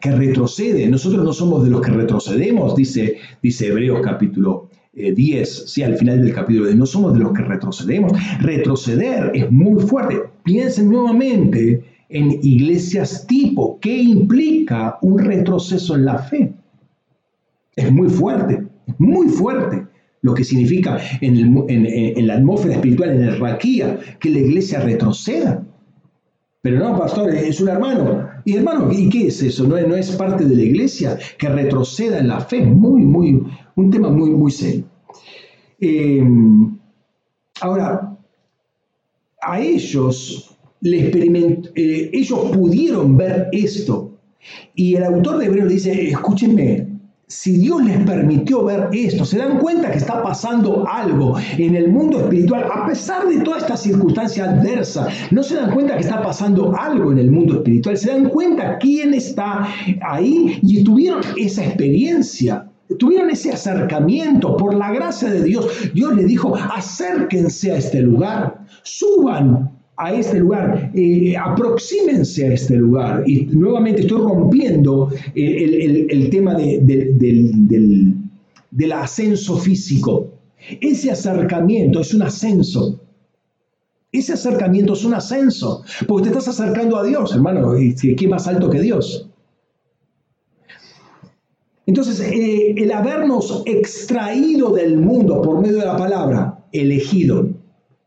[0.00, 0.88] que retrocede.
[0.88, 5.96] Nosotros no somos de los que retrocedemos, dice, dice Hebreos capítulo 10, eh, sí, al
[5.96, 8.12] final del capítulo 10, no somos de los que retrocedemos.
[8.40, 10.20] Retroceder es muy fuerte.
[10.44, 13.78] Piensen nuevamente en iglesias tipo.
[13.80, 16.52] ¿Qué implica un retroceso en la fe?
[17.74, 19.86] Es muy fuerte, es muy fuerte
[20.22, 25.64] lo que significa en, la atmósfera espiritual, en el raquía, que la iglesia retroceda.
[26.62, 28.28] Pero no, pastor, es un hermano.
[28.44, 29.66] Y hermano, ¿y qué es eso?
[29.66, 32.62] ¿No, es parte de la iglesia que retroceda en la fe?
[32.62, 33.42] Muy, muy,
[33.74, 34.84] un tema muy, muy serio.
[35.80, 36.22] Eh,
[37.60, 38.16] ahora,
[39.40, 44.12] a ellos, eh, ellos pudieron ver esto.
[44.76, 46.91] Y el autor de Hebreo dice, escúchenme,
[47.32, 51.88] si Dios les permitió ver esto, se dan cuenta que está pasando algo en el
[51.88, 56.22] mundo espiritual, a pesar de toda esta circunstancia adversa, no se dan cuenta que está
[56.22, 59.66] pasando algo en el mundo espiritual, se dan cuenta quién está
[60.02, 62.68] ahí y tuvieron esa experiencia.
[62.98, 65.90] Tuvieron ese acercamiento por la gracia de Dios.
[65.94, 72.76] Dios les dijo, acérquense a este lugar, suban a este lugar, eh, aproxímense a este
[72.76, 73.24] lugar.
[73.26, 78.14] Y nuevamente estoy rompiendo eh, el, tema del,
[78.70, 80.30] del ascenso físico.
[80.80, 83.00] Ese acercamiento es un ascenso.
[84.12, 88.68] Ese acercamiento es un ascenso, porque te estás acercando a Dios, hermano, ¿qué más alto
[88.68, 89.26] que Dios?
[91.86, 97.48] Entonces, eh, el habernos extraído del mundo por medio de la palabra, elegido,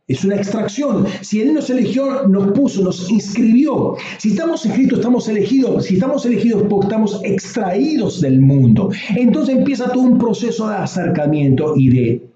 [0.08, 1.08] es una extracción.
[1.22, 3.96] Si Él nos eligió, nos puso, nos inscribió.
[4.20, 5.86] Si estamos inscritos, estamos elegidos.
[5.86, 8.92] Si estamos elegidos, estamos extraídos del mundo.
[9.16, 12.30] Entonces empieza todo un proceso de acercamiento y de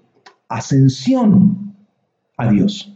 [0.48, 1.76] ascensión
[2.36, 2.92] a Dios.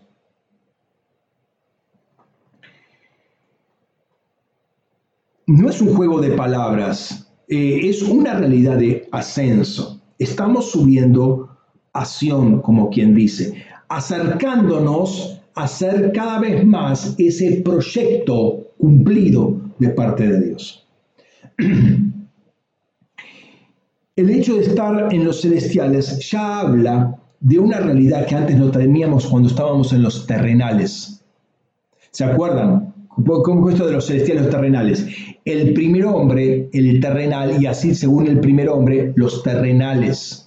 [5.46, 10.00] No es un juego de palabras, eh, es una realidad de ascenso.
[10.18, 11.50] Estamos subiendo
[11.92, 20.26] acción, como quien dice acercándonos a ser cada vez más ese proyecto cumplido de parte
[20.26, 20.86] de Dios.
[24.16, 28.70] El hecho de estar en los celestiales ya habla de una realidad que antes no
[28.70, 31.24] teníamos cuando estábamos en los terrenales.
[32.10, 32.94] ¿Se acuerdan?
[33.08, 35.06] ¿Cómo es esto de los celestiales terrenales?
[35.44, 40.43] El primer hombre, el terrenal, y así según el primer hombre, los terrenales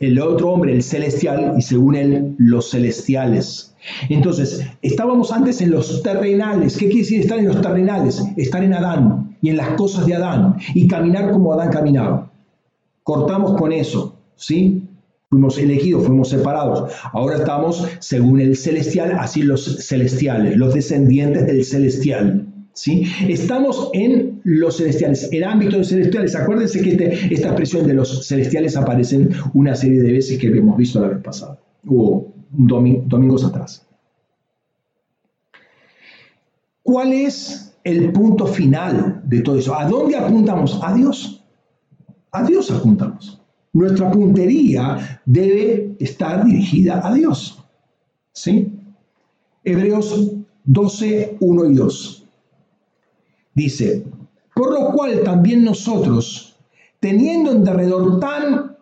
[0.00, 3.74] el otro hombre, el celestial, y según él, los celestiales.
[4.08, 6.76] Entonces, estábamos antes en los terrenales.
[6.76, 8.22] ¿Qué quiere decir estar en los terrenales?
[8.36, 12.30] Estar en Adán y en las cosas de Adán y caminar como Adán caminaba.
[13.02, 14.82] Cortamos con eso, ¿sí?
[15.28, 16.92] Fuimos elegidos, fuimos separados.
[17.12, 22.46] Ahora estamos según el celestial, así los celestiales, los descendientes del celestial.
[22.76, 23.04] ¿Sí?
[23.26, 26.36] Estamos en los celestiales, el ámbito de celestiales.
[26.36, 30.76] Acuérdense que este, esta expresión de los celestiales aparece una serie de veces que hemos
[30.76, 31.58] visto la vez pasada,
[31.88, 33.84] o domingos atrás.
[36.82, 39.74] ¿Cuál es el punto final de todo eso?
[39.74, 40.78] ¿A dónde apuntamos?
[40.82, 41.42] A Dios.
[42.30, 43.40] A Dios apuntamos.
[43.72, 47.58] Nuestra puntería debe estar dirigida a Dios.
[48.32, 48.70] ¿Sí?
[49.64, 50.32] Hebreos
[50.64, 52.25] 12, 1 y 2.
[53.56, 54.04] Dice,
[54.54, 56.56] por lo cual también nosotros,
[57.00, 58.76] teniendo en derredor tan,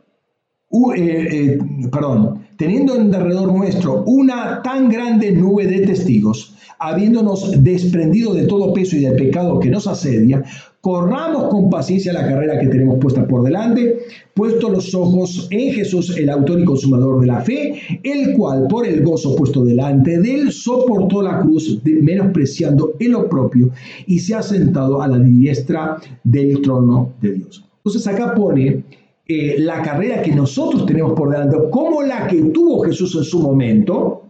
[0.97, 1.59] eh, eh,
[1.93, 8.73] perdón, teniendo en derredor nuestro una tan grande nube de testigos, habiéndonos desprendido de todo
[8.73, 10.43] peso y del pecado que nos asedia,
[10.81, 14.01] corramos con paciencia la carrera que tenemos puesta por delante,
[14.35, 18.87] puesto los ojos en Jesús, el autor y consumador de la fe, el cual por
[18.87, 23.71] el gozo puesto delante de él soportó la cruz, menospreciando en lo propio,
[24.07, 27.65] y se ha sentado a la diestra del trono de Dios.
[27.79, 28.85] Entonces acá pone
[29.27, 33.41] eh, la carrera que nosotros tenemos por delante, como la que tuvo Jesús en su
[33.41, 34.24] momento,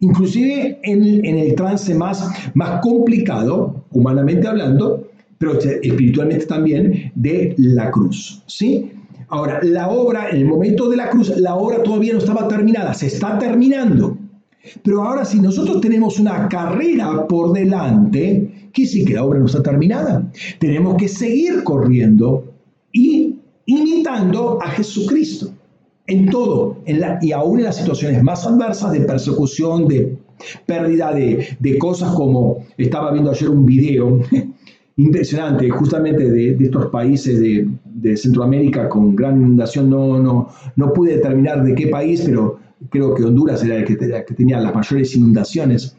[0.00, 5.08] inclusive en, el trance más, más complicado, humanamente hablando,
[5.38, 8.42] pero espiritualmente también, de la cruz.
[8.46, 8.92] ¿sí?
[9.28, 13.06] Ahora, la obra, el momento de la cruz, la obra todavía no estaba terminada, se
[13.06, 14.16] está terminando.
[14.82, 19.46] Pero ahora si nosotros tenemos una carrera por delante, ¿qué sí que la obra no
[19.46, 20.28] está terminada?
[20.58, 22.52] Tenemos que seguir corriendo
[22.92, 23.36] y
[23.66, 25.52] imitando a Jesucristo
[26.06, 30.16] en todo, en y aún en las situaciones más adversas de persecución, de
[30.66, 34.20] pérdida de, cosas como estaba viendo ayer un video
[34.96, 41.64] impresionante justamente de, estos países de, Centroamérica con gran inundación, no, no, no pude determinar
[41.64, 45.96] de qué país, pero creo que Honduras era el que, tenía las mayores inundaciones.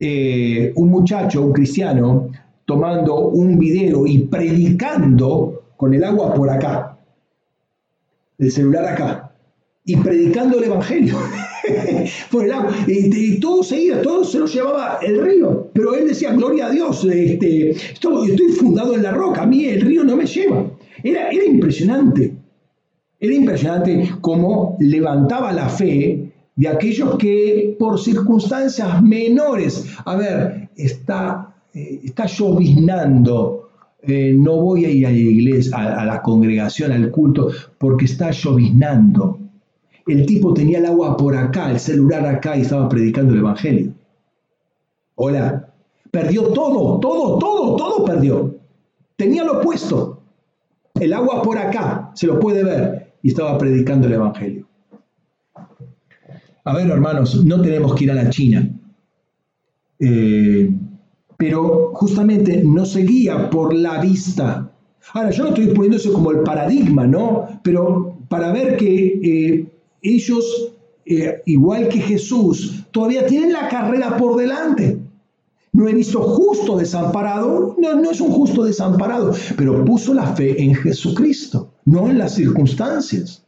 [0.00, 2.28] Eh, un muchacho, un cristiano,
[2.64, 6.87] tomando un video y predicando con el agua por acá
[8.38, 9.32] el celular acá,
[9.84, 11.16] y predicando el Evangelio.
[12.30, 12.72] por el agua.
[12.86, 15.70] Y, todo seguía, todo se lo llevaba el río.
[15.72, 19.64] Pero él decía, gloria a Dios, este, estoy, estoy fundado en la roca, a mí
[19.66, 20.70] el río no me lleva.
[21.02, 22.34] Era, era impresionante.
[23.20, 31.54] Era impresionante cómo levantaba la fe de aquellos que por circunstancias menores, a ver, está,
[31.74, 33.67] eh, está lloviznando
[34.02, 38.30] eh, no voy a ir a la iglesia, a, la congregación, al culto, porque está
[38.30, 39.38] lloviznando.
[40.06, 43.92] El tipo tenía el agua por acá, el celular acá y estaba predicando el Evangelio.
[45.16, 45.68] Hola,
[46.10, 48.54] perdió todo, todo, todo, todo perdió.
[49.16, 50.22] Tenía lo opuesto.
[50.94, 54.66] El agua por acá, se lo puede ver, y estaba predicando el Evangelio.
[56.64, 58.68] A ver, hermanos, no tenemos que ir a la China.
[59.98, 60.70] Eh,
[61.38, 64.72] pero justamente no se guía por la vista.
[65.14, 67.60] Ahora, yo no estoy poniendo eso como el paradigma, ¿no?
[67.62, 70.74] Pero para ver que eh, ellos,
[71.06, 74.98] eh, igual que Jesús, todavía tienen la carrera por delante.
[75.72, 80.60] No he visto justo desamparado, no, no es un justo desamparado, pero puso la fe
[80.60, 83.46] en Jesucristo, no en las circunstancias,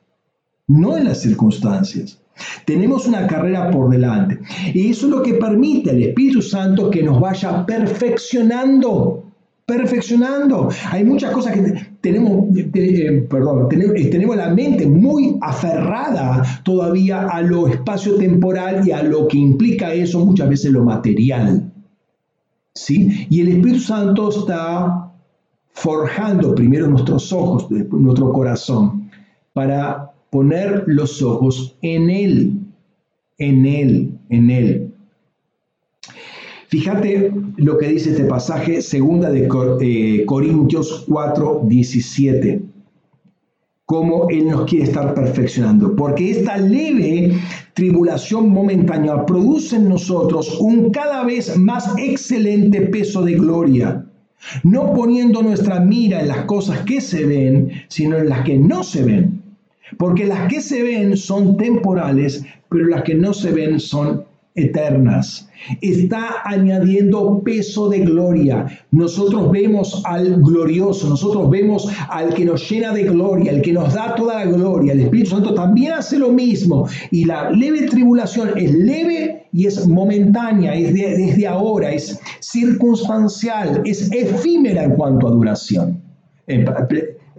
[0.69, 2.20] no en las circunstancias.
[2.65, 4.39] Tenemos una carrera por delante.
[4.73, 9.24] Y eso es lo que permite al Espíritu Santo que nos vaya perfeccionando.
[9.66, 10.69] Perfeccionando.
[10.90, 17.40] Hay muchas cosas que tenemos, eh, perdón, eh, tenemos, la mente muy aferrada todavía a
[17.43, 21.73] lo espacio-temporal y a lo que implica eso muchas veces lo material.
[22.74, 23.27] ¿Sí?
[23.31, 25.12] Y el Espíritu Santo está
[25.73, 29.11] forjando primero nuestros ojos, nuestro corazón,
[29.52, 32.52] para poner los ojos en Él,
[33.39, 34.94] en Él, en Él.
[36.69, 39.48] Fíjate lo que dice este pasaje, segunda de
[39.81, 42.62] eh, Corintios 4, 17
[43.90, 45.97] cómo Él nos quiere estar perfeccionando.
[45.97, 47.32] Porque esta leve
[47.74, 54.07] tribulación momentánea produce en nosotros un cada vez más excelente peso de gloria,
[54.62, 58.85] no poniendo nuestra mira en las cosas que se ven, sino en las que no
[58.85, 59.43] se ven.
[59.99, 65.49] Porque las que se ven son temporales, pero las que no se ven son eternas.
[65.81, 68.67] Está añadiendo peso de gloria.
[68.91, 73.95] Nosotros vemos al glorioso, nosotros vemos al que nos llena de gloria, el que nos
[73.95, 74.93] da toda la gloria.
[74.93, 76.89] El Espíritu Santo también hace lo mismo.
[77.11, 84.11] Y la leve tribulación es leve y es momentánea, es desde ahora, es circunstancial, es
[84.12, 86.01] efímera en cuanto a duración.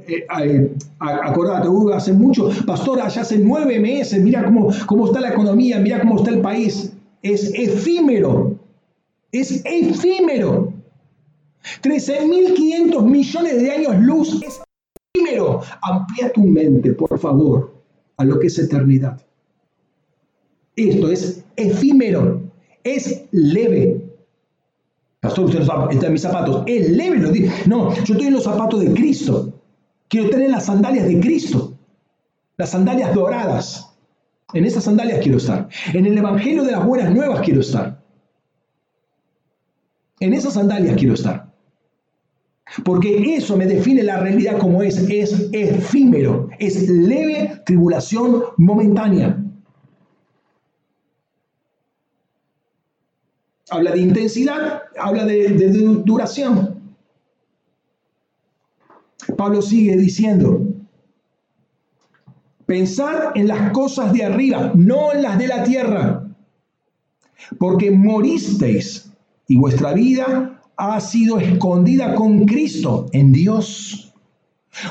[0.08, 5.20] Eh, eh, acordate, uh, hace mucho, pastor, allá hace nueve meses, mira cómo, cómo está
[5.20, 6.94] la economía, mira cómo está el país.
[7.22, 8.56] Es efímero,
[9.32, 10.74] es efímero.
[11.84, 14.62] 13.500 millones de años luz es
[15.14, 15.62] efímero.
[15.84, 17.72] Amplía tu mente, por favor,
[18.18, 19.22] a lo que es eternidad.
[20.76, 22.42] Esto es efímero,
[22.84, 24.02] es leve.
[25.20, 26.64] Pastor, usted está en mis zapatos.
[26.66, 27.52] Es leve, lo digo.
[27.68, 29.61] No, yo estoy en los zapatos de Cristo.
[30.12, 31.80] Quiero tener las sandalias de Cristo,
[32.58, 33.96] las sandalias doradas.
[34.54, 35.70] En esas sandalias quiero estar.
[35.94, 38.04] En el Evangelio de las Buenas Nuevas quiero estar.
[40.20, 41.50] En esas sandalias quiero estar.
[42.84, 44.98] Porque eso me define la realidad como es.
[45.10, 46.50] Es efímero.
[46.60, 49.38] Es leve tribulación momentánea.
[53.70, 55.70] habla de intensidad, habla de, de
[56.04, 56.71] duración.
[59.38, 60.62] Pablo sigue diciendo,
[62.66, 66.28] pensad en las cosas de arriba, no en las de la tierra,
[67.60, 69.12] porque moristeis
[69.48, 74.14] y vuestra vida ha sido escondida con Cristo en Dios.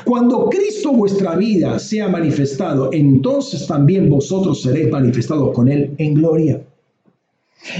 [0.05, 6.61] Cuando Cristo vuestra vida sea manifestado, entonces también vosotros seréis manifestados con Él en gloria.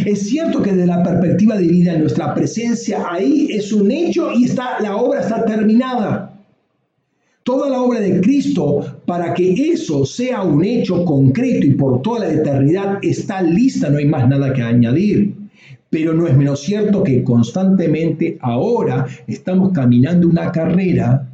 [0.06, 4.80] Es cierto que desde la perspectiva divina nuestra presencia ahí es un hecho y está,
[4.80, 6.31] la obra está terminada.
[7.44, 12.20] Toda la obra de Cristo para que eso sea un hecho concreto y por toda
[12.20, 15.34] la eternidad está lista, no hay más nada que añadir.
[15.90, 21.28] Pero no es menos cierto que constantemente ahora estamos caminando una carrera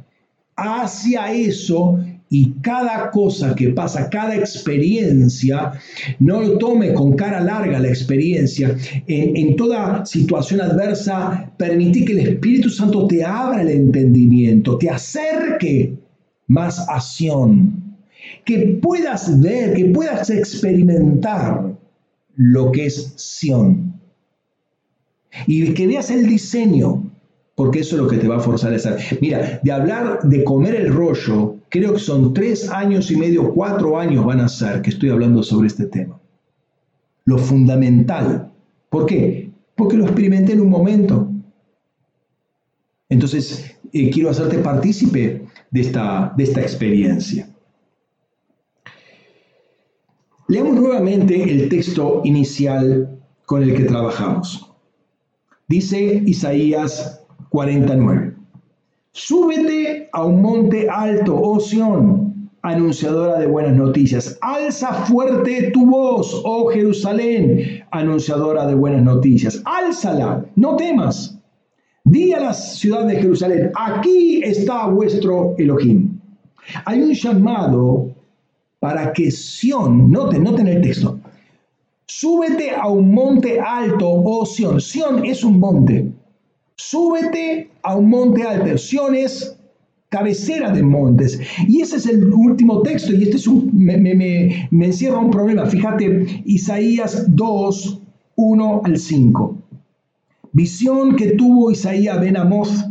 [0.56, 2.00] hacia eso
[2.30, 5.72] y cada cosa que pasa, cada experiencia,
[6.18, 8.76] no lo tome con cara larga la experiencia.
[9.06, 14.90] En, en, toda situación adversa, permití que el Espíritu Santo te abra el entendimiento, te
[14.90, 15.94] acerque
[16.48, 17.96] más acción,
[18.44, 21.72] que puedas ver, que puedas experimentar
[22.36, 24.00] lo que es Sión.
[25.46, 27.10] Y que veas el diseño,
[27.54, 29.18] porque eso es lo que te va a forzar a hacer.
[29.20, 33.98] Mira, de hablar de comer el rollo, creo que son tres años y medio, cuatro
[33.98, 36.18] años van a ser que estoy hablando sobre este tema.
[37.24, 38.50] Lo fundamental.
[38.88, 39.50] ¿Por qué?
[39.76, 41.30] Porque lo experimenté en un momento.
[43.08, 47.48] Entonces, eh, quiero hacerte partícipe de esta, de esta experiencia.
[50.48, 54.72] Leamos nuevamente el texto inicial con el que trabajamos.
[55.68, 58.37] Dice Isaías 49.
[59.18, 64.38] Súbete a un monte alto, oh Sión, anunciadora de buenas noticias.
[64.42, 69.60] Alza fuerte tu voz, oh Jerusalén, anunciadora de buenas noticias.
[69.64, 71.36] Álzala, no temas.
[72.04, 76.20] Di a la ciudad de Jerusalén, aquí está vuestro Elohim.
[76.84, 78.14] Hay un llamado
[78.78, 81.18] para que Sión, noten, noten el texto,
[82.06, 84.80] súbete a un monte alto, oh Sión.
[84.80, 86.12] Sión es un monte.
[86.78, 88.78] Súbete a un monte alto.
[88.78, 89.58] Sión es
[90.08, 91.40] cabecera de montes.
[91.66, 95.30] Y ese es el último texto, y este es un, me, me, me encierra un
[95.30, 95.66] problema.
[95.66, 98.00] Fíjate, Isaías 2,
[98.36, 99.56] 1 al 5.
[100.52, 102.86] Visión que tuvo Isaías ben Amoz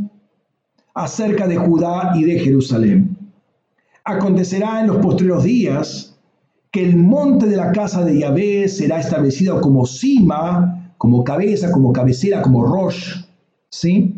[0.93, 3.17] acerca de Judá y de Jerusalén.
[4.03, 6.17] Acontecerá en los postreros días
[6.71, 11.93] que el monte de la casa de Yahvé será establecido como cima, como cabeza, como
[11.93, 13.26] cabecera, como rosh,
[13.69, 14.15] ¿sí?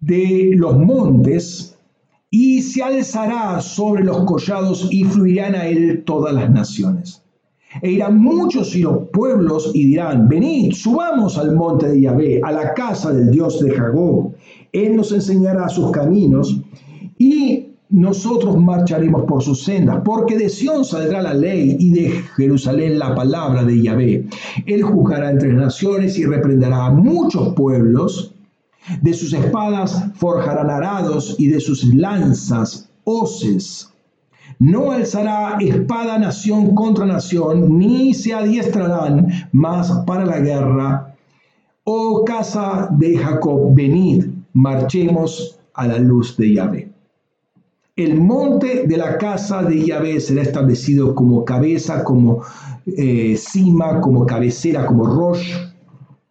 [0.00, 1.78] De los montes
[2.30, 7.22] y se alzará sobre los collados y fluirán a él todas las naciones.
[7.82, 12.52] E irán muchos y los pueblos y dirán, venid, subamos al monte de Yahvé, a
[12.52, 14.32] la casa del Dios de Jacob.
[14.72, 16.60] Él nos enseñará sus caminos
[17.18, 17.63] y
[17.94, 23.14] nosotros marcharemos por sus sendas, porque de Sión saldrá la ley y de Jerusalén la
[23.14, 24.26] palabra de Yahvé.
[24.66, 28.34] Él juzgará entre naciones y reprenderá a muchos pueblos.
[29.00, 33.88] De sus espadas forjarán arados y de sus lanzas hoces.
[34.58, 41.14] No alzará espada nación contra nación, ni se adiestrarán más para la guerra.
[41.84, 46.93] Oh casa de Jacob, venid, marchemos a la luz de Yahvé.
[47.96, 52.42] El monte de la casa de Yahvé será establecido como cabeza, como
[52.86, 55.52] eh, cima, como cabecera, como rosh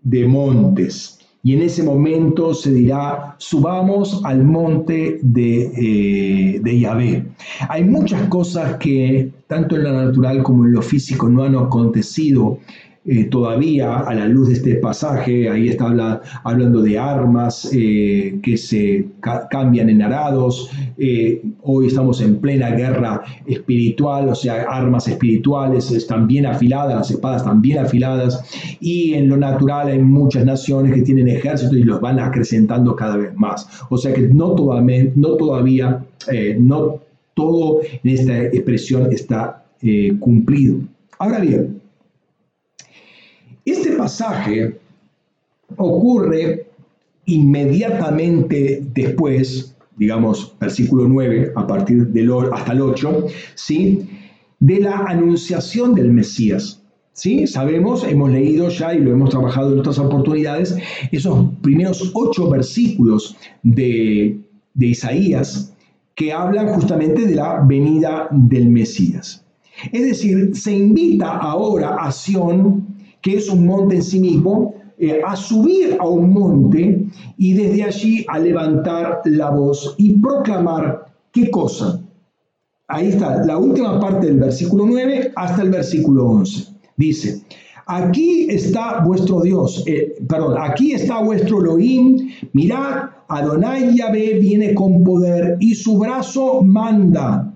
[0.02, 1.19] de montes.
[1.41, 7.27] Y en ese momento se dirá, subamos al monte de, eh, de Yahvé.
[7.69, 12.60] Hay muchas cosas que, tanto en lo natural como en lo físico, no han acontecido
[13.06, 19.12] eh, todavía a la luz de este pasaje, ahí está hablando de armas que se
[19.50, 26.28] cambian en arados, eh, hoy estamos en plena guerra espiritual, o sea, armas espirituales están
[26.28, 28.44] bien afiladas, las espadas están bien afiladas,
[28.80, 33.18] y en lo natural hay muchas naciones que tienen ejércitos y los van acrecentando cada
[33.18, 33.68] vez más.
[33.90, 36.06] O sea que no, todavía, no, todavía,
[36.60, 37.00] no
[37.34, 39.64] todo en esta expresión está
[40.20, 40.80] cumplido.
[41.18, 41.82] Ahora bien,
[43.66, 44.78] este pasaje
[45.78, 46.68] ocurre
[47.26, 53.26] inmediatamente después, digamos, versículo 9, a partir del hasta el 8,
[53.56, 54.10] ¿sí?
[54.60, 56.80] de la anunciación del Mesías.
[57.16, 57.45] ¿Sí?
[57.45, 60.76] Sabemos, hemos leído ya y lo hemos trabajado en otras oportunidades,
[61.12, 64.40] esos primeros ocho versículos de,
[64.74, 65.74] de Isaías
[66.16, 69.45] que hablan justamente de la venida del Mesías.
[69.91, 72.94] Es decir, se invita ahora a Sión
[73.24, 77.06] que es un monte en sí mismo, eh, a subir a un monte
[77.38, 81.99] y desde allí a levantar la voz y proclamar qué cosa.
[82.88, 86.68] Ahí está, la última parte del versículo 9 hasta el versículo 11.
[86.95, 87.41] Dice,
[87.88, 95.03] aquí está vuestro Dios, eh, perdón, aquí está vuestro Elohim, mirad, Adonai Yahvé viene con
[95.03, 97.49] poder y su brazo manda.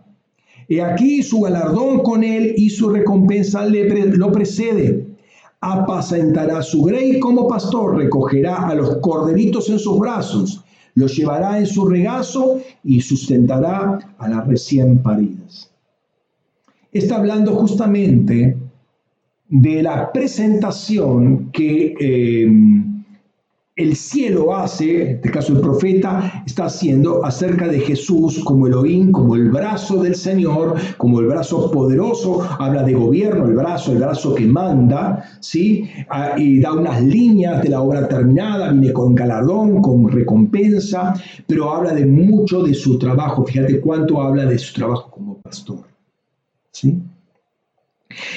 [0.67, 5.06] Y aquí su galardón con él y su recompensa le lo precede.
[5.61, 10.63] Apacentará su grey como pastor, recogerá a los corderitos en sus brazos,
[10.93, 15.71] los llevará en su regazo y sustentará a las recién paridas.
[16.91, 18.57] Está hablando justamente
[19.49, 22.47] de la presentación que eh,
[23.77, 29.11] el cielo hace, en este caso el profeta, está haciendo acerca de Jesús como Elohim,
[29.11, 33.99] como el brazo del Señor, como el brazo poderoso, habla de gobierno, el brazo, el
[33.99, 35.87] brazo que manda, ¿sí?
[36.09, 41.13] Ah, y da unas líneas de la obra terminada, viene con galardón, con recompensa,
[41.45, 45.85] pero habla de mucho de su trabajo, fíjate cuánto habla de su trabajo como pastor,
[46.71, 46.99] ¿sí?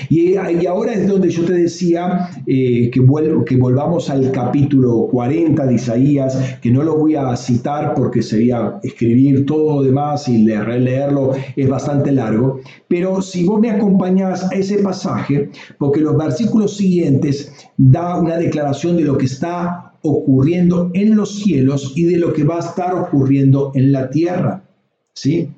[0.08, 0.36] Y,
[0.66, 6.70] ahora es donde yo te decía eh, que, volvamos al capítulo 40 de Isaías, que
[6.70, 12.12] no lo voy a citar porque sería escribir todo lo demás y releerlo es bastante
[12.12, 18.36] largo, pero si vos me acompañás a ese pasaje, porque los versículos siguientes da una
[18.36, 22.60] declaración de lo que está ocurriendo en los cielos y de lo que va a
[22.60, 24.64] estar ocurriendo en la tierra.
[25.12, 25.50] ¿Sí?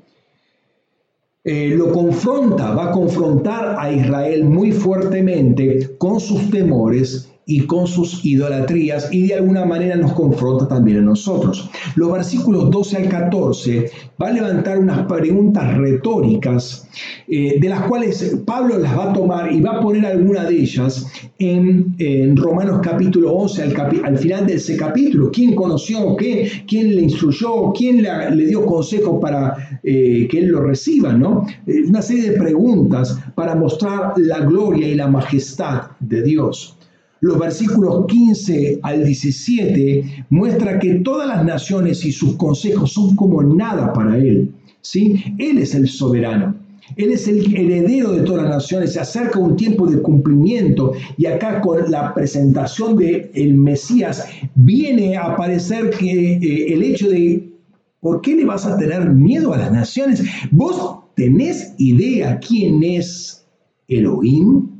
[1.44, 7.86] Eh, lo confronta, va a confrontar a Israel muy fuertemente con sus temores y con
[7.86, 11.68] sus idolatrías y de alguna manera nos confronta también a nosotros.
[11.96, 13.90] Los versículos 12 al 14
[14.20, 16.88] va a levantar unas preguntas retóricas
[17.26, 20.60] eh, de las cuales Pablo las va a tomar y va a poner alguna de
[20.60, 21.06] ellas
[21.38, 23.74] en, Romanos capítulo 11
[24.04, 25.30] al, final de ese capítulo.
[25.32, 26.16] ¿Quién conoció?
[26.16, 26.50] ¿Qué?
[26.66, 27.72] ¿Quién le instruyó?
[27.72, 31.12] ¿Quién le, dio consejo para eh, que él lo reciba?
[31.12, 31.46] ¿no?
[31.66, 36.76] Eh, una serie de preguntas para mostrar la gloria y la majestad de Dios.
[37.22, 43.40] Los versículos 15 al 17 muestra que todas las naciones y sus consejos son como
[43.44, 44.52] nada para Él.
[44.80, 45.22] ¿sí?
[45.38, 46.56] Él es el soberano.
[46.96, 48.94] Él es el heredero de todas las naciones.
[48.94, 54.26] Se acerca un tiempo de cumplimiento y acá con la presentación de el Mesías
[54.56, 57.52] viene a aparecer que eh, el hecho de
[58.00, 60.24] ¿por qué le vas a tener miedo a las naciones?
[60.50, 63.46] ¿Vos tenés idea quién es
[63.86, 64.71] Elohim?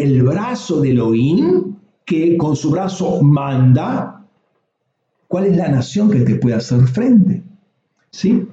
[0.00, 4.24] El brazo de Elohim, que con su brazo manda,
[5.28, 7.42] ¿cuál es la nación que te puede hacer frente?
[8.10, 8.46] ¿Sí?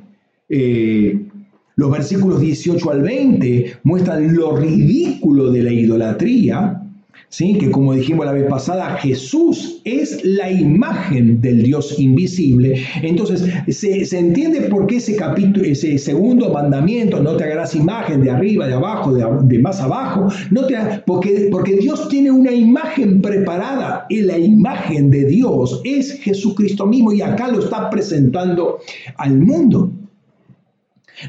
[0.49, 1.27] Eh,
[1.75, 6.86] los versículos 18 al 20 muestran lo ridículo de la idolatría
[7.29, 7.57] ¿sí?
[7.57, 12.81] que como dijimos la vez pasada, Jesús es la imagen del Dios invisible.
[13.01, 18.31] Entonces, se, entiende por qué ese capítulo, ese segundo mandamiento, no te hagas imagen de
[18.31, 20.75] arriba, de abajo, de, más abajo, no te,
[21.05, 27.11] porque, porque Dios tiene una imagen preparada y la imagen de Dios es Jesucristo mismo
[27.11, 28.79] y acá lo está presentando
[29.17, 29.91] al mundo.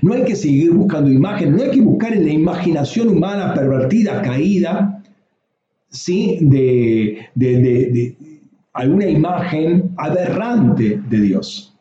[0.02, 4.20] No hay que seguir buscando imagen, no hay que buscar en la imaginación humana pervertida,
[4.20, 4.97] caída,
[5.90, 6.38] ¿sí?
[6.40, 8.16] de, de,
[8.72, 11.74] alguna imagen aberrante de Dios.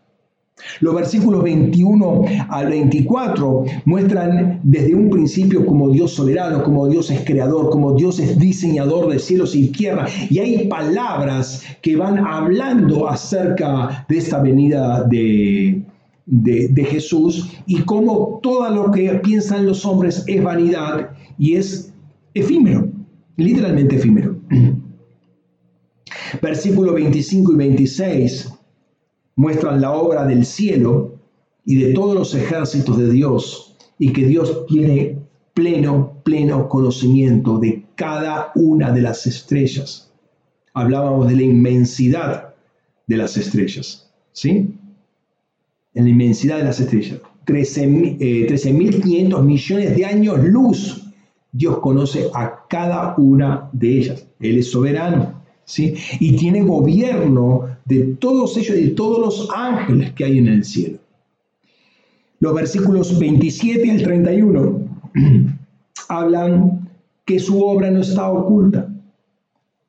[0.79, 7.21] Los versículos 21 al 24 muestran desde un principio como Dios soberano, como Dios es
[7.21, 10.07] creador, como Dios es diseñador de cielos y tierra.
[10.31, 15.83] Y hay palabras que van hablando acerca de esta venida de,
[16.25, 21.93] de, de Jesús y cómo todo lo que piensan los hombres es vanidad y es
[22.33, 22.96] efímero
[23.37, 24.35] literalmente efímero.
[26.41, 28.53] Versículo 25 y 26
[29.35, 31.15] muestran la obra del cielo
[31.63, 35.19] y de todos los ejércitos de Dios y que Dios tiene
[35.53, 40.11] pleno, pleno conocimiento de cada una de las estrellas.
[40.73, 42.55] Hablábamos de la inmensidad
[43.07, 44.75] de las estrellas, ¿sí?
[45.93, 47.19] En la inmensidad de las estrellas.
[47.45, 51.06] 13.500 eh, millones de años luz
[51.51, 54.27] Dios conoce a cada una de ellas.
[54.39, 55.95] Él es soberano, ¿sí?
[56.19, 60.63] Y tiene gobierno de todos ellos y de todos los ángeles que hay en el
[60.63, 60.99] cielo.
[62.39, 64.79] Los versículos 27 al 31
[66.09, 66.89] hablan
[67.25, 68.89] que su obra no está oculta.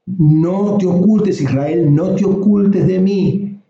[0.06, 3.60] No te ocultes, Israel, no te ocultes de mí.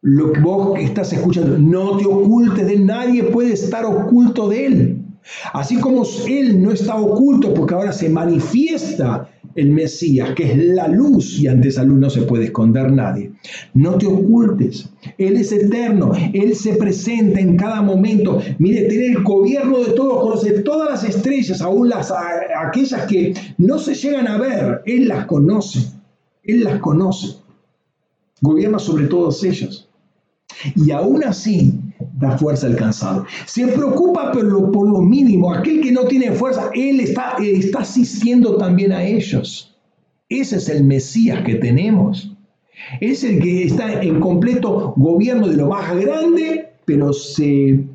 [0.00, 5.03] Lo que vos estás escuchando, no te ocultes de nadie, puede estar oculto de él.
[5.52, 10.88] Así como Él no está oculto porque ahora se manifiesta el Mesías, que es la
[10.88, 13.32] luz, y ante esa luz no se puede esconder nadie.
[13.72, 18.40] No te ocultes, Él es eterno, Él se presenta en cada momento.
[18.58, 23.78] Mire, tiene el gobierno de todos, conoce todas las estrellas, aún las, aquellas que no
[23.78, 25.80] se llegan a ver, Él las conoce,
[26.42, 27.36] Él las conoce.
[28.40, 29.88] Gobierna sobre todas ellas.
[30.76, 31.72] Y aún así,
[32.16, 33.26] da fuerza al cansado.
[33.46, 35.52] Se preocupa por lo, por lo mínimo.
[35.52, 39.76] Aquel que no tiene fuerza, Él está, está asistiendo también a ellos.
[40.28, 42.30] Ese es el Mesías que tenemos.
[43.00, 47.86] Es el que está en completo gobierno de lo más grande, pero se eh,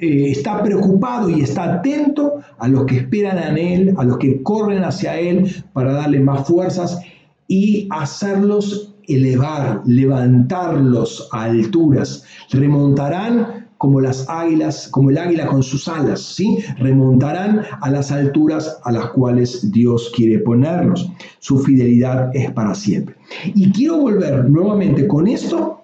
[0.00, 4.84] está preocupado y está atento a los que esperan en Él, a los que corren
[4.84, 7.00] hacia Él para darle más fuerzas
[7.46, 12.24] y hacerlos elevar, levantarlos a alturas.
[12.50, 16.58] Remontarán como las águilas, como el águila con sus alas, ¿sí?
[16.78, 21.10] Remontarán a las alturas a las cuales Dios quiere ponerlos.
[21.38, 23.14] Su fidelidad es para siempre.
[23.54, 25.82] Y quiero volver nuevamente con esto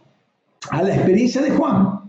[0.70, 2.00] a la experiencia de Juan.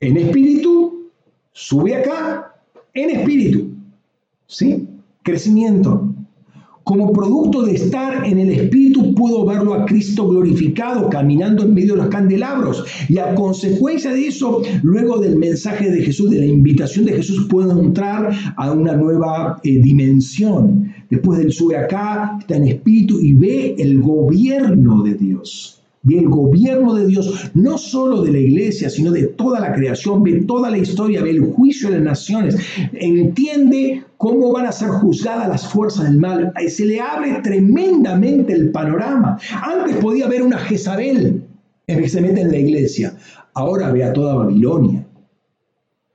[0.00, 1.10] En espíritu,
[1.52, 2.54] sube acá,
[2.92, 3.70] en espíritu,
[4.46, 4.88] ¿sí?
[5.22, 6.10] Crecimiento,
[6.90, 11.92] como producto de estar en el Espíritu, puedo verlo a Cristo glorificado, caminando en medio
[11.92, 12.84] de los candelabros.
[13.06, 17.46] Y a consecuencia de eso, luego del mensaje de Jesús, de la invitación de Jesús,
[17.50, 20.90] puedo entrar a una nueva eh, dimensión.
[21.10, 25.79] Después del sube acá, está en Espíritu y ve el gobierno de Dios.
[26.08, 30.44] El gobierno de Dios, no solo de la iglesia, sino de toda la creación, ve
[30.46, 32.56] toda la historia, ve el juicio de las naciones,
[32.94, 36.54] entiende cómo van a ser juzgadas las fuerzas del mal.
[36.68, 39.38] Se le abre tremendamente el panorama.
[39.62, 41.44] Antes podía haber una Jezabel
[41.86, 43.14] en que se mete en la iglesia,
[43.52, 45.06] ahora ve a toda Babilonia.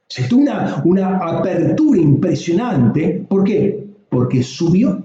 [0.09, 3.25] Es una, una apertura impresionante.
[3.27, 3.85] ¿Por qué?
[4.09, 5.03] Porque subió.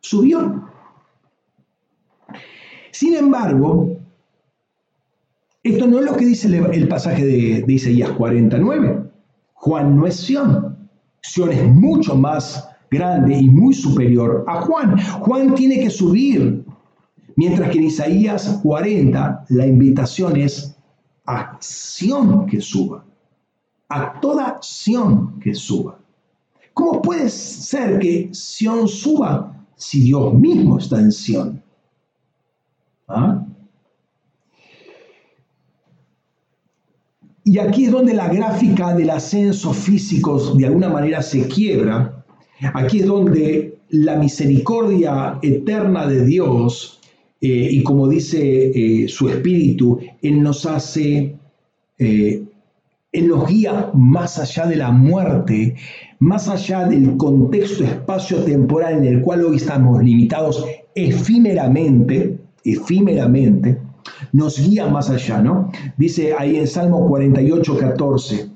[0.00, 0.69] Subió.
[3.00, 3.96] Sin embargo,
[5.62, 9.04] esto no es lo que dice el pasaje de, Isaías 49.
[9.54, 10.76] Juan no es Sión.
[11.22, 15.00] Sión es mucho más grande y muy superior a Juan.
[15.20, 16.62] Juan tiene que subir,
[17.36, 20.76] mientras que en Isaías 40 la invitación es
[21.24, 21.58] a
[22.50, 23.02] que suba,
[23.88, 25.98] a toda Sión que suba.
[26.74, 31.62] ¿Cómo puede ser que Sión suba si Dios mismo está en Sión?
[33.10, 33.44] ¿Ah?
[37.44, 42.24] Y aquí es donde la gráfica del ascenso físico de alguna manera se quiebra.
[42.74, 47.00] Aquí es donde la misericordia eterna de Dios,
[47.40, 51.34] eh, y como dice eh, su espíritu, Él nos hace,
[51.98, 52.44] eh,
[53.10, 55.74] Él nos guía más allá de la muerte,
[56.20, 60.64] más allá del contexto espacio-temporal en el cual hoy estamos limitados
[60.94, 63.78] efímeramente, efímeramente,
[64.32, 65.70] nos guía más allá, ¿no?
[65.96, 68.50] Dice ahí en Salmo 48, 14,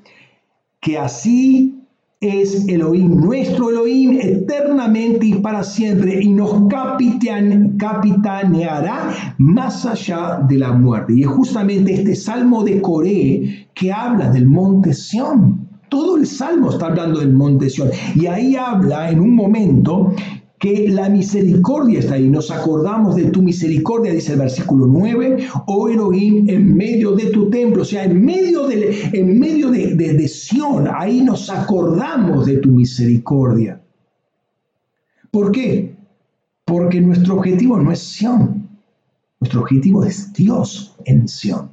[0.79, 1.75] que así
[2.21, 6.67] es Elohim, nuestro Elohim, eternamente y para siempre, y nos
[7.77, 11.13] capitaneará más allá de la muerte.
[11.13, 15.67] Y es justamente este Salmo de Coré que habla del monte Sión.
[15.89, 17.89] Todo el Salmo está hablando del monte Sión.
[18.15, 20.13] Y ahí habla en un momento
[20.65, 22.27] que la misericordia está ahí.
[22.27, 27.51] Nos acordamos de tu misericordia, dice el versículo 9, oh Elohim, en medio de tu
[27.51, 32.57] templo, o sea, en medio de, en medio de, de, Sión, ahí nos acordamos de
[32.57, 33.79] tu misericordia.
[35.29, 35.95] ¿Por qué?
[36.65, 38.67] Porque nuestro objetivo no es Sión,
[39.39, 41.69] nuestro objetivo es Dios en Sión.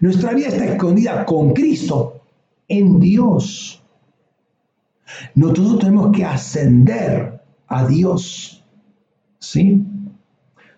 [0.00, 2.22] Nuestra vida está escondida con Cristo
[2.66, 3.80] en Dios.
[5.36, 7.31] Nosotros tenemos que ascender
[7.72, 8.64] a Dios.
[9.38, 9.82] ¿Sí?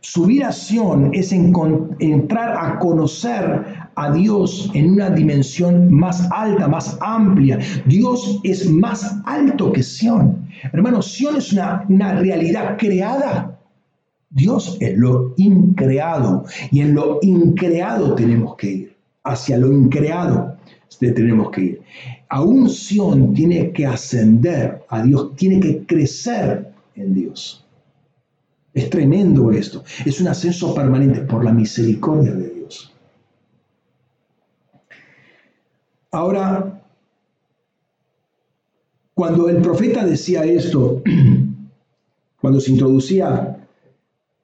[0.00, 3.64] Su viración es entrar a conocer
[3.94, 7.58] a Dios en una dimensión más alta, más amplia.
[7.86, 10.46] Dios es más alto que Sión.
[10.72, 13.58] Hermano, Sión es una, una realidad creada.
[14.30, 18.96] Dios es lo increado y en lo increado tenemos que ir.
[19.22, 20.54] Hacia lo increado
[20.98, 21.82] tenemos que ir.
[22.28, 27.64] Aún Sión tiene que ascender a Dios, tiene que crecer en Dios.
[28.72, 29.84] Es tremendo esto.
[30.04, 32.92] Es un ascenso permanente por la misericordia de Dios.
[36.10, 36.82] Ahora,
[39.14, 41.02] cuando el profeta decía esto,
[42.40, 43.68] cuando se introducía,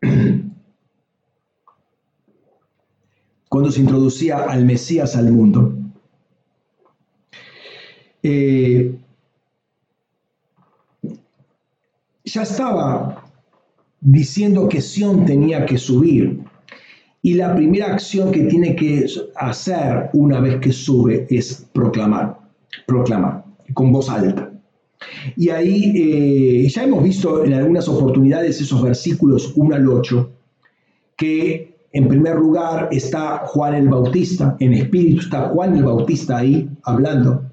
[3.49, 5.75] cuando se introducía al Mesías al mundo,
[8.23, 9.00] eh,
[12.33, 13.25] ya estaba
[14.01, 16.41] diciendo que Sión tenía que subir.
[17.23, 22.39] Y la primera acción que tiene que hacer una vez que sube es proclamar,
[22.87, 23.45] proclamar,
[23.75, 24.51] con voz alta.
[25.37, 30.31] Y ahí eh, ya hemos visto en algunas oportunidades esos versículos 1 al 8,
[31.17, 36.71] que en primer lugar está Juan el Bautista, en espíritu está Juan el Bautista ahí
[36.85, 37.50] hablando.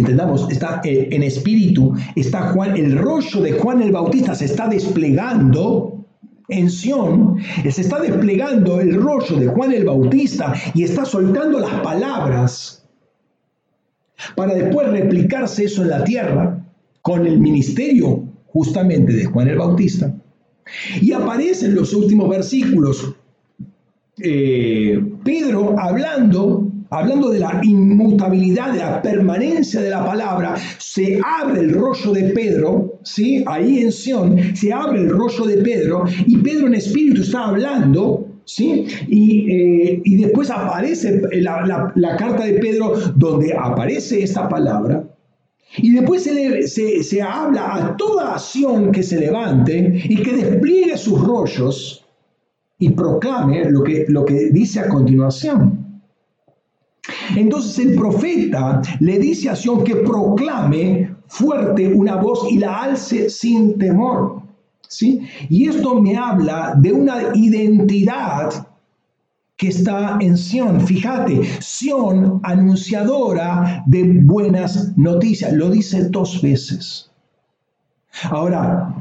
[0.00, 4.66] Entendamos, está eh, en espíritu, está Juan, el rollo de Juan el Bautista se está
[4.66, 6.06] desplegando
[6.48, 7.36] en Sión,
[7.68, 12.84] se está desplegando el rollo de Juan el Bautista y está soltando las palabras
[14.34, 16.64] para después replicarse eso en la tierra
[17.02, 20.14] con el ministerio justamente de Juan el Bautista.
[21.00, 23.14] Y aparece en los últimos versículos
[24.18, 31.60] eh, Pedro hablando hablando de la inmutabilidad, de la permanencia de la palabra, se abre
[31.60, 33.44] el rollo de Pedro, ¿sí?
[33.46, 38.26] ahí en Sion, se abre el rollo de Pedro y Pedro en espíritu está hablando.
[38.42, 38.84] ¿Sí?
[39.06, 45.04] Y, eh, después aparece la, carta de Pedro donde aparece esta palabra,
[45.76, 51.24] y después se, se, habla a toda acción que se levante y que despliegue sus
[51.24, 52.04] rollos
[52.80, 55.79] y proclame lo que, lo que dice a continuación.
[57.36, 63.30] Entonces el profeta le dice a Sion que proclame fuerte una voz y la alce
[63.30, 64.42] sin temor.
[64.88, 65.20] ¿sí?
[65.48, 68.66] Y esto me habla de una identidad
[69.56, 70.80] que está en Sion.
[70.80, 75.52] Fíjate, Sion anunciadora de buenas noticias.
[75.52, 77.10] Lo dice dos veces.
[78.24, 78.94] Ahora,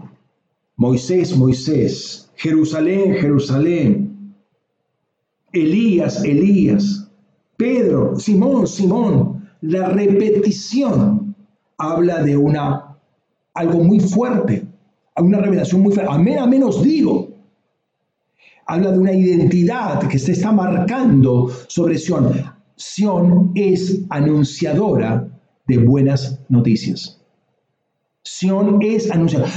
[0.75, 4.33] Moisés, Moisés, Jerusalén, Jerusalén,
[5.51, 6.98] Elías, Elías.
[7.59, 11.35] Pedro, Simón, Simón, la repetición
[11.77, 12.95] habla de una
[13.53, 14.65] algo muy fuerte,
[15.17, 16.09] una revelación muy fuerte.
[16.09, 17.27] Amén, amén os digo.
[18.65, 22.31] Habla de una identidad que se está marcando sobre Sión.
[22.77, 25.27] Sión es anunciadora
[25.67, 27.18] de buenas noticias.
[28.23, 29.51] Sión es anunciadora.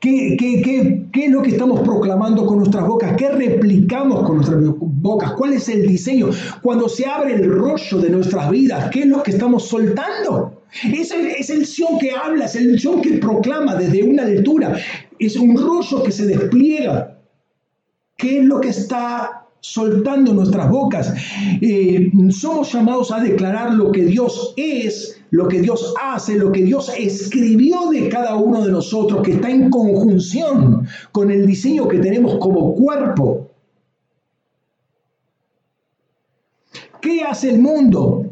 [0.00, 3.16] ¿Qué, qué, es lo que estamos proclamando con nuestras bocas?
[3.16, 5.32] ¿Qué replicamos con nuestras bocas?
[5.32, 6.30] ¿Cuál es el diseño?
[6.62, 10.62] Cuando se abre el rollo de nuestras vidas, ¿qué es lo que estamos soltando?
[10.84, 14.76] Es el, es el Sion que habla, es el Sion que proclama desde una altura.
[15.18, 17.18] Es un rollo que se despliega.
[18.16, 21.12] ¿Qué es lo que está soltando nuestras bocas.
[21.60, 26.62] Eh, somos llamados a declarar lo que Dios es, lo que Dios hace, lo que
[26.62, 31.98] Dios escribió de cada uno de nosotros, que está en conjunción con el diseño que
[31.98, 33.50] tenemos como cuerpo.
[37.00, 38.24] ¿Qué hace el mundo?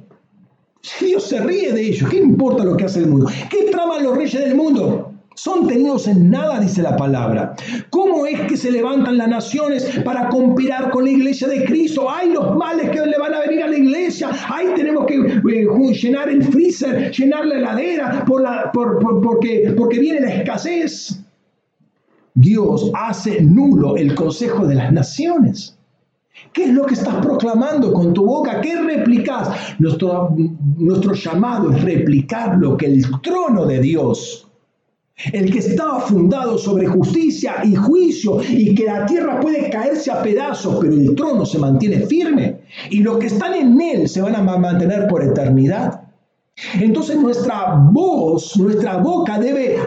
[1.01, 2.09] Dios se ríe de ellos.
[2.09, 3.29] ¿Qué importa lo que hace el mundo?
[3.51, 5.16] ¿Qué traman los reyes del mundo?
[5.37, 7.55] Son tenidos en nada, dice la palabra.
[7.91, 12.11] ¿Cómo es que se levantan las naciones para conspirar con la iglesia de Cristo?
[12.11, 14.31] ¡Ay, los males que le van a venir a la iglesia!
[14.49, 20.21] ¡Ay, tenemos que eh, llenar el freezer, llenar la heladera por la, porque, porque viene
[20.21, 21.23] la escasez!
[22.33, 25.79] Dios hace nulo el consejo de las naciones.
[26.55, 28.63] ¿Qué es lo que estás proclamando con tu boca?
[28.63, 29.51] ¿Qué replicas?
[29.79, 30.35] Nuestro,
[30.79, 34.46] nuestro llamado es replicar lo que el trono de Dios
[35.33, 40.23] el que estaba fundado sobre justicia y juicio y que la tierra puede caerse a
[40.23, 42.61] pedazos, pero el trono se mantiene firme
[42.91, 46.03] y los que están en él se van a mantener por eternidad.
[46.81, 49.79] Entonces nuestra voz, nuestra boca debe,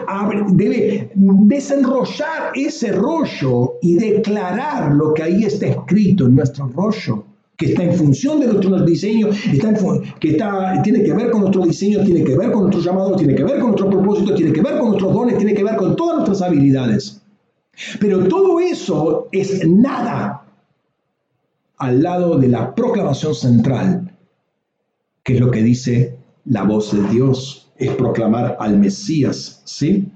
[0.52, 7.24] debe desenrollar ese rollo y declarar lo que ahí está escrito en nuestro rollo
[7.60, 9.74] que está en función de nuestro diseño, está
[10.18, 13.34] que está, tiene que ver con nuestro diseño, tiene que ver con nuestro llamado, tiene
[13.34, 15.94] que ver con nuestro propósito, tiene que ver con nuestros dones, tiene que ver con
[15.94, 17.20] todas nuestras habilidades.
[18.00, 20.46] Pero todo eso es nada
[21.76, 24.16] al lado de la proclamación central,
[25.22, 26.16] que es lo que dice
[26.46, 30.10] la voz de Dios, es proclamar al Mesías, ¿sí?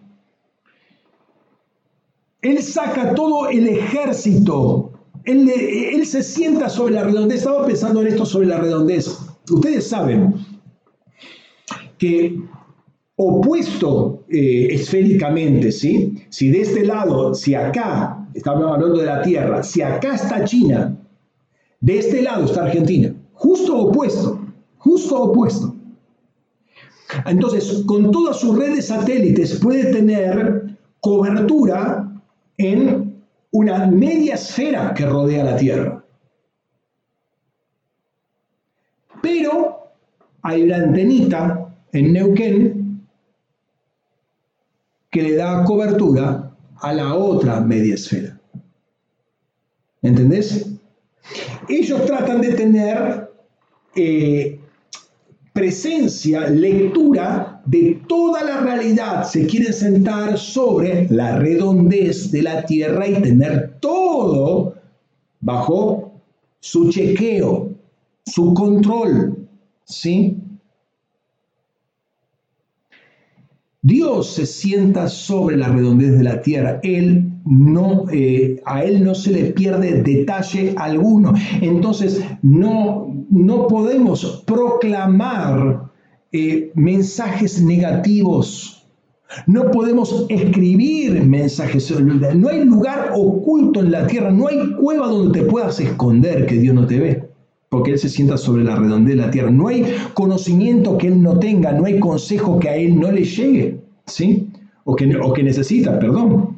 [2.41, 4.94] Él saca todo el ejército
[5.25, 7.39] él, se sienta sobre la redondez.
[7.39, 9.19] Estaba pensando en esto sobre la redondez.
[9.51, 10.35] Ustedes saben
[11.99, 12.41] que
[13.17, 16.15] opuesto eh, esféricamente, ¿sí?
[16.29, 20.97] Si de este lado, si acá, estamos hablando de la Tierra, si acá está China,
[21.81, 24.41] de este lado está Argentina, justo opuesto,
[24.79, 25.75] justo opuesto.
[27.27, 32.11] Entonces, con todas sus redes satélites puede tener cobertura
[32.57, 33.14] en
[33.55, 36.05] una media esfera que rodea la Tierra.
[39.23, 39.93] Pero
[40.43, 43.07] hay una antenita en Neuquén
[45.09, 48.41] que le da cobertura a la otra media esfera.
[50.03, 50.73] ¿Entendés?
[51.69, 53.31] Ellos tratan de tener
[53.95, 54.61] eh,
[55.53, 59.25] presencia, lectura de toda la realidad.
[59.25, 64.75] Se quieren sentar sobre la redondez de la tierra y tener todo
[65.41, 66.13] bajo
[66.61, 67.71] su chequeo,
[68.25, 69.49] su control.
[69.85, 70.39] ¿Sí?
[73.83, 76.81] Dios se sienta sobre la redondez de la tierra.
[76.83, 81.35] Él no, eh, a él no se le pierde detalle alguno.
[81.61, 85.84] Entonces, no, no podemos proclamar
[86.37, 88.85] eh, mensajes negativos.
[89.47, 91.91] No podemos escribir mensajes.
[92.01, 96.57] No hay lugar oculto en la tierra, no hay cueva donde te puedas esconder que
[96.57, 97.35] Dios no te ve
[97.69, 99.51] porque Él se sienta sobre la redondez de la tierra.
[99.51, 99.85] No hay
[100.15, 104.49] conocimiento que Él no tenga, no hay consejo que a Él no le llegue, ¿sí?
[104.85, 106.54] O que, o que necesita, perdón.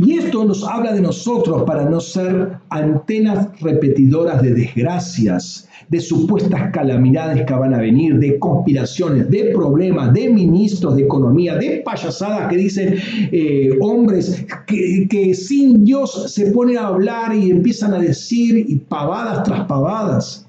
[0.00, 6.70] Y esto nos habla de nosotros para no ser antenas repetidoras de desgracias, de supuestas
[6.72, 12.48] calamidades que van a venir, de conspiraciones, de problemas, de ministros de economía, de payasadas
[12.48, 12.94] que dicen
[13.32, 18.76] eh, hombres que, que sin Dios se ponen a hablar y empiezan a decir y
[18.76, 20.47] pavadas tras pavadas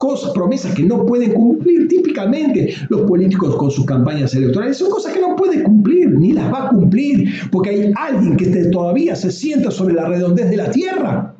[0.00, 1.86] cosas, promesas que no pueden cumplir.
[1.86, 6.50] Típicamente los políticos con sus campañas electorales son cosas que no pueden cumplir, ni las
[6.50, 10.70] va a cumplir, porque hay alguien que todavía se sienta sobre la redondez de la
[10.70, 11.36] tierra.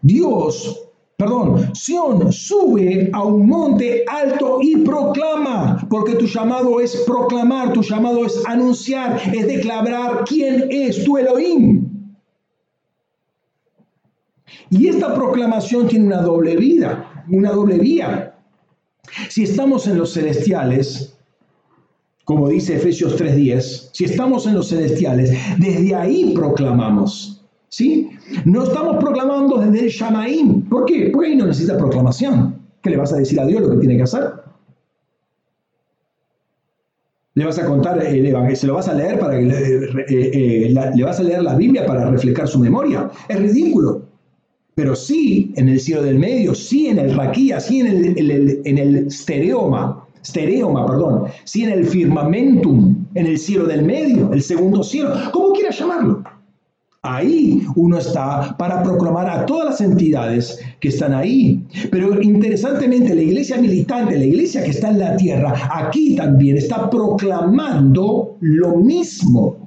[0.00, 7.72] Dios, perdón, Sión sube a un monte alto y proclama, porque tu llamado es proclamar,
[7.72, 11.91] tu llamado es anunciar, es declarar quién es tu Elohim.
[14.72, 18.34] Y esta proclamación tiene una doble vida, una doble vía.
[19.28, 21.14] Si estamos en los celestiales,
[22.24, 27.44] como dice Efesios 3:10, si estamos en los celestiales, desde ahí proclamamos.
[27.68, 28.10] ¿Sí?
[28.46, 30.62] No estamos proclamando desde el Shamaim.
[30.68, 31.10] ¿Por qué?
[31.12, 32.56] Porque ahí no necesita proclamación.
[32.82, 34.24] ¿Qué le vas a decir a Dios lo que tiene que hacer?
[37.34, 40.68] Le vas a contar el evangelio, se lo vas a leer para que le, eh,
[40.68, 43.10] eh, le vas a leer la Biblia para reflejar su memoria.
[43.28, 44.11] Es ridículo
[44.74, 48.78] pero sí en el cielo del medio, sí en el raquía, sí en el, en
[48.78, 54.82] el stereoma, stereoma, perdón, sí en el firmamentum, en el cielo del medio, el segundo
[54.82, 56.22] cielo, como quiera llamarlo.
[57.04, 61.60] Ahí uno está para proclamar a todas las entidades que están ahí.
[61.90, 66.88] Pero interesantemente, la iglesia militante, la iglesia que está en la tierra, aquí también está
[66.88, 69.61] proclamando lo mismo.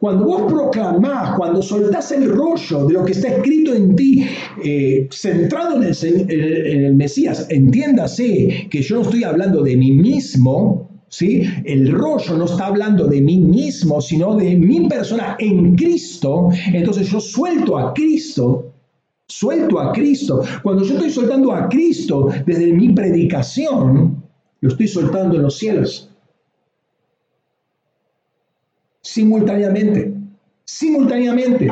[0.00, 4.26] Cuando vos proclamás, cuando soltás el rollo de lo que está escrito en ti,
[4.64, 11.42] eh, centrado en el, Mesías, entiéndase que yo no estoy hablando de mí mismo, ¿sí?
[11.66, 16.48] El rollo no está hablando de mí mismo, sino de mi persona en Cristo.
[16.72, 18.72] Entonces yo suelto a Cristo,
[19.28, 20.42] suelto a Cristo.
[20.62, 24.24] Cuando yo estoy soltando a Cristo desde mi predicación,
[24.62, 26.09] lo estoy soltando en los cielos
[29.10, 30.12] simultáneamente.
[30.64, 31.68] Simultáneamente.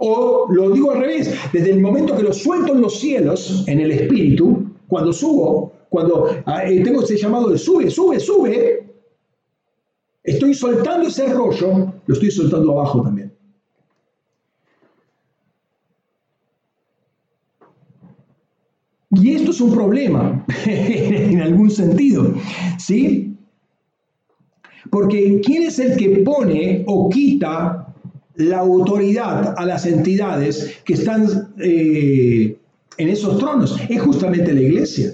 [0.00, 3.78] O lo digo al revés, desde el momento que lo suelto en los cielos, en
[3.80, 8.92] el espíritu, cuando subo, cuando ah, eh, tengo ese llamado de sube, sube, sube,
[10.24, 13.32] estoy soltando ese rollo, lo estoy soltando abajo también.
[19.10, 22.34] Y esto es un problema, en algún sentido,
[22.78, 23.33] ¿sí?
[24.90, 27.94] Porque ¿quién es el que pone o quita
[28.36, 32.56] la autoridad a las entidades que están eh,
[32.98, 33.78] en esos tronos?
[33.88, 35.12] Es justamente la iglesia.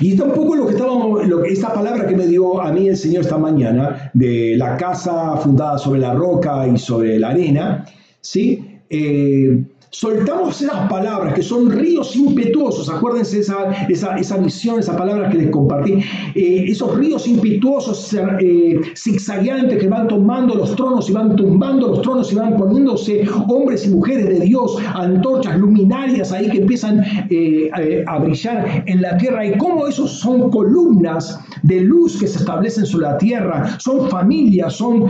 [0.00, 3.22] Y tampoco lo que estábamos, lo, esta palabra que me dio a mí el Señor
[3.22, 7.84] esta mañana, de la casa fundada sobre la roca y sobre la arena,
[8.20, 8.78] ¿sí?
[8.88, 15.28] Eh, soltamos esas palabras que son ríos impetuosos, acuérdense esa, esa, esa visión, esa palabra
[15.28, 15.98] que les compartí,
[16.34, 22.00] eh, esos ríos impetuosos, eh, zigzagueantes que van tomando los tronos y van tumbando los
[22.00, 27.70] tronos y van poniéndose hombres y mujeres de Dios, antorchas, luminarias ahí que empiezan eh,
[28.06, 29.44] a, brillar en la tierra.
[29.44, 34.74] Y cómo esos son columnas de luz que se establecen sobre la tierra, son familias,
[34.74, 35.06] son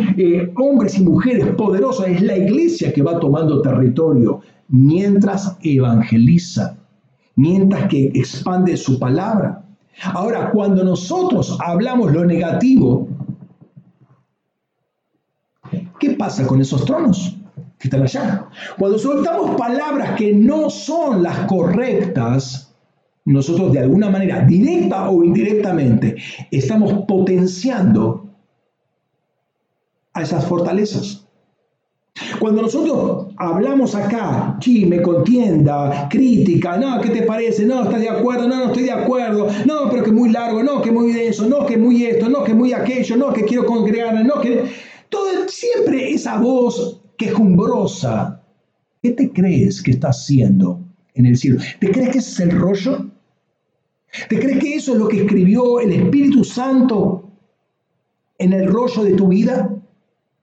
[0.56, 6.76] hombres y mujeres poderosas, es la iglesia que va tomando territorio mientras evangeliza,
[7.36, 9.64] mientras que expande su palabra.
[10.04, 13.08] Ahora, cuando nosotros hablamos lo negativo,
[16.00, 17.36] ¿qué pasa con esos tronos
[17.78, 18.48] que están allá?
[18.78, 22.72] Cuando soltamos palabras que no son las correctas,
[23.24, 26.16] nosotros de alguna manera, directa o indirectamente,
[26.50, 28.28] estamos potenciando
[30.12, 31.26] a esas fortalezas.
[32.38, 37.64] Cuando nosotros hablamos acá, chisme, contienda, crítica, no, ¿qué te parece?
[37.64, 38.48] No, ¿estás de acuerdo?
[38.48, 39.48] No, no estoy de acuerdo.
[39.64, 42.52] No, pero que muy largo, no, que muy denso, no, que muy esto, no, que
[42.52, 44.64] muy aquello, no, que quiero congregarme, no, que...
[45.08, 48.42] Todo, siempre esa voz quejumbrosa.
[49.02, 50.80] ¿Qué te crees que está haciendo
[51.14, 51.60] en el cielo?
[51.80, 53.06] ¿Te crees que ese es el rollo?
[54.28, 57.30] ¿Te crees que eso es lo que escribió el Espíritu Santo
[58.38, 59.71] en el rollo de tu vida?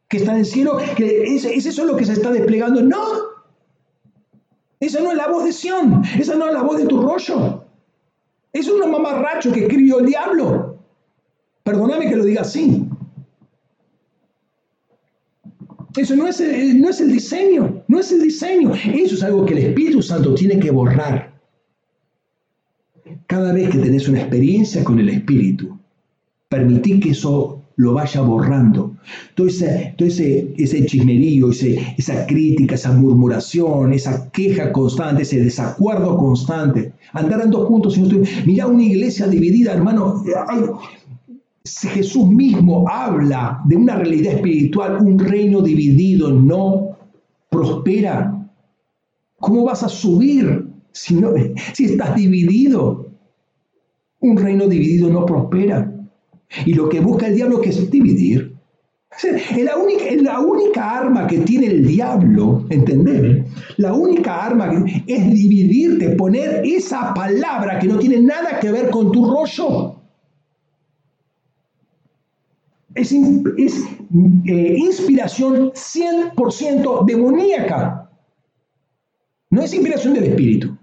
[0.10, 2.82] Que está en el cielo, que es, eso lo que se está desplegando.
[2.82, 3.06] No,
[4.80, 7.64] esa no es la voz de Sión, esa no es la voz de tu rollo.
[8.52, 10.80] Es un mamarracho que escribió el diablo.
[11.64, 12.88] Perdóname que lo diga así.
[15.96, 18.74] Eso no es, el, no es el diseño, no es el diseño.
[18.74, 21.40] Eso es algo que el Espíritu Santo tiene que borrar.
[23.28, 25.78] Cada vez que tenés una experiencia con el Espíritu,
[26.48, 28.98] permití que eso lo vaya borrando.
[29.36, 36.18] Todo ese, todo ese, ese chismerío, esa crítica, esa murmuración, esa queja constante, ese desacuerdo
[36.18, 36.92] constante.
[37.14, 37.96] Andar en dos puntos.
[37.96, 40.22] Y no estoy, mira una iglesia dividida, hermano.
[41.64, 46.98] Jesús mismo habla de una realidad espiritual, un reino dividido no
[47.50, 48.46] prospera.
[49.38, 51.18] ¿Cómo vas a subir si,
[51.74, 53.08] si estás dividido?
[54.20, 55.96] Un reino dividido no prospera.
[56.66, 58.60] Y lo que busca el diablo es dividir.
[59.24, 63.46] Es la, única, la única arma que tiene el diablo, ¿entendés?
[63.78, 69.12] La única arma es dividirte, poner esa palabra que no tiene nada que ver con
[69.12, 69.96] tu rollo.
[72.94, 73.12] Es,
[73.58, 73.84] es
[74.46, 78.10] eh, inspiración 100% demoníaca.
[79.50, 80.79] No es inspiración del espíritu.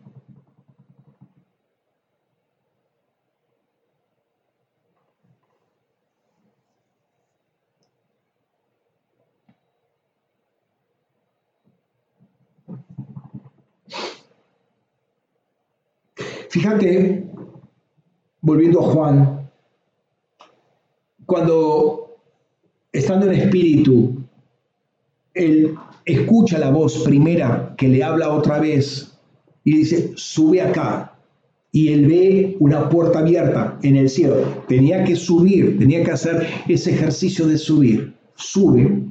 [16.56, 17.22] Fíjate,
[18.40, 19.50] volviendo a Juan,
[21.26, 22.16] cuando
[22.90, 24.24] estando en espíritu,
[25.34, 25.74] él
[26.06, 29.18] escucha la voz primera que le habla otra vez
[29.64, 31.18] y dice, sube acá.
[31.72, 34.64] Y él ve una puerta abierta en el cielo.
[34.66, 38.14] Tenía que subir, tenía que hacer ese ejercicio de subir.
[38.34, 39.02] Sube.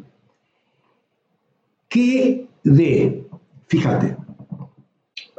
[1.89, 3.23] ¿Qué ve?
[3.67, 4.17] Fíjate,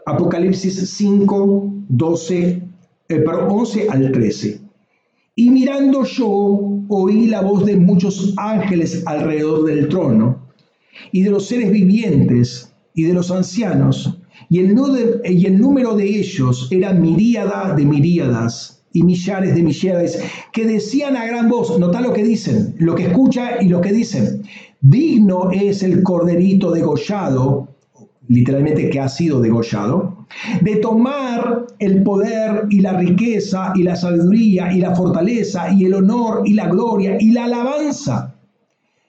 [0.08, 2.62] Apocalipsis 5, 12,
[3.48, 4.60] 11 al 13.
[5.34, 10.46] Y mirando yo, oí la voz de muchos ángeles alrededor del trono,
[11.10, 14.16] y de los seres vivientes, y de los ancianos,
[14.48, 14.76] y el,
[15.24, 20.22] y el número de ellos era miríada de miríadas, y millares de millares,
[20.52, 23.92] que decían a gran voz, nota lo que dicen, lo que escucha y lo que
[23.92, 24.44] dicen,
[24.80, 27.65] digno es el corderito degollado
[28.28, 30.26] literalmente que ha sido degollado,
[30.60, 35.94] de tomar el poder y la riqueza y la sabiduría y la fortaleza y el
[35.94, 38.34] honor y la gloria y la alabanza.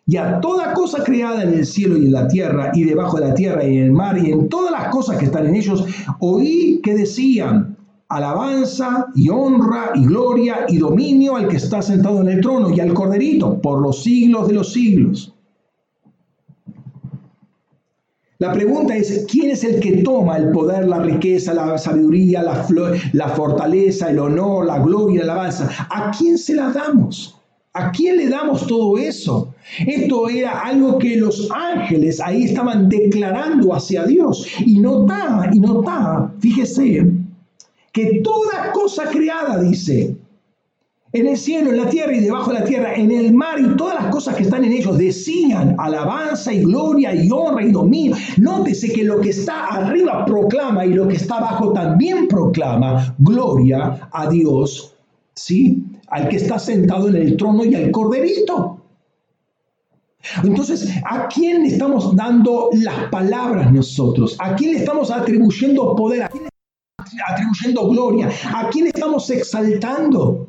[0.05, 3.27] Y a toda cosa creada en el cielo y en la tierra y debajo de
[3.27, 5.85] la tierra y en el mar y en todas las cosas que están en ellos,
[6.19, 7.75] oí que decían,
[8.07, 12.79] alabanza y honra y gloria y dominio al que está sentado en el trono y
[12.79, 15.33] al corderito por los siglos de los siglos.
[18.39, 23.29] La pregunta es, ¿quién es el que toma el poder, la riqueza, la sabiduría, la,
[23.29, 25.87] fortaleza, el honor, la gloria, la alabanza?
[25.89, 27.35] ¿A quién se la damos?
[27.73, 29.55] ¿A quién le damos todo eso?
[29.79, 34.47] Esto era algo que los ángeles ahí estaban declarando hacia Dios.
[34.63, 37.11] Y nota, y nota, fíjese,
[37.91, 40.15] que toda cosa creada, dice,
[41.19, 43.75] en el cielo, en la tierra y debajo de la tierra, en el mar y
[43.75, 48.15] todas las cosas que están en ellos decían alabanza y gloria y honra y dominio.
[48.37, 54.09] Nótese que lo que está arriba proclama y lo que está abajo también proclama gloria
[54.11, 54.93] a Dios,
[55.33, 55.83] ¿sí?
[56.07, 58.81] Al que está sentado en el trono y al corderito.
[60.43, 64.35] Entonces, ¿a quién le estamos dando las palabras nosotros?
[64.39, 66.23] ¿A quién le estamos atribuyendo poder?
[66.23, 68.29] ¿A quién estamos atribuyendo gloria?
[68.53, 70.47] ¿A quién estamos exaltando?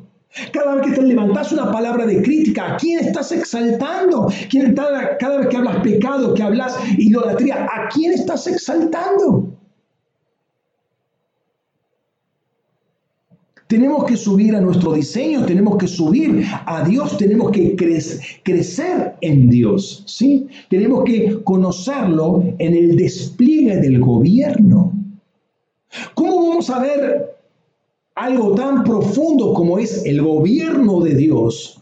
[0.51, 4.31] Cada vez que te levantas una palabra de crítica, ¿a quién estás exaltando?
[5.19, 9.59] cada vez que hablas pecado, que hablas idolatría, ¿a quién estás exaltando?
[13.65, 19.49] Tenemos que subir a nuestro diseño, tenemos que subir a Dios, tenemos que crecer en
[19.49, 20.47] Dios, ¿sí?
[20.69, 24.91] Tenemos que conocerlo en el despliegue del gobierno.
[26.15, 27.38] ¿Cómo vamos a ver
[28.19, 31.81] algo tan profundo como es el gobierno de Dios,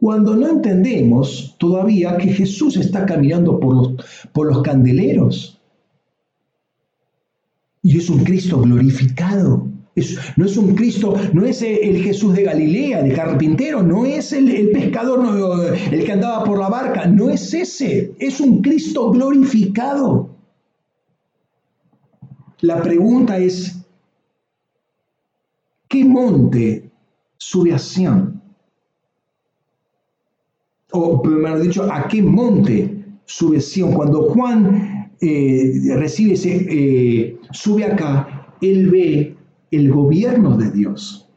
[0.00, 3.92] cuando no entendemos todavía que Jesús está caminando por los,
[4.32, 5.60] por los candeleros.
[7.82, 9.68] Y es un Cristo glorificado.
[10.36, 14.50] no es un Cristo, no es el Jesús de Galilea, el carpintero, no es el,
[14.50, 15.24] el pescador,
[15.92, 20.30] el que andaba por la barca, no es ese, es un Cristo glorificado.
[22.60, 23.83] La pregunta es,
[25.94, 26.90] ¿qué monte
[27.36, 28.42] sube a Sion?
[30.90, 33.92] O mejor dicho, ¿a qué monte sube Sion?
[33.92, 39.36] Cuando Juan eh, recibe ese, eh, sube acá, él ve
[39.70, 41.28] el gobierno de Dios,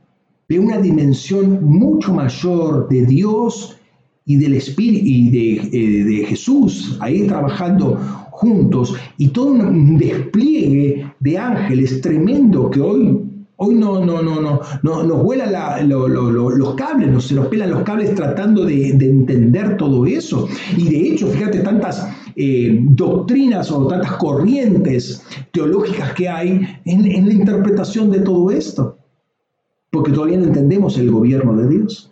[0.49, 3.77] ve una dimensión mucho mayor de Dios
[4.25, 7.95] y del Espíritu y de, eh, de Jesús ahí trabajando
[8.31, 13.26] juntos y todo un despliegue de ángeles tremendo que hoy
[13.59, 17.81] Hoy no, no, no, no, no nos vuelan los cables, nos, se nos pelan los
[17.81, 20.47] cables tratando de, entender todo eso.
[20.77, 27.27] Y de hecho, fíjate tantas eh, doctrinas o tantas corrientes teológicas que hay en, en
[27.27, 28.99] la interpretación de todo esto.
[29.89, 32.11] Porque todavía no entendemos el gobierno de Dios.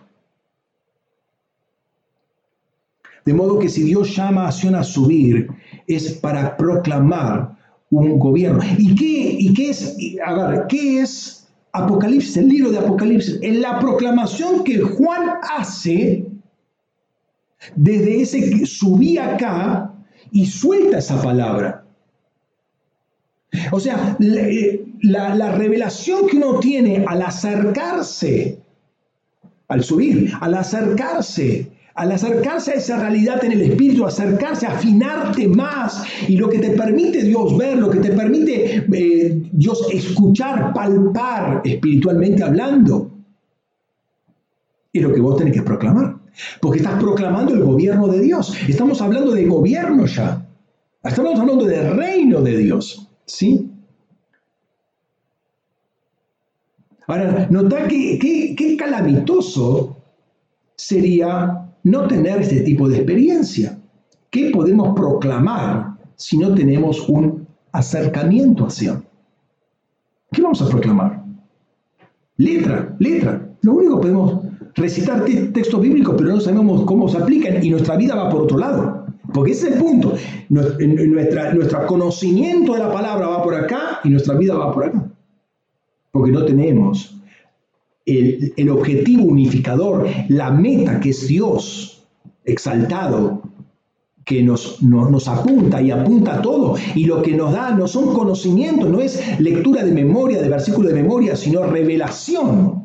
[3.24, 5.48] De modo que si Dios llama a Sion a subir,
[5.86, 7.55] es para proclamar
[7.92, 8.60] un gobierno.
[8.78, 13.40] ¿Y qué, y qué es, a ver, qué es Apocalipsis, el libro de Apocalipsis?
[13.42, 16.26] En la proclamación que Juan hace
[17.76, 19.94] desde ese que subí acá
[20.32, 21.86] y suelta esa palabra.
[23.72, 28.60] O sea, la, la, revelación que uno tiene al acercarse,
[29.70, 36.04] al subir, al acercarse al acercarse a esa realidad en el espíritu, acercarse, afinarte más
[36.28, 41.62] y lo que te permite Dios ver, lo que te permite eh, Dios escuchar, palpar
[41.64, 43.12] espiritualmente hablando,
[44.92, 46.18] es lo que vos tenés que proclamar.
[46.60, 48.54] Porque estás proclamando el gobierno de Dios.
[48.68, 50.46] Estamos hablando de gobierno ya.
[51.02, 53.08] Estamos hablando del reino de Dios.
[53.26, 53.72] ¿Sí?
[57.08, 59.96] Ahora, nota que qué calamitoso
[60.76, 63.80] sería no tener este tipo de experiencia.
[64.32, 69.02] ¿Qué podemos proclamar si no tenemos un acercamiento hacia?
[70.32, 71.24] ¿Qué vamos a proclamar?
[72.38, 73.48] Letra, letra.
[73.62, 77.96] Lo único que podemos recitar textos bíblicos, pero no sabemos cómo se aplican y nuestra
[77.96, 79.06] vida va por otro lado.
[79.32, 80.16] Porque ese es el punto.
[80.50, 85.08] Nuestro conocimiento de la palabra va por acá y nuestra vida va por acá.
[86.12, 87.15] Porque no tenemos
[88.06, 92.04] el, objetivo unificador, la meta que es Dios
[92.44, 93.42] exaltado,
[94.24, 96.76] que nos, nos, apunta y apunta a todo.
[96.96, 100.90] Y lo que nos da no son conocimientos, no es lectura de memoria, de versículo
[100.90, 102.84] de memoria, sino revelación.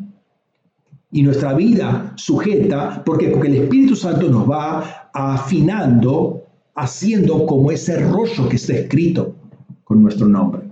[1.12, 6.44] Y nuestra vida sujeta, ¿por Porque el Espíritu Santo nos va afinando,
[6.74, 9.34] haciendo como ese rollo que está escrito
[9.82, 10.69] con nuestro nombre.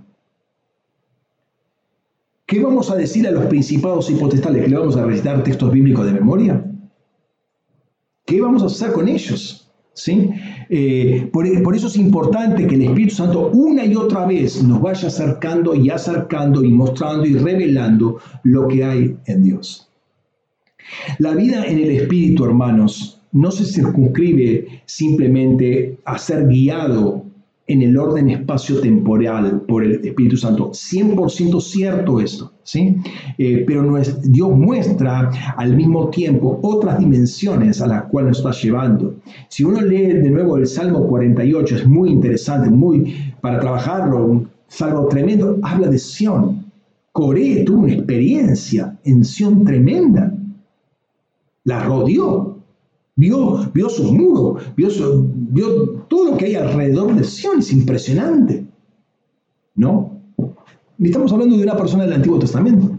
[2.49, 4.63] ¿Qué vamos a decir a los principados y potestades?
[4.63, 6.65] ¿Que le vamos a recitar textos bíblicos de memoria?
[8.25, 9.69] ¿Qué vamos a hacer con ellos?
[9.93, 10.31] ¿Sí?
[10.67, 14.81] Eh, por, por, eso es importante que el Espíritu Santo una y otra vez nos
[14.81, 19.87] vaya acercando y acercando y mostrando y revelando lo que hay en Dios.
[21.19, 27.28] La vida en el Espíritu, hermanos, no se circunscribe simplemente a ser guiado
[27.69, 30.71] en el orden espacio-temporal por el Espíritu Santo.
[30.71, 32.97] 100% cierto esto, ¿sí?
[33.37, 33.83] Eh, pero
[34.23, 39.15] Dios muestra al mismo tiempo otras dimensiones a las cuales nos está llevando.
[39.49, 44.49] Si uno lee de nuevo el Salmo 48, es muy interesante, muy para trabajarlo, un
[44.67, 46.65] salmo tremendo, habla de Sión.
[47.11, 50.33] Coré tuvo una experiencia en Sión tremenda.
[51.65, 52.58] La rodeó,
[53.19, 54.89] vio, vio sus muros, vio,
[55.51, 58.65] vio todo lo que hay alrededor de Sion, es impresionante.
[59.75, 60.21] ¿No?
[60.97, 62.97] Y estamos hablando de una persona del Antiguo Testamento.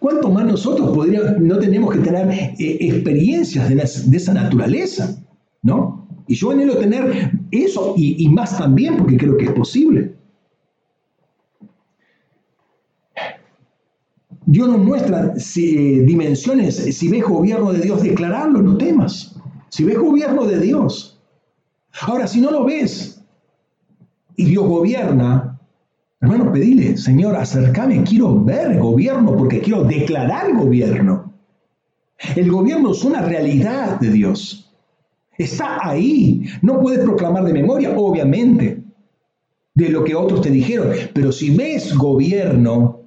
[0.00, 5.20] ¿Cuánto más nosotros podríamos, no tenemos que tener eh, experiencias de, esa naturaleza?
[5.62, 6.06] ¿No?
[6.26, 10.14] Y yo anhelo tener eso y, más también porque creo que es posible.
[14.50, 19.36] Dios nos muestra eh, dimensiones, si ves gobierno de Dios, declararlo, no temas.
[19.68, 21.20] Si ves gobierno de Dios.
[22.00, 23.22] Ahora, si no lo ves
[24.36, 25.60] y Dios gobierna,
[26.18, 31.34] hermano, pedile, Señor, acércame, quiero ver gobierno porque quiero declarar gobierno.
[32.34, 34.72] El gobierno es una realidad de Dios.
[35.36, 36.46] Está ahí.
[36.62, 38.82] No puedes proclamar de memoria, obviamente,
[39.74, 40.90] de lo que otros te dijeron.
[41.12, 42.97] Pero si ves gobierno,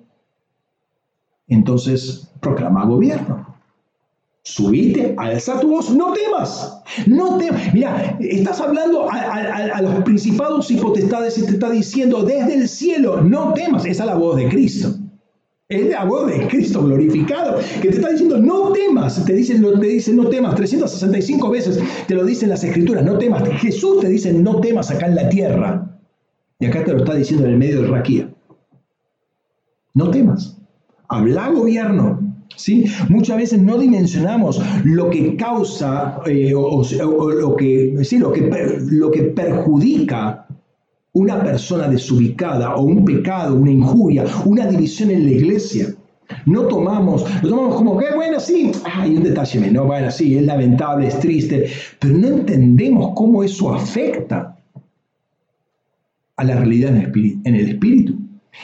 [1.56, 3.46] entonces proclama gobierno.
[4.44, 7.74] Subite, alza tu voz, no temas, no temas.
[7.74, 13.22] Mira, estás hablando a, los principados y potestades y te está diciendo desde el cielo,
[13.22, 13.86] no temas.
[13.86, 14.96] Esa es la voz de Cristo.
[15.70, 19.24] Es la voz de Cristo glorificado que te está diciendo, no temas.
[19.24, 20.56] Te dicen, te dicen, no temas.
[20.56, 23.48] 365 veces te lo dicen las escrituras, no temas.
[23.60, 26.00] Jesús te dice, no temas acá en la tierra.
[26.60, 28.34] Y acá te lo está diciendo en el medio de Raquía.
[29.94, 30.61] No temas.
[31.12, 32.20] Habla gobierno.
[32.56, 32.86] ¿sí?
[33.10, 36.84] Muchas veces no dimensionamos lo que causa eh, o,
[37.34, 38.18] lo, que, ¿sí?
[38.18, 38.50] lo, que,
[38.90, 40.48] lo que perjudica
[41.12, 45.88] una persona desubicada o un pecado, una injuria, una división en la iglesia.
[46.46, 50.46] No tomamos, lo tomamos como que, bueno, sí, hay un detalle menos, bueno, sí, es
[50.46, 51.70] lamentable, es triste,
[52.00, 54.58] pero no entendemos cómo eso afecta
[56.38, 58.21] a la realidad en el espíritu.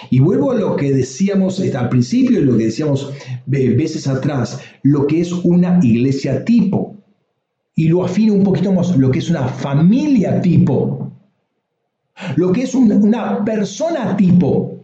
[0.09, 3.13] Y vuelvo a lo que decíamos eh, al principio y lo que decíamos
[3.45, 6.95] veces atrás, lo que es una iglesia tipo.
[7.75, 11.11] Y lo afino un poquito más, lo que es una familia tipo.
[12.35, 14.77] Lo que es una persona tipo.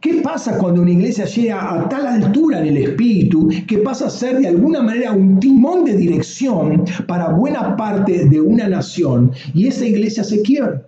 [0.00, 4.10] ¿Qué pasa cuando una iglesia llega a tal altura en el espíritu que pasa a
[4.10, 9.66] ser de alguna manera un timón de dirección para buena parte de una nación y
[9.66, 10.86] esa iglesia se quiebra?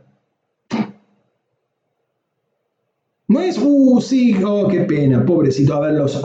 [3.40, 6.22] Es, uh, sí, oh, qué pena, pobrecito, a verlos.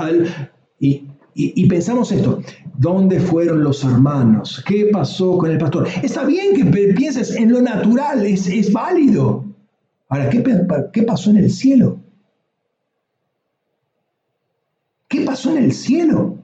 [0.80, 2.42] y, y, pensamos esto,
[2.78, 4.64] ¿dónde fueron los hermanos?
[4.68, 5.88] ¿Qué pasó con el pastor?
[6.04, 9.46] Está bien que pienses en lo natural, es, es válido.
[10.10, 10.44] Ahora, ¿qué,
[10.92, 12.00] ¿qué pasó en el cielo?
[15.08, 16.43] ¿Qué pasó en el cielo?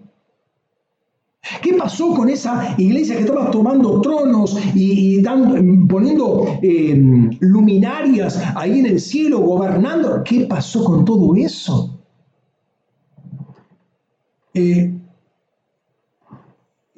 [1.61, 5.21] ¿Qué pasó con esa iglesia que estaba tomando tronos y,
[5.87, 10.21] poniendo em, luminarias ahí en el cielo, gobernando?
[10.23, 11.99] ¿Qué pasó con todo eso?
[14.53, 14.93] Eh,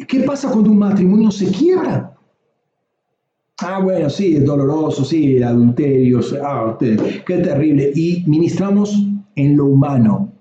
[0.08, 2.16] ¿Qué pasa cuando un matrimonio se quiebra?
[3.60, 7.92] Ah, bueno, sí, es doloroso, sí, el adulterio, ah, qué terrible.
[7.94, 8.98] Y ministramos
[9.36, 10.34] en lo humano.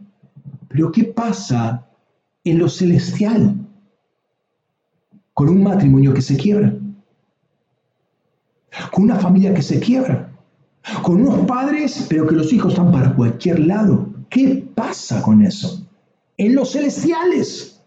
[0.69, 1.87] Pero ¿qué pasa
[2.45, 3.60] en lo celestial?
[5.41, 6.75] Con un matrimonio que se quiebra,
[8.91, 10.31] con una familia que se quiebra,
[11.01, 14.07] con unos padres, pero que los hijos están para cualquier lado.
[14.29, 15.89] ¿Qué pasa con eso?
[16.37, 17.81] En los celestiales.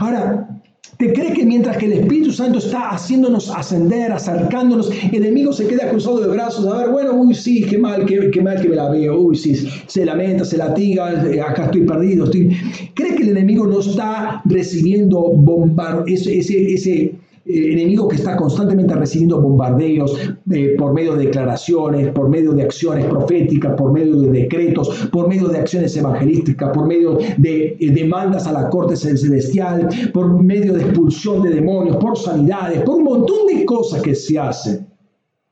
[0.00, 0.57] Ahora,
[0.98, 5.68] ¿Te crees que mientras que el Espíritu Santo está haciéndonos ascender, acercándonos, el enemigo se
[5.68, 6.66] queda cruzado de brazos?
[6.66, 9.54] A ver, bueno, uy, sí, qué mal, qué, mal que me la veo, uy, sí,
[9.86, 12.24] se lamenta, se latiga, eh, acá estoy perdido.
[12.24, 12.50] Estoy...
[12.94, 17.12] ¿Crees que el enemigo no está recibiendo bombardeos, ese, ese, ese
[17.48, 20.18] eh, enemigo que está constantemente recibiendo bombardeos
[20.50, 25.28] eh, por medio de declaraciones, por medio de acciones proféticas, por medio de decretos, por
[25.28, 30.74] medio de acciones evangelísticas, por medio de eh, demandas a la corte celestial, por medio
[30.74, 34.87] de expulsión de demonios, por sanidades, por un montón de cosas que se hacen.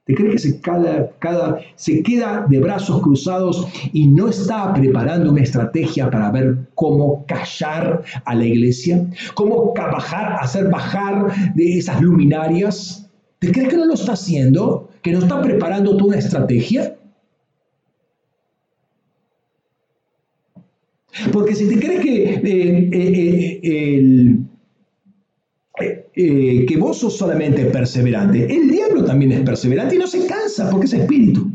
[0.07, 0.39] ¿Te crees que
[1.75, 8.05] se, queda de brazos cruzados y no está preparando una estrategia para ver cómo callar
[8.25, 9.05] a la iglesia?
[9.35, 13.11] ¿Cómo bajar, hacer bajar de esas luminarias?
[13.41, 14.91] ¿Te crees que no lo está haciendo?
[15.03, 16.97] ¿Que no está preparando toda una estrategia?
[21.33, 24.47] Porque si te crees que eh, eh, eh, el
[26.19, 30.71] eh, que vos sos solamente perseverante, el diablo también es perseverante y no se cansa
[30.71, 31.47] porque es espíritu.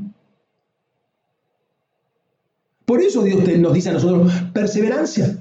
[2.86, 5.36] Por eso Dios nos dice a nosotros, perseverancia,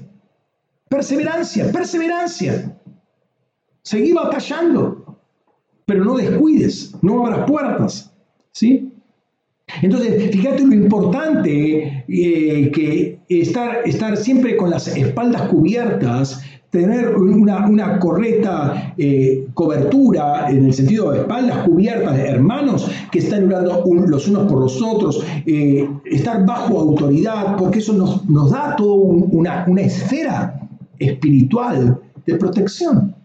[0.89, 2.79] perseverancia, perseverancia.
[3.83, 5.19] Seguí batallando,
[5.85, 8.11] pero no descuides, no abras puertas.
[8.51, 8.91] ¿sí?
[9.83, 16.41] Entonces, fíjate lo importante eh, que estar, estar siempre con las espaldas cubiertas
[16.71, 23.83] tener una, correcta eh, cobertura en el sentido de espaldas cubiertas, hermanos que están orando
[24.07, 28.95] los unos por los otros, eh, estar bajo autoridad, porque eso nos, nos da toda
[28.95, 30.61] una, una, esfera
[30.97, 33.15] espiritual de protección.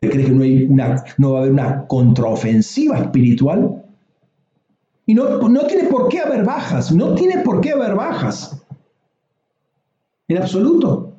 [0.00, 3.84] ¿Crees que no, hay una, no va a haber una contraofensiva espiritual?
[5.04, 8.58] Y no, no tiene por qué haber bajas, no tiene por qué haber bajas.
[10.28, 11.11] En absoluto.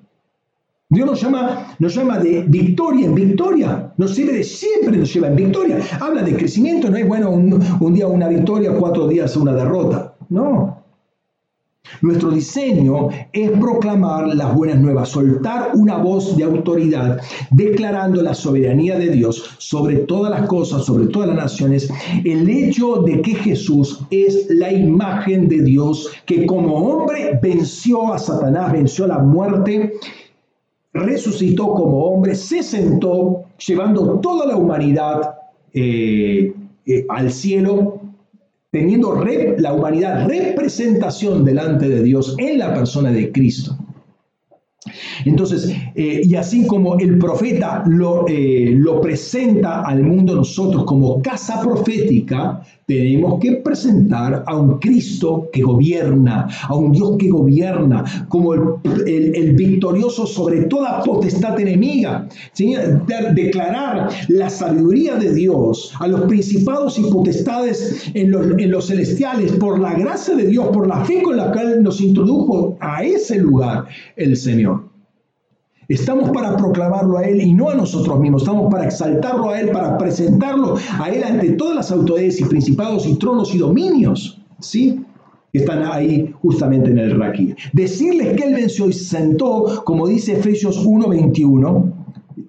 [0.94, 5.28] Dios nos llama, nos llama de victoria en victoria, nos sirve de siempre, nos lleva
[5.28, 5.80] en victoria.
[5.99, 10.15] Habla de crecimiento, no es bueno un, día una victoria, cuatro días una derrota.
[10.30, 10.84] No.
[12.02, 17.20] Nuestro diseño es proclamar las buenas nuevas, soltar una voz de autoridad,
[17.52, 21.90] declarando la soberanía de Dios sobre todas las cosas, sobre todas las naciones,
[22.24, 28.20] el hecho de que Jesús es la imagen de Dios, que como hombre venció a
[28.20, 29.94] Satanás, venció a la muerte,
[31.04, 35.36] resucitó como hombre, se sentó llevando toda la humanidad
[35.74, 36.54] eh,
[36.86, 38.00] eh, al cielo
[38.72, 39.24] teniendo
[39.58, 43.78] la humanidad representación delante de Dios en la persona de Cristo.
[45.26, 51.22] Entonces, eh, y así como el profeta lo, eh, lo, presenta al mundo nosotros como
[51.22, 58.03] casa profética, tenemos que presentar a un Cristo que gobierna, a un Dios que gobierna,
[58.27, 62.27] como el, victorioso sobre toda potestad enemiga.
[63.34, 68.31] declarar la sabiduría de Dios a los principados y potestades en
[68.72, 72.77] los celestiales por la gracia de Dios, por la fe con la cual nos introdujo
[72.80, 73.85] a ese lugar
[74.15, 74.73] el Señor.
[75.88, 78.43] Estamos para proclamarlo a Él y no a nosotros mismos.
[78.43, 83.05] Estamos para exaltarlo a Él, para presentarlo a Él ante todas las autoridades y principados
[83.05, 84.41] y tronos y dominios.
[84.60, 85.03] ¿Sí?
[85.51, 87.53] Están ahí justamente en el Raquí.
[87.73, 91.93] Decirles que Él venció y se sentó, como dice Efesios 1.21,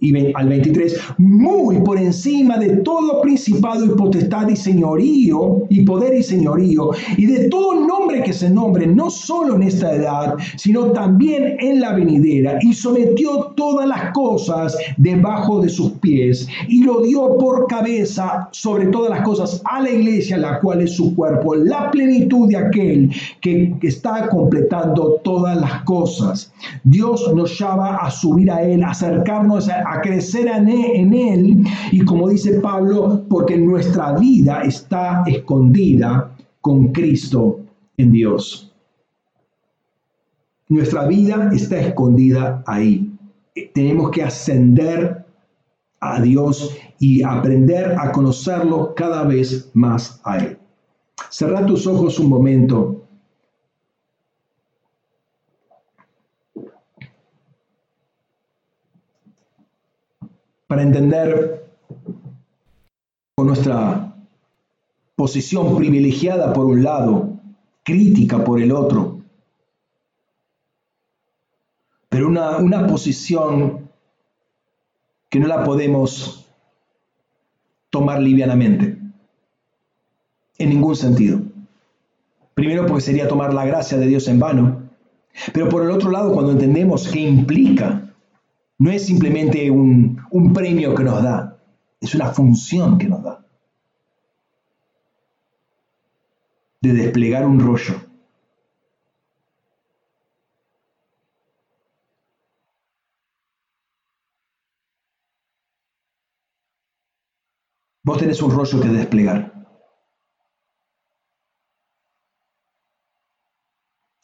[0.00, 6.14] y al 23, muy por encima de todo principado y potestad y señorío, y poder
[6.14, 10.92] y señorío, y de todo nombre que se nombre, no solo en esta edad, sino
[10.92, 17.00] también en la venidera, y sometió todas las cosas debajo de sus pies, y lo
[17.00, 21.54] dio por cabeza sobre todas las cosas a la iglesia, la cual es su cuerpo,
[21.54, 26.52] la plenitud de aquel que, está completando todas las cosas.
[26.84, 32.28] Dios nos llama a subir a Él, acercarnos a a crecer en Él y como
[32.28, 37.60] dice Pablo, porque nuestra vida está escondida con Cristo
[37.96, 38.72] en Dios.
[40.68, 43.12] Nuestra vida está escondida ahí.
[43.74, 45.24] Tenemos que ascender
[46.00, 50.58] a Dios y aprender a conocerlo cada vez más a Él.
[51.30, 53.03] Cerra tus ojos un momento
[60.74, 61.70] para entender
[63.36, 64.12] con nuestra
[65.14, 67.38] posición privilegiada por un lado,
[67.84, 69.20] crítica por el otro,
[72.08, 73.88] pero una, una posición
[75.30, 76.44] que no la podemos
[77.90, 78.98] tomar livianamente,
[80.58, 81.40] en ningún sentido.
[82.54, 84.82] Primero porque sería tomar la gracia de Dios en vano,
[85.52, 88.03] pero por el otro lado cuando entendemos qué implica
[88.84, 91.58] no es simplemente un, premio que nos da,
[92.02, 93.42] es una función que nos da.
[96.82, 97.94] De desplegar un rollo.
[108.02, 109.50] Vos tenés un rollo que desplegar.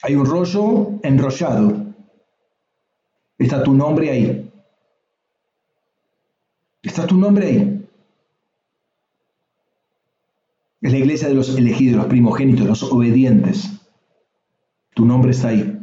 [0.03, 1.91] Hay un rollo enrollado
[3.41, 4.50] Está tu nombre ahí.
[6.83, 7.89] Está tu nombre ahí.
[10.81, 13.71] Es la iglesia de los elegidos, los primogénitos, los obedientes.
[14.95, 15.79] Tu nombre está ahí.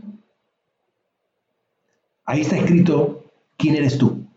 [2.25, 3.23] Ahí está escrito
[3.57, 4.27] quién eres tú.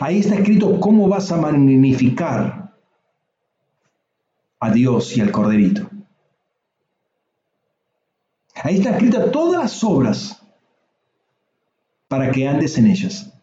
[0.00, 2.74] Ahí está escrito cómo vas a magnificar
[4.58, 5.88] a Dios y al Corderito.
[8.62, 10.42] Ahí está escrita todas las obras
[12.08, 13.35] para que andes en ellas.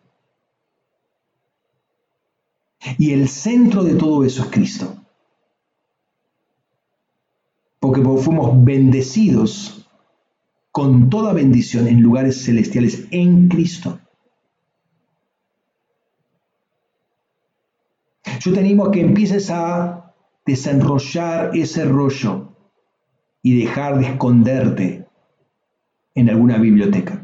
[2.98, 4.96] Y el centro de todo eso es Cristo.
[7.80, 9.90] Porque fuimos bendecidos
[10.72, 14.00] con toda bendición en lugares celestiales en Cristo.
[18.40, 20.14] Yo te animo a que empieces a
[20.46, 22.54] desenrollar ese rollo
[23.42, 25.08] y dejar de esconderte
[26.16, 27.23] en alguna biblioteca.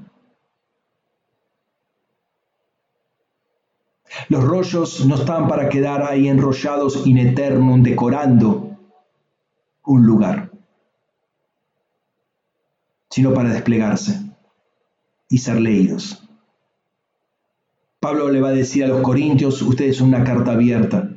[4.30, 8.78] Los rollos no están para quedar ahí enrollados in eternum decorando
[9.84, 10.52] un lugar,
[13.10, 14.22] sino para desplegarse
[15.30, 16.30] y ser leídos.
[18.00, 21.10] Pablo le va a decir a los corintios, ustedes son una carta abierta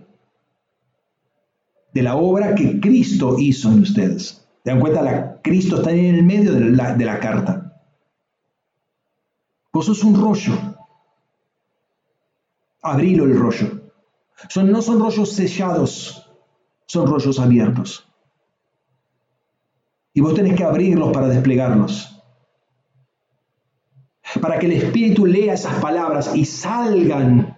[1.93, 4.49] de la obra que Cristo hizo en ustedes.
[4.65, 5.03] ¿Te dan cuenta?
[5.03, 7.79] La, Cristo está en el medio de la, de la carta.
[9.71, 10.72] Vos sos un rollo
[12.83, 13.81] abrilo el rollo.
[14.49, 16.31] Son, no son rollos sellados,
[16.87, 18.09] son rollos abiertos.
[20.15, 22.09] Y vos tenés que abrirlos para desplegarlos.
[24.41, 27.57] Para que el Espíritu lea esas palabras y salgan.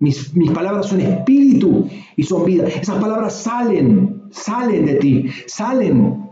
[0.00, 2.68] Mis, mis palabras son espíritu y son vida.
[2.68, 6.24] Esas palabras salen, salen de ti, salen.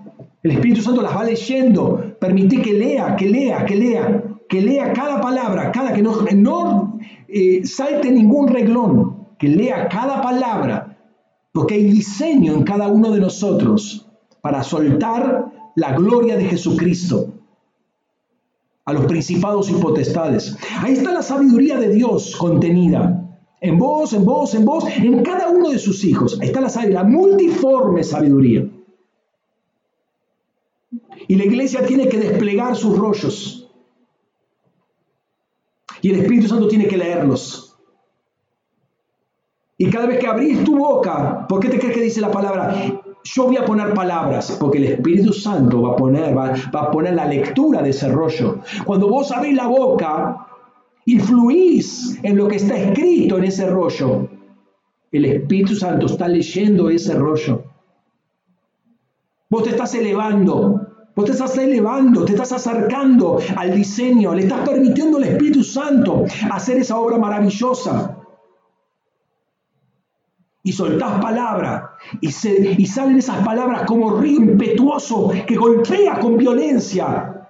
[0.42, 2.16] El Espíritu Santo las va leyendo.
[2.20, 6.95] Permite que lea, que lea, que lea, que lea cada palabra, cada que no, no
[7.28, 10.98] eh, salte ningún reglón, que lea cada palabra,
[11.52, 14.06] porque hay diseño en cada uno de nosotros
[14.40, 17.34] para soltar la gloria de Jesucristo
[18.84, 20.56] a los principados y potestades.
[20.80, 23.22] Ahí está la sabiduría de Dios contenida.
[23.60, 26.38] En vos, en vos, en vos, en cada uno de sus hijos.
[26.40, 28.68] Ahí está la sabiduría, la multiforme sabiduría.
[31.28, 33.65] Y la iglesia tiene que desplegar sus rollos.
[36.06, 37.76] Y el Espíritu Santo tiene que leerlos.
[39.76, 43.02] Y cada vez que abrís tu boca, ¿por qué te crees que dice la palabra?
[43.24, 47.14] Yo voy a poner palabras, porque el Espíritu Santo va a poner, va, a poner
[47.14, 48.60] la lectura de ese rollo.
[48.84, 50.46] Cuando vos abrís la boca
[51.04, 54.28] y fluís en lo que está escrito en ese rollo,
[55.10, 57.64] el Espíritu Santo está leyendo ese rollo.
[59.50, 60.85] Vos te estás elevando,
[61.16, 66.26] Vos te estás elevando, te estás acercando al diseño, le estás permitiendo al Espíritu Santo
[66.50, 68.18] hacer esa obra maravillosa.
[70.62, 77.48] Y soltás palabra y, y salen esas palabras como río impetuoso que golpea con violencia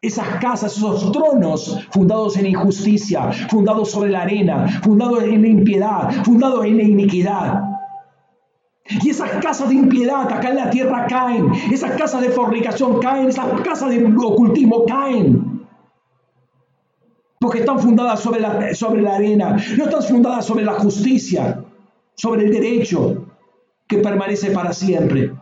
[0.00, 6.24] esas casas, esos tronos fundados en injusticia, fundados sobre la arena, fundados en la impiedad,
[6.24, 7.69] fundados en la iniquidad.
[9.02, 13.28] Y esas casas de impiedad acá en la tierra caen, esas casas de fornicación caen,
[13.28, 15.66] esas casas de ocultismo caen.
[17.38, 21.64] Porque están fundadas sobre la, sobre la arena, no están fundadas sobre la justicia,
[22.14, 23.26] sobre el derecho
[23.86, 25.32] que permanece para siempre.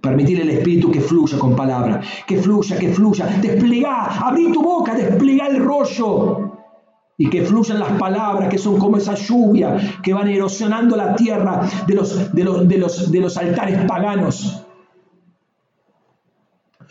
[0.00, 3.26] Permitir el Espíritu que fluya con palabra, que fluya, que fluya.
[3.40, 6.53] Desplega, abrí tu boca, desplega el rollo
[7.16, 11.68] y que fluyan las palabras que son como esa lluvia que van erosionando la tierra
[11.86, 14.64] de los, de los, de los, de los altares paganos.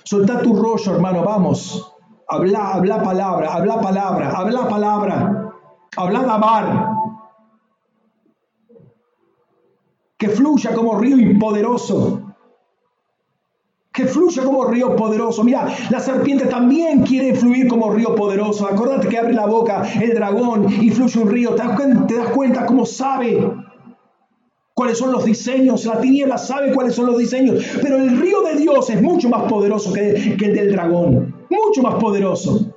[0.04, 1.94] Solta tu rollo, hermano, vamos.
[2.28, 5.54] Habla, habla palabra, habla palabra, habla palabra,
[5.98, 6.90] habla bar.
[10.18, 12.23] Que fluya como río impoderoso
[13.94, 15.44] que fluya como río poderoso.
[15.44, 18.66] Mira, la serpiente también quiere fluir como río poderoso.
[18.66, 21.52] Acordate que abre la boca el dragón y fluye un río.
[21.52, 23.54] ¿Te das, cuenta, te das cuenta cómo sabe
[24.74, 25.86] cuáles son los diseños?
[25.86, 27.64] La tiniebla sabe cuáles son los diseños.
[27.84, 31.46] Pero el río de Dios es mucho más poderoso que, que el del dragón.
[31.52, 32.74] Mucho más poderoso.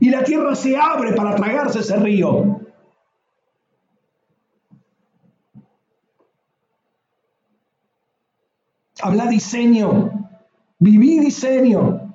[0.00, 2.58] Y la tierra se abre para tragarse ese río.
[9.00, 10.19] Habla diseño.
[10.80, 12.14] Viví diseño.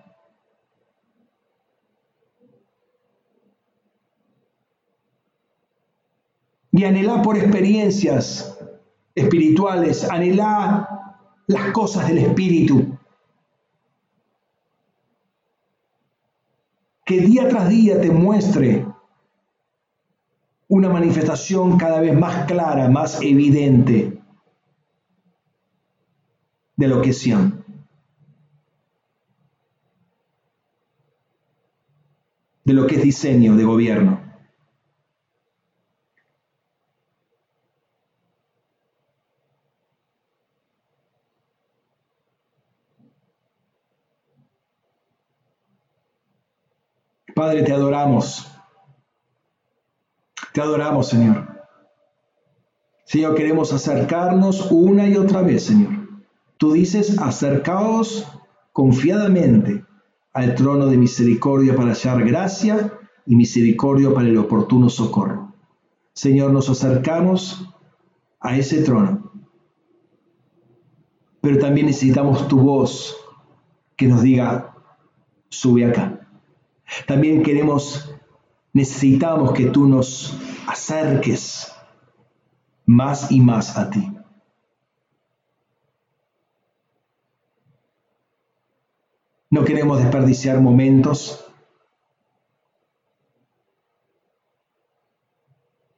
[6.72, 8.60] Y anhelá por experiencias
[9.14, 12.98] espirituales, anhelá las cosas del espíritu.
[17.06, 18.86] Que día tras día te muestre
[20.68, 24.20] una manifestación cada vez más clara, más evidente
[26.76, 27.65] de lo que es Sion.
[32.66, 34.20] De lo que es diseño de gobierno.
[47.36, 48.48] Padre, te adoramos.
[50.54, 51.68] Te adoramos, Señor.
[53.04, 55.94] Señor, queremos acercarnos una y otra vez, Señor.
[56.58, 58.26] Tú dices, acercaos
[58.72, 59.84] confiadamente
[60.36, 62.92] al trono de misericordia para hallar gracia
[63.26, 65.54] y misericordia para el oportuno socorro.
[66.14, 67.74] Señor, nos acercamos
[68.42, 69.32] a ese trono,
[71.40, 73.16] pero también necesitamos tu voz
[73.96, 74.76] que nos diga,
[75.48, 76.28] sube acá.
[77.08, 78.14] También queremos,
[78.74, 80.38] necesitamos que tú nos
[80.68, 81.72] acerques
[82.86, 84.15] más y más a ti.
[89.66, 91.44] Queremos desperdiciar momentos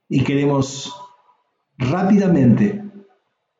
[0.07, 0.93] y queremos
[1.77, 2.81] rápidamente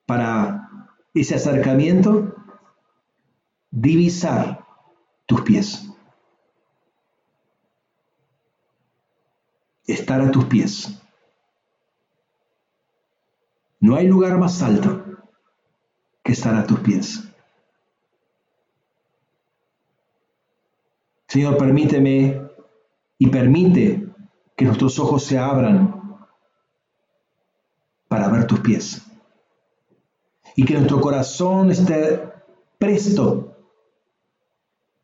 [0.05, 0.69] para
[1.13, 2.33] ese acercamiento
[3.69, 4.65] divisar
[5.25, 5.89] tus pies.
[9.85, 11.01] Estar a tus pies.
[13.81, 15.03] No hay lugar más alto,
[16.23, 17.26] que estar a tus pies.
[21.27, 22.41] Señor, permíteme
[23.17, 24.07] y permite
[24.55, 26.17] que nuestros ojos se abran
[28.07, 29.01] para ver tus pies.
[30.55, 32.23] Y que nuestro corazón esté
[32.79, 33.55] presto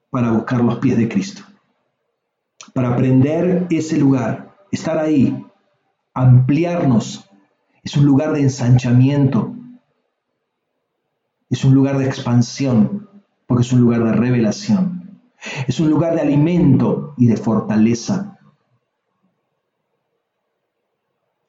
[0.10, 1.44] para buscar los pies de Cristo.
[2.74, 5.46] Para aprender ese lugar, estar ahí,
[6.14, 7.30] ampliarnos.
[7.84, 9.54] Es un lugar de ensanchamiento.
[11.50, 13.10] Es un lugar de expansión,
[13.46, 15.03] porque es un lugar de revelación.
[15.68, 18.38] Es un lugar de alimento y de fortaleza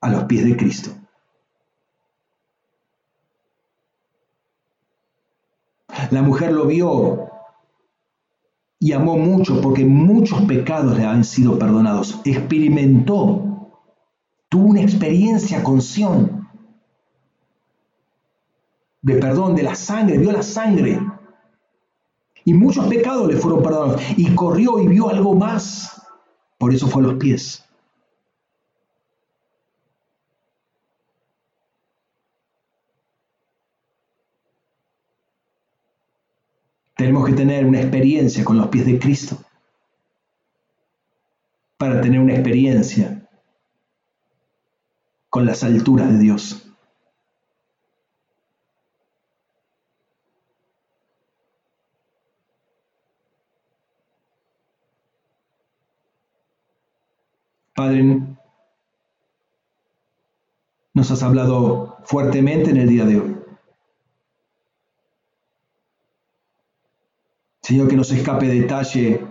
[0.01, 0.91] a los pies de Cristo.
[6.11, 7.31] La mujer lo vio
[8.79, 12.21] y amó mucho porque muchos pecados le han sido perdonados.
[12.25, 13.71] Experimentó,
[14.49, 16.45] tuvo una experiencia con Sion
[19.05, 20.99] de perdón, de la sangre, vio la sangre.
[22.45, 24.03] Y muchos pecados le fueron perdonados.
[24.17, 26.03] Y corrió y vio algo más.
[26.59, 27.65] Por eso fue a los pies.
[36.97, 39.37] Tenemos que tener una experiencia con los pies de Cristo
[41.77, 43.29] para tener una experiencia
[45.29, 46.74] con las alturas de Dios.
[57.85, 58.23] Padre,
[60.95, 63.37] nos has hablado fuertemente en el día de hoy.
[67.61, 69.27] Señor, que nos escape detalle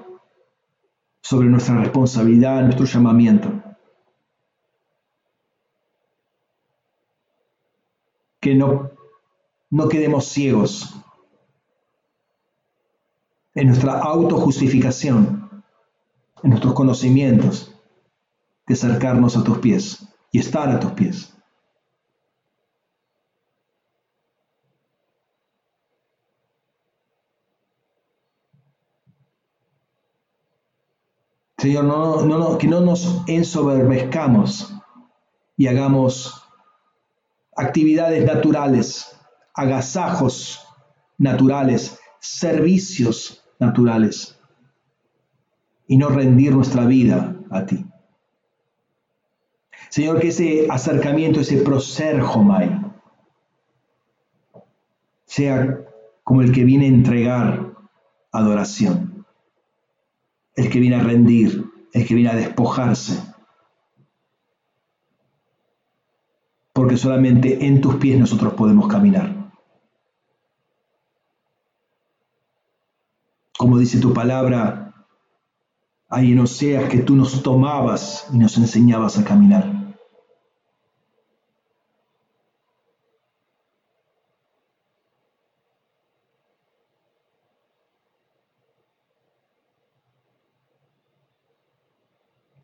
[1.23, 3.49] sobre nuestra responsabilidad, nuestro llamamiento.
[8.39, 8.91] Que no,
[9.71, 10.93] no quedemos ciegos
[13.55, 15.63] en nuestra autojustificación,
[16.43, 17.72] en nuestros conocimientos,
[18.67, 21.33] de acercarnos a tus pies y estar a tus pies.
[31.63, 34.73] Señor, no, que no nos ensoberbezcamos
[35.55, 36.43] y hagamos
[37.55, 39.17] actividades naturales,
[39.53, 40.59] agasajos
[41.17, 44.37] naturales, servicios naturales
[45.87, 47.85] y no rendir nuestra vida a ti.
[49.93, 52.81] Señor, que ese acercamiento, ese proser Jomai,
[55.25, 55.81] sea
[56.23, 57.75] como el que viene a entregar
[58.31, 59.13] adoración
[60.55, 63.21] el que viene a rendir, el que viene a despojarse.
[66.73, 69.51] Porque solamente en tus pies nosotros podemos caminar.
[73.59, 75.05] Como dice tu palabra,
[76.09, 79.82] ahí en Oseas que tú nos tomabas y nos enseñabas a caminar.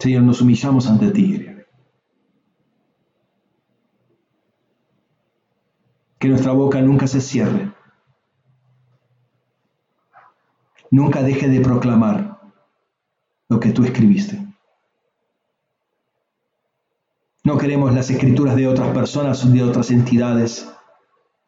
[0.09, 1.45] Señor, nos humillamos ante ti.
[6.17, 7.71] Que nuestra boca nunca se cierre.
[10.89, 12.39] Nunca deje de proclamar
[13.49, 14.43] lo que tú escribiste.
[17.43, 20.73] No queremos las escrituras de otras personas de otras entidades.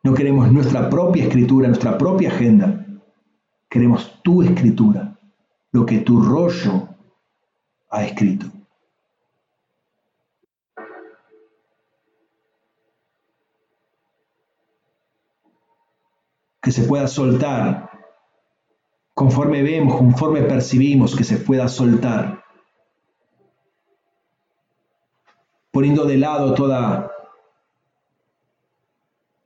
[0.04, 2.86] No queremos nuestra propia escritura, nuestra propia agenda.
[3.68, 5.18] Queremos tu escritura,
[5.72, 6.91] lo que tu rollo
[7.92, 8.48] ha escrito.
[16.62, 17.90] Que se pueda soltar.
[19.14, 22.44] Conforme vemos, conforme percibimos que se pueda soltar,
[25.70, 27.12] poniendo de lado toda,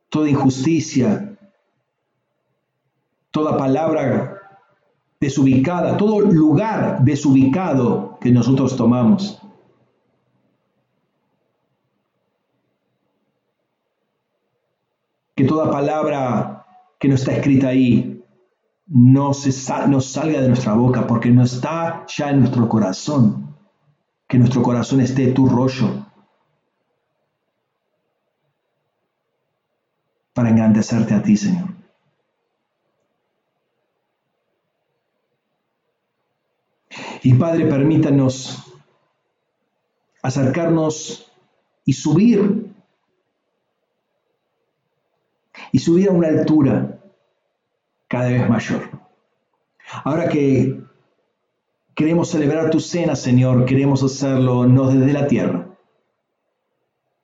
[0.10, 1.38] toda injusticia,
[3.32, 4.35] toda palabra
[5.19, 9.42] desubicada, todo lugar desubicado que nosotros tomamos.
[15.35, 16.66] Que toda palabra
[17.00, 18.24] que no está escrita ahí
[18.88, 19.52] no, se
[19.88, 23.56] no salga de nuestra boca porque no está ya en nuestro corazón.
[24.27, 26.06] Que nuestro corazón esté tu rollo
[30.34, 31.75] para engrandecerte a ti, Señor.
[37.26, 38.72] Y Padre, permítanos
[40.22, 41.32] acercarnos
[41.84, 42.72] y subir
[45.72, 47.00] y subir a una altura
[48.08, 48.92] cada vez mayor.
[50.04, 50.80] Ahora que
[51.95, 55.68] queremos celebrar tu cena, Señor, queremos hacerlo no desde la tierra,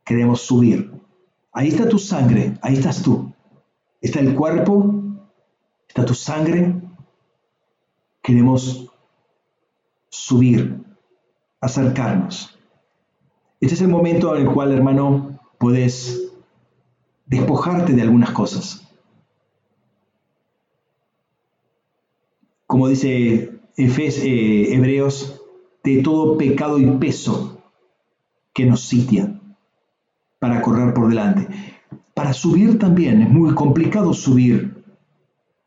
[0.04, 0.92] queremos subir.
[1.52, 3.32] Ahí está tu sangre, ahí estás tú.
[4.02, 4.96] Está el cuerpo,
[5.88, 6.74] está tu sangre.
[8.24, 8.91] Queremos
[10.12, 10.84] subir,
[11.62, 12.60] acercarnos.
[13.60, 16.34] Este es el momento en el cual, hermano, puedes
[17.26, 18.88] despojarte de algunas cosas.
[22.68, 25.42] Como dice eh, Hebreos,
[25.84, 27.62] de todo pecado y peso
[28.54, 29.40] que nos sitia
[30.40, 31.48] para correr por delante.
[32.14, 34.84] Para subir también es muy complicado subir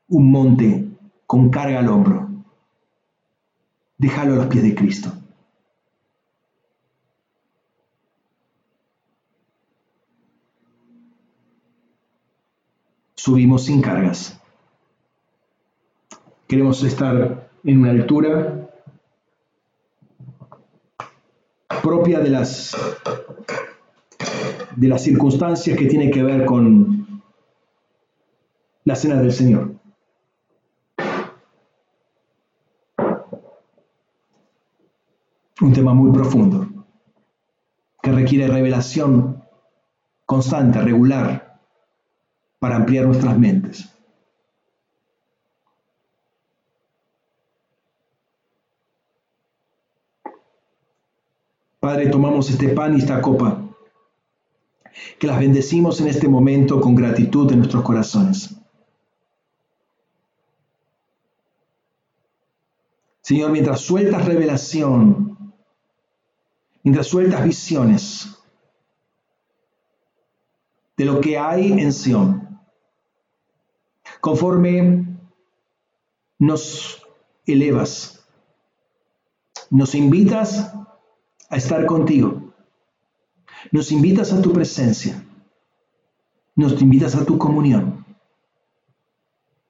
[0.09, 0.87] un monte
[1.27, 2.34] con carga al hombro.
[4.05, 5.11] Déjalo a los pies de Cristo.
[13.15, 14.39] Subimos sin cargas.
[16.47, 18.69] Queremos estar en una altura
[21.83, 22.77] propia de las
[24.77, 27.23] de las circunstancias que tienen que ver con
[28.85, 29.74] la cena del Señor.
[35.65, 36.69] Un tema muy profundo,
[38.03, 39.43] que requiere revelación
[40.27, 41.59] constante, regular,
[42.59, 43.89] para ampliar nuestras mentes.
[51.81, 53.63] Padre, tomamos este pan y esta copa
[55.19, 58.55] que las bendecimos en este momento con gratitud en nuestros corazones.
[63.23, 65.34] Señor, mientras sueltas revelación,
[66.85, 68.39] mientras sueltas visiones
[70.97, 72.61] de lo que hay en Sion,
[74.21, 75.05] conforme
[76.39, 77.03] nos
[77.47, 78.25] elevas,
[79.71, 80.73] nos invitas
[81.49, 82.45] a estar contigo
[83.71, 85.23] nos invitas a tu presencia,
[86.55, 88.05] nos invitas a tu comunión,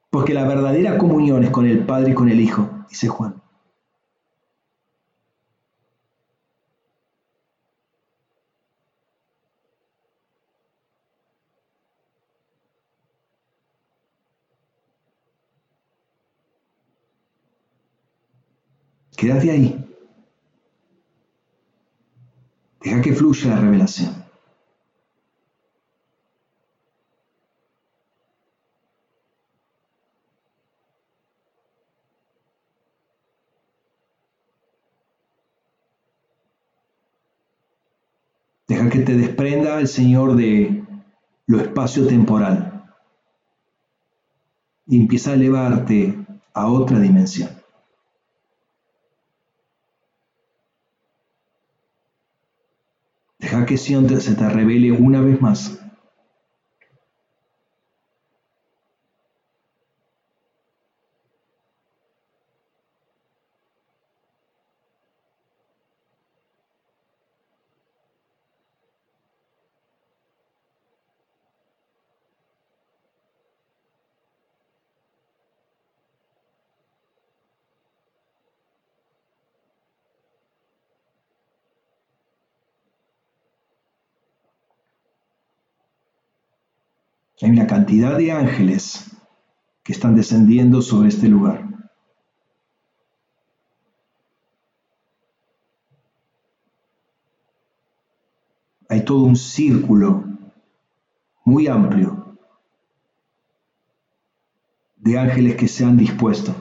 [0.09, 3.41] porque la verdadera comunión es con el Padre y con el Hijo, dice Juan.
[19.25, 19.83] Quédate ahí.
[22.83, 24.13] Deja que fluya la revelación.
[38.67, 40.83] Deja que te desprenda el Señor de
[41.47, 42.93] lo espacio-temporal
[44.85, 46.15] y empieza a elevarte
[46.53, 47.64] a otra dimensión.
[53.55, 55.79] Deja que Sion se te revele una vez más.
[87.41, 89.11] Hay una cantidad de ángeles
[89.83, 91.65] que están descendiendo sobre este lugar.
[98.87, 100.23] Hay todo un círculo
[101.43, 102.37] muy amplio
[104.95, 106.55] de ángeles que se han dispuesto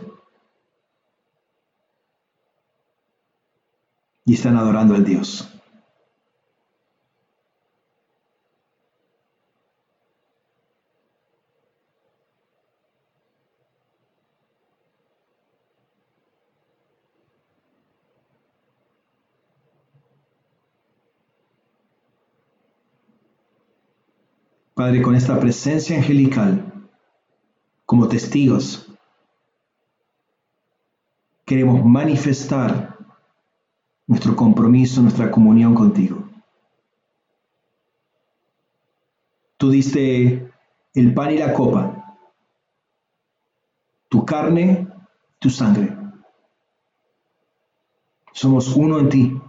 [4.25, 5.54] y están adorando al Dios.
[24.75, 26.89] Padre, con esta presencia angelical,
[27.87, 28.93] como testigos,
[31.45, 32.99] queremos manifestar
[34.09, 36.29] nuestro compromiso, nuestra comunión contigo.
[39.59, 40.53] Tú diste
[40.93, 42.19] el pan y la copa,
[44.09, 44.89] tu carne,
[45.39, 45.97] tu sangre.
[48.33, 49.41] Somos uno en ti,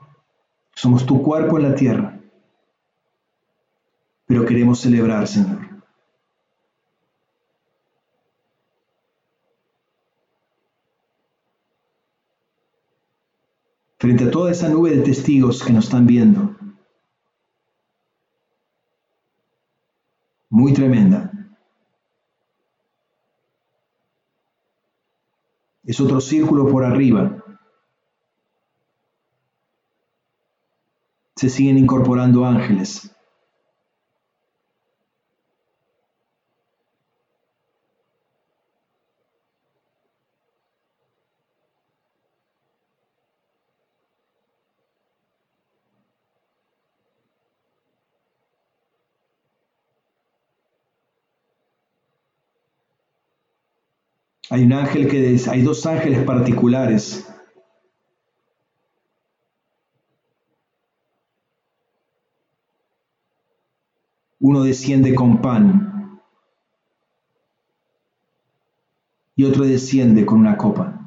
[0.75, 2.14] somos tu cuerpo en la tierra
[4.45, 5.75] queremos celebrar, Señor.
[13.97, 16.55] Frente a toda esa nube de testigos que nos están viendo,
[20.49, 21.31] muy tremenda.
[25.83, 27.43] Es otro círculo por arriba.
[31.35, 33.14] Se siguen incorporando ángeles.
[54.55, 57.27] Hay un ángel que hay dos ángeles particulares.
[64.39, 66.21] Uno desciende con pan
[69.35, 71.04] y otro desciende con una copa.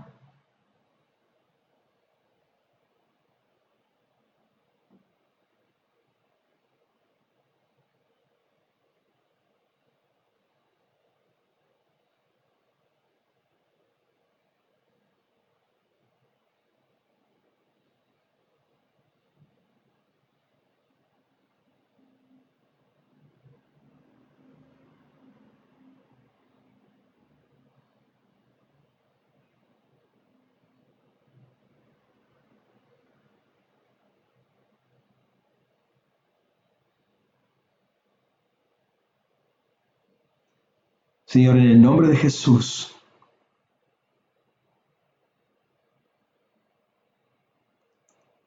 [41.29, 42.97] Señor, en el nombre de Jesús,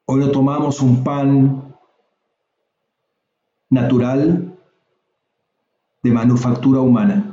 [0.04, 1.76] hoy no tomamos un pan
[3.70, 4.58] natural
[6.02, 7.24] de manufactura humana.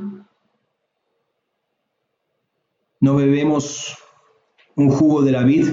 [2.99, 3.97] No bebemos
[4.75, 5.67] un jugo de la vid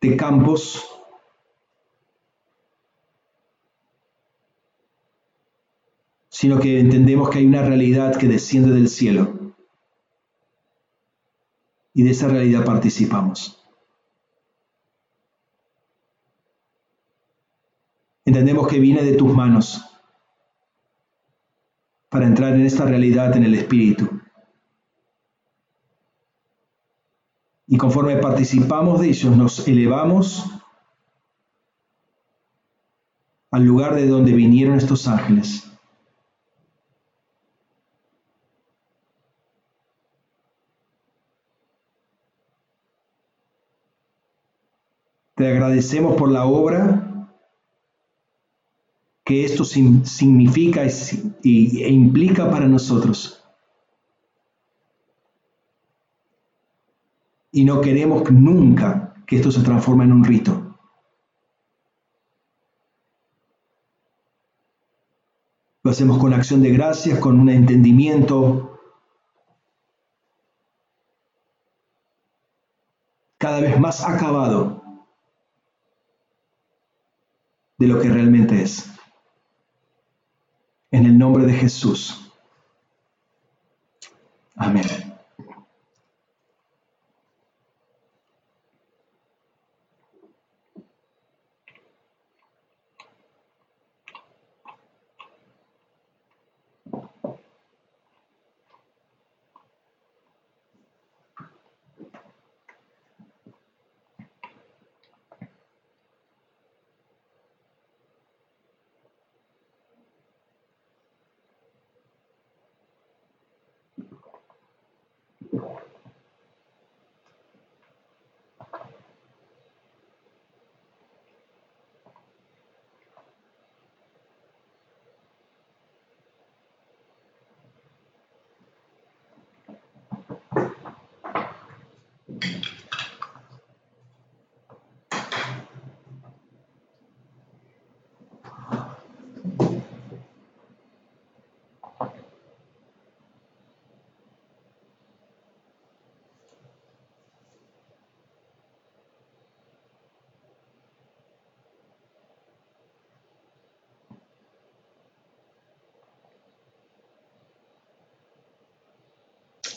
[0.00, 0.95] de campos
[6.36, 9.54] sino que entendemos que hay una realidad que desciende del cielo.
[11.94, 13.64] Y de esa realidad participamos.
[18.26, 19.82] Entendemos que viene de tus manos
[22.10, 24.20] para entrar en esta realidad en el Espíritu.
[27.66, 30.44] Y conforme participamos de ellos, nos elevamos
[33.50, 35.66] al lugar de donde vinieron estos ángeles.
[45.36, 47.28] Te agradecemos por la obra
[49.22, 53.44] que esto significa e implica para nosotros.
[57.52, 60.78] Y no queremos nunca que esto se transforme en un rito.
[65.82, 68.80] Lo hacemos con acción de gracias, con un entendimiento
[73.36, 74.75] cada vez más acabado
[77.78, 78.90] de lo que realmente es.
[80.90, 82.32] En el nombre de Jesús.
[84.56, 85.05] Amén.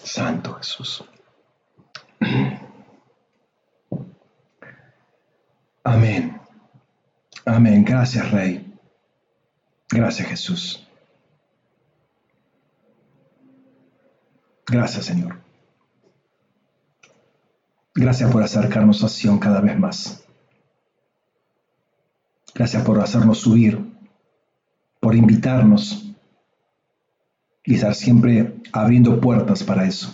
[0.09, 1.03] Santo Jesús.
[5.83, 6.41] Amén.
[7.45, 7.85] Amén.
[7.85, 8.73] Gracias, Rey.
[9.89, 10.87] Gracias, Jesús.
[14.65, 15.39] Gracias, Señor.
[17.93, 20.23] Gracias por acercarnos a Sion cada vez más.
[22.55, 23.93] Gracias por hacernos subir,
[24.99, 26.08] por invitarnos
[27.69, 30.11] y estar siempre abriendo puertas para eso.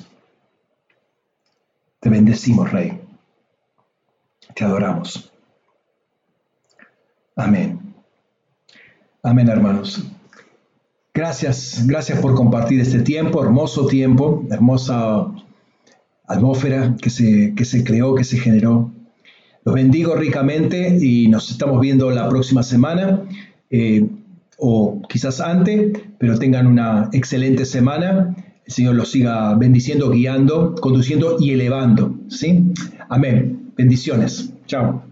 [2.01, 3.00] Te bendecimos, Rey.
[4.53, 5.32] Te adoramos.
[7.38, 7.80] Amén.
[9.24, 10.03] Amén, hermanos.
[11.14, 15.25] Gracias, gracias por compartir este tiempo, hermoso tiempo, hermosa
[16.27, 18.92] atmósfera que se, que se creó, que se generó.
[19.64, 23.22] Los bendigo ricamente y nos estamos viendo la próxima semana
[23.69, 24.06] eh,
[24.58, 28.35] o quizás antes, pero tengan una excelente semana.
[28.66, 32.16] El Señor los siga bendiciendo, guiando, conduciendo y elevando.
[32.30, 32.74] ¿sí?
[33.09, 33.72] Amén.
[33.77, 34.53] Bendiciones.
[34.66, 35.05] Chao.